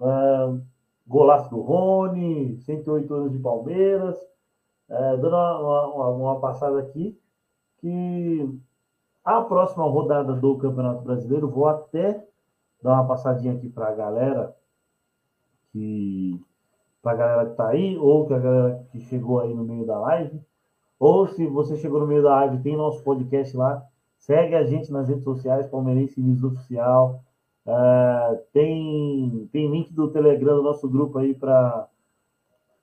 é, 0.00 0.58
golaço 1.06 1.50
do 1.50 1.60
Rony, 1.60 2.56
108 2.62 3.14
anos 3.14 3.32
de 3.32 3.38
Palmeiras, 3.38 4.16
é, 4.94 5.16
dando 5.16 5.34
uma, 5.34 5.86
uma, 5.86 6.08
uma 6.10 6.40
passada 6.40 6.80
aqui, 6.80 7.18
que 7.78 8.48
a 9.24 9.40
próxima 9.42 9.84
rodada 9.84 10.34
do 10.34 10.56
Campeonato 10.58 11.02
Brasileiro, 11.02 11.50
vou 11.50 11.66
até 11.66 12.24
dar 12.82 12.94
uma 12.94 13.06
passadinha 13.06 13.54
aqui 13.54 13.68
para 13.68 13.88
a 13.88 13.94
galera 13.94 14.56
que 15.72 16.40
para 17.02 17.12
a 17.12 17.16
galera 17.16 17.44
que 17.44 17.50
está 17.52 17.68
aí, 17.68 17.98
ou 17.98 18.26
que 18.26 18.32
a 18.32 18.38
galera 18.38 18.86
que 18.90 19.00
chegou 19.00 19.40
aí 19.40 19.52
no 19.52 19.62
meio 19.62 19.84
da 19.84 19.98
live, 19.98 20.40
ou 20.98 21.26
se 21.28 21.46
você 21.46 21.76
chegou 21.76 22.00
no 22.00 22.06
meio 22.06 22.22
da 22.22 22.30
live, 22.36 22.62
tem 22.62 22.76
nosso 22.76 23.02
podcast 23.04 23.54
lá, 23.54 23.86
segue 24.16 24.54
a 24.54 24.64
gente 24.64 24.90
nas 24.90 25.06
redes 25.06 25.22
sociais, 25.22 25.66
Palmeirense 25.66 26.18
News 26.18 26.42
Oficial, 26.42 27.22
uh, 27.66 28.38
tem, 28.54 29.48
tem 29.52 29.70
link 29.70 29.92
do 29.92 30.10
Telegram 30.10 30.56
do 30.56 30.62
nosso 30.62 30.88
grupo 30.88 31.18
aí 31.18 31.34
para 31.34 31.86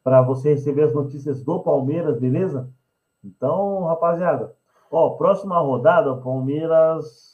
para 0.04 0.22
você 0.22 0.52
receber 0.52 0.84
as 0.84 0.94
notícias 0.94 1.44
do 1.44 1.60
Palmeiras, 1.60 2.20
beleza? 2.20 2.70
Então, 3.24 3.86
rapaziada, 3.86 4.56
ó, 4.92 5.12
próxima 5.12 5.60
rodada, 5.60 6.16
Palmeiras 6.18 7.32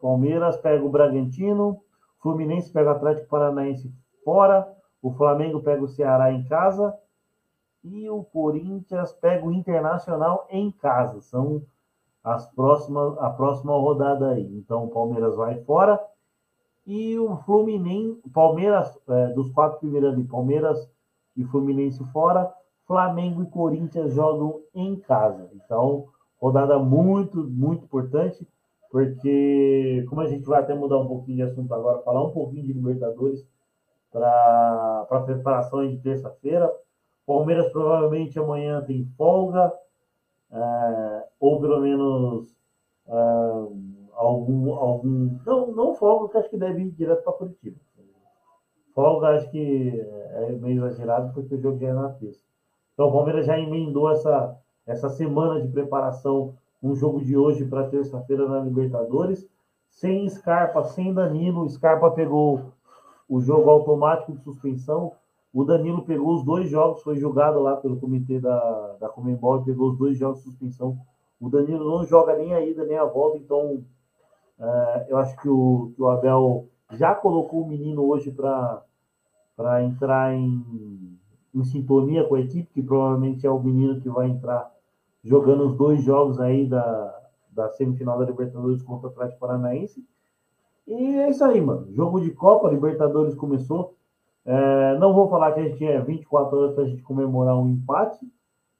Palmeiras 0.00 0.56
pega 0.58 0.84
o 0.84 0.88
Bragantino, 0.88 1.82
Fluminense 2.20 2.72
pega 2.72 2.90
o 2.90 2.92
Atlético 2.92 3.28
Paranaense 3.28 3.92
fora, 4.24 4.72
o 5.02 5.12
Flamengo 5.12 5.60
pega 5.60 5.82
o 5.82 5.88
Ceará 5.88 6.32
em 6.32 6.44
casa 6.44 6.96
e 7.82 8.08
o 8.08 8.22
Corinthians 8.22 9.12
pega 9.12 9.46
o 9.46 9.52
Internacional 9.52 10.46
em 10.50 10.70
casa. 10.70 11.20
São 11.20 11.62
as 12.22 12.48
próximas, 12.52 13.16
a 13.18 13.30
próxima 13.30 13.72
rodada 13.72 14.30
aí. 14.30 14.56
Então 14.56 14.84
o 14.84 14.90
Palmeiras 14.90 15.36
vai 15.36 15.62
fora 15.64 16.00
e 16.86 17.18
o 17.18 17.36
Fluminense, 17.38 18.20
Palmeiras, 18.32 18.96
é, 19.08 19.28
dos 19.28 19.50
quatro 19.50 19.80
primeiros 19.80 20.14
ali, 20.14 20.24
Palmeiras 20.24 20.88
e 21.36 21.44
Fluminense 21.44 22.02
fora, 22.12 22.52
Flamengo 22.86 23.42
e 23.42 23.46
Corinthians 23.46 24.14
jogam 24.14 24.60
em 24.72 24.94
casa. 24.96 25.50
Então, 25.54 26.06
rodada 26.40 26.78
muito, 26.78 27.42
muito 27.42 27.84
importante, 27.84 28.46
porque 28.90 30.06
como 30.08 30.20
a 30.20 30.28
gente 30.28 30.46
vai 30.46 30.60
até 30.60 30.74
mudar 30.74 30.98
um 30.98 31.08
pouquinho 31.08 31.38
de 31.38 31.42
assunto 31.42 31.74
agora, 31.74 32.02
falar 32.02 32.22
um 32.22 32.30
pouquinho 32.30 32.62
de 32.62 32.72
Libertadores 32.72 33.44
para 34.12 35.06
a 35.10 35.20
preparação 35.20 35.86
de 35.86 35.98
terça-feira. 35.98 36.72
Palmeiras 37.26 37.70
provavelmente 37.72 38.38
amanhã 38.38 38.80
tem 38.82 39.04
folga, 39.16 39.72
é, 40.52 41.24
ou 41.40 41.60
pelo 41.60 41.80
menos 41.80 42.56
é, 43.08 43.12
algum, 44.16 44.74
algum. 44.74 45.38
Não, 45.46 45.72
não 45.72 45.94
folga, 45.94 46.32
que 46.32 46.38
acho 46.38 46.50
que 46.50 46.56
deve 46.56 46.82
ir 46.82 46.90
direto 46.90 47.22
para 47.22 47.32
Curitiba. 47.34 47.76
Folga 48.94 49.28
acho 49.28 49.50
que 49.50 50.00
é 50.00 50.52
meio 50.52 50.86
exagerado, 50.86 51.32
porque 51.34 51.54
o 51.54 51.60
jogo 51.60 51.78
já 51.78 51.88
é 51.88 51.92
na 51.92 52.08
terça. 52.10 52.40
Então 52.94 53.08
o 53.08 53.12
Palmeiras 53.12 53.44
já 53.44 53.58
emendou 53.58 54.10
essa, 54.10 54.56
essa 54.86 55.10
semana 55.10 55.60
de 55.60 55.68
preparação, 55.68 56.54
um 56.82 56.94
jogo 56.94 57.22
de 57.22 57.36
hoje 57.36 57.66
para 57.66 57.88
terça-feira 57.88 58.48
na 58.48 58.60
Libertadores, 58.60 59.46
sem 59.90 60.26
Scarpa, 60.28 60.82
sem 60.84 61.12
Danilo. 61.12 61.68
Scarpa 61.68 62.10
pegou 62.10 62.72
o 63.28 63.40
jogo 63.40 63.68
automático 63.68 64.32
de 64.32 64.42
suspensão. 64.42 65.12
O 65.52 65.64
Danilo 65.64 66.02
pegou 66.02 66.34
os 66.34 66.44
dois 66.44 66.70
jogos, 66.70 67.02
foi 67.02 67.16
julgado 67.16 67.60
lá 67.60 67.76
pelo 67.76 67.98
comitê 67.98 68.38
da, 68.38 68.96
da 69.00 69.08
Comembol 69.08 69.60
e 69.60 69.64
pegou 69.64 69.90
os 69.90 69.98
dois 69.98 70.16
jogos 70.16 70.38
de 70.38 70.44
suspensão. 70.44 70.98
O 71.40 71.50
Danilo 71.50 71.84
não 71.84 72.04
joga 72.04 72.34
nem 72.36 72.54
a 72.54 72.60
ida 72.60 72.84
nem 72.84 72.96
a 72.96 73.04
volta, 73.04 73.36
então 73.36 73.84
eu 75.08 75.18
acho 75.18 75.36
que 75.36 75.48
o, 75.48 75.92
que 75.94 76.02
o 76.02 76.08
Abel 76.08 76.68
já 76.92 77.14
colocou 77.14 77.62
o 77.62 77.68
menino 77.68 78.04
hoje 78.04 78.30
para 78.30 79.82
entrar 79.82 80.34
em, 80.34 81.18
em 81.54 81.64
sintonia 81.64 82.24
com 82.24 82.36
a 82.36 82.40
equipe, 82.40 82.72
que 82.72 82.82
provavelmente 82.82 83.46
é 83.46 83.50
o 83.50 83.60
menino 83.60 84.00
que 84.00 84.08
vai 84.08 84.28
entrar 84.28 84.70
jogando 85.22 85.66
os 85.66 85.76
dois 85.76 86.02
jogos 86.02 86.40
aí 86.40 86.66
da, 86.66 87.22
da 87.50 87.68
semifinal 87.70 88.18
da 88.18 88.24
Libertadores 88.24 88.82
contra 88.82 89.08
o 89.08 89.10
Atlético 89.10 89.40
Paranaense. 89.40 90.04
E 90.86 91.16
é 91.16 91.30
isso 91.30 91.44
aí, 91.44 91.60
mano. 91.60 91.92
Jogo 91.92 92.20
de 92.20 92.30
Copa, 92.30 92.68
Libertadores 92.68 93.34
começou. 93.34 93.96
É, 94.44 94.96
não 94.98 95.12
vou 95.12 95.28
falar 95.28 95.52
que 95.52 95.60
a 95.60 95.64
gente 95.64 95.78
tinha 95.78 96.00
24 96.00 96.56
horas 96.56 96.74
para 96.74 96.84
a 96.84 96.86
gente 96.86 97.02
comemorar 97.02 97.58
um 97.58 97.68
empate, 97.68 98.24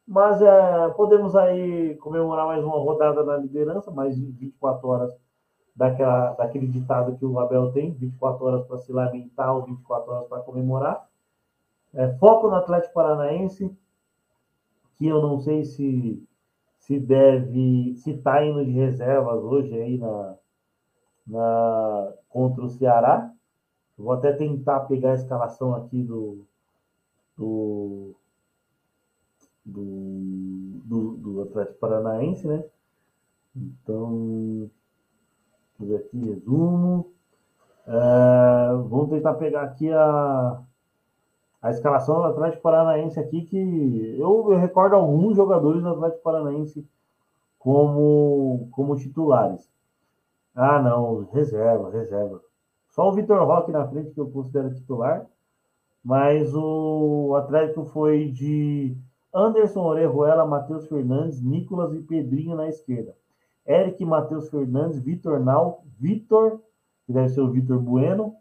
mas 0.06 0.40
é, 0.40 0.88
podemos 0.90 1.34
aí 1.34 1.96
comemorar 1.96 2.46
mais 2.46 2.62
uma 2.64 2.78
rodada 2.78 3.24
na 3.24 3.36
liderança, 3.36 3.90
mais 3.90 4.14
de 4.14 4.24
24 4.24 4.88
horas 4.88 5.25
daquela, 5.76 6.32
daquele 6.32 6.66
ditado 6.66 7.16
que 7.16 7.24
o 7.24 7.38
Abel 7.38 7.70
tem, 7.72 7.92
24 7.92 8.44
horas 8.44 8.66
para 8.66 8.78
se 8.78 8.92
lamentar 8.92 9.54
ou 9.54 9.64
24 9.64 10.10
horas 10.10 10.28
para 10.28 10.42
comemorar. 10.42 11.06
É, 11.94 12.08
foco 12.14 12.48
no 12.48 12.56
Atlético 12.56 12.94
Paranaense, 12.94 13.76
que 14.96 15.06
eu 15.06 15.20
não 15.20 15.38
sei 15.38 15.64
se 15.64 16.26
se 16.86 17.00
deve, 17.00 17.96
se 17.96 18.12
está 18.12 18.44
indo 18.44 18.64
de 18.64 18.70
reservas 18.70 19.42
hoje 19.42 19.74
aí 19.74 19.98
na, 19.98 20.36
na, 21.26 22.12
contra 22.28 22.64
o 22.64 22.70
Ceará. 22.70 23.34
vou 23.98 24.12
até 24.12 24.32
tentar 24.32 24.80
pegar 24.80 25.10
a 25.10 25.16
escalação 25.16 25.74
aqui 25.74 26.00
do, 26.04 26.46
do, 27.36 28.14
do, 29.64 30.80
do, 30.84 31.16
do 31.16 31.42
Atlético 31.42 31.80
Paranaense, 31.80 32.46
né? 32.46 32.64
Então, 33.56 34.70
Vamos 35.78 35.92
ver 35.92 36.04
aqui, 36.04 36.18
resumo. 36.18 37.12
É, 37.86 38.72
vamos 38.88 39.10
tentar 39.10 39.34
pegar 39.34 39.62
aqui 39.62 39.92
a, 39.92 40.62
a 41.62 41.70
escalação 41.70 42.16
do 42.16 42.24
Atlético 42.24 42.62
Paranaense 42.62 43.20
aqui, 43.20 43.42
que 43.42 44.16
eu, 44.18 44.52
eu 44.52 44.58
recordo 44.58 44.96
alguns 44.96 45.36
jogadores 45.36 45.82
do 45.82 45.90
Atlético 45.90 46.22
Paranaense 46.22 46.86
como, 47.58 48.68
como 48.72 48.96
titulares. 48.96 49.70
Ah, 50.54 50.80
não, 50.80 51.28
reserva, 51.32 51.90
reserva. 51.90 52.40
Só 52.88 53.08
o 53.08 53.12
Vitor 53.12 53.44
Roque 53.46 53.70
na 53.70 53.86
frente 53.86 54.10
que 54.12 54.20
eu 54.20 54.30
considero 54.30 54.74
titular, 54.74 55.26
mas 56.02 56.54
o 56.54 57.34
Atlético 57.36 57.84
foi 57.84 58.30
de 58.30 58.96
Anderson 59.34 59.82
Orejuela, 59.82 60.46
Matheus 60.46 60.88
Fernandes, 60.88 61.42
Nicolas 61.42 61.92
e 61.92 62.00
Pedrinho 62.00 62.56
na 62.56 62.68
esquerda. 62.68 63.14
Eric 63.66 64.04
Matheus 64.04 64.48
Fernandes, 64.48 64.98
Vitor 64.98 65.40
Nau, 65.40 65.82
Vitor, 65.98 66.60
que 67.06 67.12
deve 67.12 67.28
ser 67.30 67.40
o 67.40 67.50
Vitor 67.50 67.78
Bueno, 67.78 68.36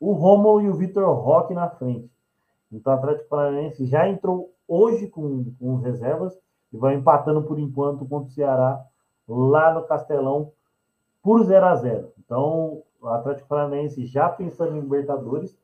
o 0.00 0.12
Romulo 0.12 0.60
e 0.60 0.68
o 0.68 0.74
Vitor 0.74 1.08
Roque 1.14 1.54
na 1.54 1.68
frente. 1.68 2.10
Então 2.70 2.92
o 2.92 2.96
Atlético 2.96 3.28
Paranaense 3.28 3.86
já 3.86 4.08
entrou 4.08 4.52
hoje 4.66 5.06
com, 5.06 5.52
com 5.58 5.76
reservas 5.76 6.38
e 6.72 6.76
vai 6.76 6.94
empatando 6.94 7.42
por 7.42 7.58
enquanto 7.58 8.04
contra 8.06 8.28
o 8.28 8.32
Ceará 8.32 8.84
lá 9.26 9.72
no 9.72 9.84
Castelão 9.84 10.52
por 11.22 11.42
0 11.44 11.66
a 11.66 11.74
0 11.74 12.12
Então 12.18 12.82
o 13.00 13.08
Atlético 13.08 13.48
Paranaense 13.48 14.06
já 14.06 14.28
pensando 14.28 14.76
em 14.76 14.80
Libertadores, 14.80 15.56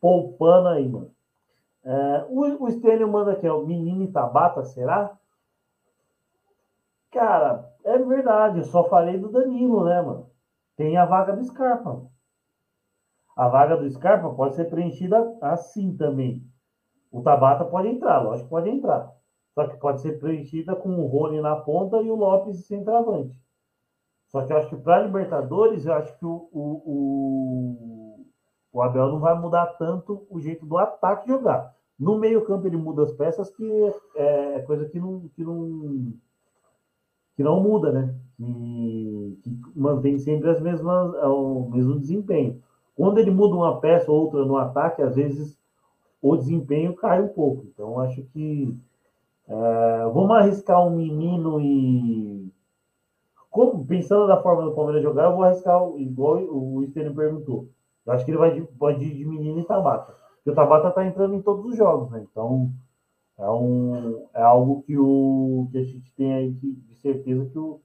poupando 0.00 0.68
aí, 0.68 0.88
mano. 0.88 1.10
É, 1.84 2.26
o, 2.28 2.64
o 2.64 2.70
Stênio 2.70 3.08
manda 3.08 3.32
aqui, 3.32 3.48
ó, 3.48 3.60
menino 3.62 4.10
Tabata, 4.12 4.64
será? 4.64 5.17
Cara, 7.10 7.72
é 7.84 7.98
verdade, 7.98 8.58
eu 8.58 8.64
só 8.64 8.84
falei 8.84 9.18
do 9.18 9.30
Danilo, 9.30 9.84
né, 9.84 10.00
mano? 10.00 10.30
Tem 10.76 10.96
a 10.96 11.06
vaga 11.06 11.34
do 11.34 11.44
Scarpa. 11.44 12.06
A 13.36 13.48
vaga 13.48 13.76
do 13.76 13.90
Scarpa 13.90 14.28
pode 14.34 14.54
ser 14.56 14.66
preenchida 14.66 15.36
assim 15.40 15.96
também. 15.96 16.44
O 17.10 17.22
Tabata 17.22 17.64
pode 17.64 17.88
entrar, 17.88 18.20
lógico 18.20 18.48
que 18.48 18.50
pode 18.50 18.68
entrar. 18.68 19.12
Só 19.54 19.66
que 19.66 19.76
pode 19.78 20.00
ser 20.00 20.18
preenchida 20.18 20.76
com 20.76 20.90
o 20.90 21.06
Rony 21.06 21.40
na 21.40 21.56
ponta 21.56 22.00
e 22.02 22.10
o 22.10 22.14
Lopes 22.14 22.66
centroavante. 22.66 23.40
Só 24.28 24.44
que 24.44 24.52
eu 24.52 24.58
acho 24.58 24.68
que 24.68 24.76
para 24.76 25.02
Libertadores, 25.02 25.86
eu 25.86 25.94
acho 25.94 26.16
que 26.18 26.24
o, 26.24 26.48
o, 26.52 26.82
o, 26.86 28.26
o, 28.72 28.82
Abel 28.82 29.08
não 29.08 29.18
vai 29.18 29.38
mudar 29.38 29.66
tanto 29.78 30.26
o 30.30 30.38
jeito 30.38 30.66
do 30.66 30.76
ataque 30.76 31.28
jogar. 31.28 31.74
No 31.98 32.18
meio-campo 32.18 32.66
ele 32.66 32.76
muda 32.76 33.02
as 33.02 33.12
peças, 33.12 33.50
que 33.50 33.64
é, 34.14 34.54
é 34.56 34.62
coisa 34.62 34.88
que 34.88 35.00
não, 35.00 35.28
que 35.28 35.42
não 35.42 36.12
que 37.38 37.44
não 37.44 37.60
muda, 37.60 37.92
né? 37.92 38.12
Que, 38.36 39.38
que, 39.44 39.60
mantém 39.76 40.18
sempre 40.18 40.50
as 40.50 40.60
mesmas, 40.60 41.14
o 41.22 41.70
mesmo 41.70 41.96
desempenho. 41.96 42.60
Quando 42.96 43.18
ele 43.18 43.30
muda 43.30 43.54
uma 43.54 43.80
peça 43.80 44.10
ou 44.10 44.22
outra 44.22 44.44
no 44.44 44.56
ataque, 44.56 45.00
às 45.00 45.14
vezes 45.14 45.56
o 46.20 46.36
desempenho 46.36 46.96
cai 46.96 47.22
um 47.22 47.28
pouco. 47.28 47.64
Então, 47.72 48.00
acho 48.00 48.24
que 48.32 48.76
é, 49.46 50.10
vamos 50.12 50.32
arriscar 50.32 50.84
um 50.84 50.96
menino 50.96 51.60
e. 51.60 52.52
Como, 53.48 53.86
pensando 53.86 54.26
da 54.26 54.42
forma 54.42 54.64
do 54.64 54.74
Palmeiras 54.74 55.00
jogar, 55.00 55.26
eu 55.26 55.36
vou 55.36 55.44
arriscar, 55.44 55.80
igual 55.96 56.38
o 56.38 56.82
Estênio 56.82 57.14
perguntou. 57.14 57.68
Eu 58.04 58.14
acho 58.14 58.24
que 58.24 58.32
ele 58.32 58.38
vai 58.38 58.52
de, 58.52 58.62
pode 58.62 59.04
ir 59.04 59.14
de 59.14 59.24
menino 59.24 59.60
e 59.60 59.64
Tabata. 59.64 60.12
Porque 60.38 60.50
o 60.50 60.54
Tabata 60.56 60.88
está 60.88 61.06
entrando 61.06 61.34
em 61.34 61.40
todos 61.40 61.64
os 61.66 61.76
jogos, 61.76 62.10
né? 62.10 62.26
Então, 62.28 62.72
é, 63.38 63.48
um, 63.48 64.26
é 64.34 64.42
algo 64.42 64.82
que, 64.82 64.98
o, 64.98 65.68
que 65.70 65.78
a 65.78 65.84
gente 65.84 66.12
tem 66.16 66.34
aí 66.34 66.50
de 66.50 66.87
certeza 67.00 67.44
que 67.46 67.58
o. 67.58 67.80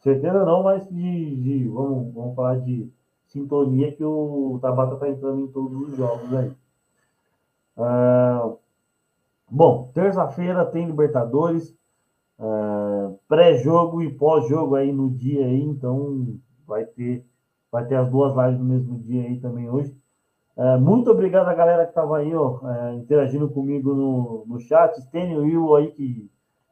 Certeza 0.00 0.44
não, 0.44 0.62
mas 0.62 0.88
de, 0.88 1.36
de 1.36 1.68
vamos, 1.68 2.14
vamos 2.14 2.36
falar 2.36 2.60
de 2.60 2.88
sintonia 3.26 3.92
que 3.92 4.04
o 4.04 4.58
Tabata 4.62 4.94
está 4.94 5.08
entrando 5.08 5.42
em 5.42 5.48
todos 5.48 5.88
os 5.88 5.96
jogos 5.96 6.32
aí. 6.34 6.52
Ah, 7.76 8.52
bom, 9.50 9.90
terça-feira 9.92 10.64
tem 10.66 10.86
Libertadores, 10.86 11.76
ah, 12.38 13.12
pré-jogo 13.26 14.02
e 14.02 14.12
pós-jogo 14.14 14.76
aí 14.76 14.92
no 14.92 15.10
dia 15.10 15.46
aí, 15.46 15.62
então 15.62 16.38
vai 16.66 16.84
ter, 16.84 17.24
vai 17.72 17.84
ter 17.86 17.96
as 17.96 18.08
duas 18.08 18.34
lives 18.36 18.58
no 18.58 18.64
mesmo 18.64 18.98
dia 19.00 19.22
aí 19.24 19.40
também 19.40 19.68
hoje. 19.68 19.96
É, 20.58 20.76
muito 20.76 21.08
obrigado 21.08 21.46
a 21.46 21.54
galera 21.54 21.84
que 21.84 21.90
estava 21.90 22.18
aí, 22.18 22.34
ó, 22.34 22.58
interagindo 22.96 23.48
comigo 23.48 23.94
no, 23.94 24.44
no 24.44 24.58
chat. 24.58 25.00
Stênio 25.02 25.46
e 25.46 25.56
Will 25.56 25.76
aí 25.76 25.92
que 25.92 26.28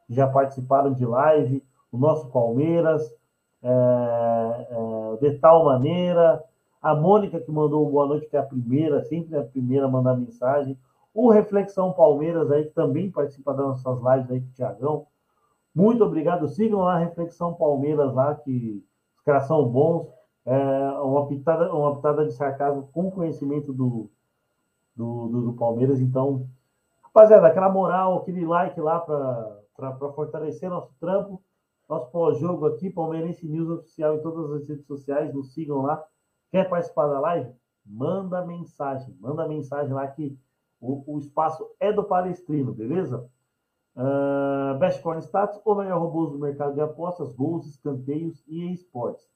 já 0.09 0.27
participaram 0.27 0.93
de 0.93 1.05
live, 1.05 1.63
o 1.97 1.99
nosso 1.99 2.27
Palmeiras, 2.29 3.03
é, 3.63 4.67
é, 4.69 5.17
de 5.19 5.39
tal 5.39 5.65
maneira, 5.65 6.43
a 6.81 6.95
Mônica 6.95 7.39
que 7.39 7.51
mandou 7.51 7.89
boa 7.89 8.05
noite, 8.05 8.27
que 8.27 8.37
é 8.37 8.39
a 8.39 8.43
primeira, 8.43 9.03
sempre 9.03 9.35
a 9.35 9.43
primeira 9.43 9.87
a 9.87 9.89
mandar 9.89 10.15
mensagem, 10.15 10.77
o 11.13 11.29
Reflexão 11.29 11.91
Palmeiras 11.91 12.51
aí, 12.51 12.65
que 12.65 12.73
também 12.73 13.11
participa 13.11 13.53
das 13.53 13.65
nossas 13.65 13.97
lives 13.97 14.31
aí 14.31 14.41
com 14.41 14.47
o 14.47 14.53
Tiagão. 14.53 15.07
Muito 15.73 16.03
obrigado, 16.03 16.47
sigam 16.47 16.81
lá 16.81 16.95
a 16.95 16.99
Reflexão 16.99 17.53
Palmeiras 17.55 18.13
lá, 18.13 18.35
que 18.35 18.83
os 19.17 19.23
caras 19.23 19.47
são 19.47 19.67
bons. 19.67 20.07
É, 20.45 20.91
uma, 21.01 21.27
pitada, 21.27 21.73
uma 21.73 21.95
pitada 21.97 22.25
de 22.25 22.31
sarcasmo 22.31 22.87
com 22.93 23.11
conhecimento 23.11 23.73
do, 23.73 24.09
do, 24.95 25.27
do, 25.27 25.41
do 25.41 25.53
Palmeiras. 25.53 25.99
Então, 25.99 26.47
Rapaziada, 27.03 27.47
aquela 27.47 27.69
moral, 27.69 28.19
aquele 28.19 28.45
like 28.45 28.79
lá 28.79 28.99
para 28.99 30.11
fortalecer 30.13 30.69
nosso 30.69 30.93
trampo, 30.99 31.41
nosso 31.87 32.11
pós-jogo 32.11 32.65
aqui, 32.65 32.89
Palmeirense 32.89 33.47
News 33.47 33.69
Oficial 33.69 34.17
em 34.17 34.21
todas 34.21 34.51
as 34.51 34.67
redes 34.67 34.85
sociais, 34.85 35.33
nos 35.33 35.53
sigam 35.53 35.81
lá. 35.81 36.03
Quer 36.51 36.69
participar 36.69 37.07
da 37.07 37.19
live? 37.19 37.51
Manda 37.85 38.45
mensagem, 38.45 39.15
manda 39.19 39.47
mensagem 39.47 39.93
lá 39.93 40.07
que 40.07 40.37
o, 40.79 41.15
o 41.15 41.19
espaço 41.19 41.65
é 41.79 41.91
do 41.91 42.03
palestrino, 42.03 42.73
beleza? 42.73 43.29
Uh, 43.95 44.77
Best 44.77 45.01
Corn 45.01 45.21
Status, 45.21 45.59
o 45.65 45.75
melhor 45.75 45.99
robôs 45.99 46.31
do 46.31 46.37
mercado 46.37 46.73
de 46.73 46.81
apostas, 46.81 47.33
gols, 47.33 47.65
escanteios 47.65 48.43
e 48.47 48.71
esportes. 48.71 49.27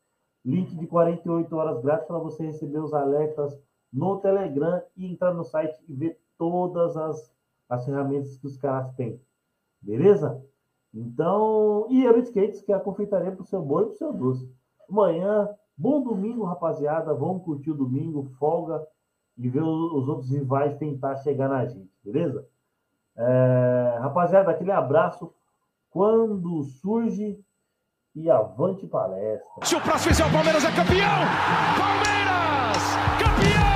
Link 0.43 0.75
de 0.75 0.85
48 0.87 1.55
horas 1.55 1.81
grátis 1.81 2.07
para 2.07 2.19
você 2.19 2.45
receber 2.45 2.79
os 2.79 2.93
alertas 2.93 3.57
no 3.91 4.19
Telegram 4.19 4.81
e 4.95 5.05
entrar 5.05 5.33
no 5.33 5.43
site 5.43 5.75
e 5.87 5.93
ver 5.93 6.19
todas 6.37 6.95
as, 6.97 7.33
as 7.69 7.85
ferramentas 7.85 8.37
que 8.37 8.47
os 8.47 8.57
caras 8.57 8.93
têm. 8.95 9.19
Beleza? 9.81 10.43
Então, 10.93 11.87
e 11.89 12.03
Euro 12.03 12.19
Skates, 12.19 12.61
que 12.61 12.71
é 12.71 12.75
a 12.75 12.79
confeitaria 12.79 13.31
para 13.31 13.41
o 13.41 13.45
seu 13.45 13.61
boi 13.61 13.83
e 13.83 13.85
para 13.87 13.93
o 13.93 13.97
seu 13.97 14.13
doce. 14.13 14.51
Amanhã, 14.89 15.49
bom 15.77 16.01
domingo, 16.01 16.43
rapaziada. 16.43 17.13
Vamos 17.13 17.43
curtir 17.43 17.71
o 17.71 17.75
domingo, 17.75 18.29
folga 18.37 18.85
e 19.37 19.49
ver 19.49 19.63
os 19.63 20.07
outros 20.07 20.29
rivais 20.29 20.77
tentar 20.77 21.15
chegar 21.17 21.47
na 21.47 21.65
gente, 21.65 21.91
beleza? 22.03 22.45
É, 23.15 23.97
rapaziada, 23.99 24.51
aquele 24.51 24.71
abraço. 24.71 25.33
Quando 25.89 26.63
surge 26.63 27.39
e 28.15 28.29
avante 28.29 28.85
palestra. 28.87 29.65
Se 29.65 29.75
o 29.75 29.81
próximo 29.81 30.13
fizer 30.13 30.25
o 30.25 30.31
Palmeiras 30.31 30.63
é 30.63 30.71
campeão! 30.71 31.19
Palmeiras! 31.77 32.83
Campeão! 33.19 33.71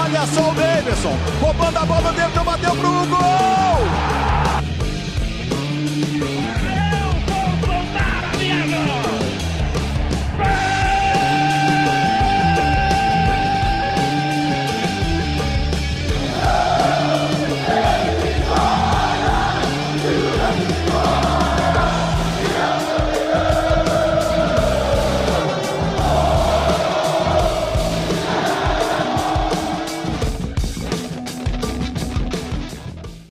Olha 0.00 0.26
só 0.26 0.50
o 0.50 0.54
Davidson, 0.54 1.12
roubando 1.40 1.78
a 1.78 1.86
bola 1.86 2.12
dentro, 2.12 2.44
bateu 2.44 2.72
pro 2.72 2.90
gol! 3.08 4.11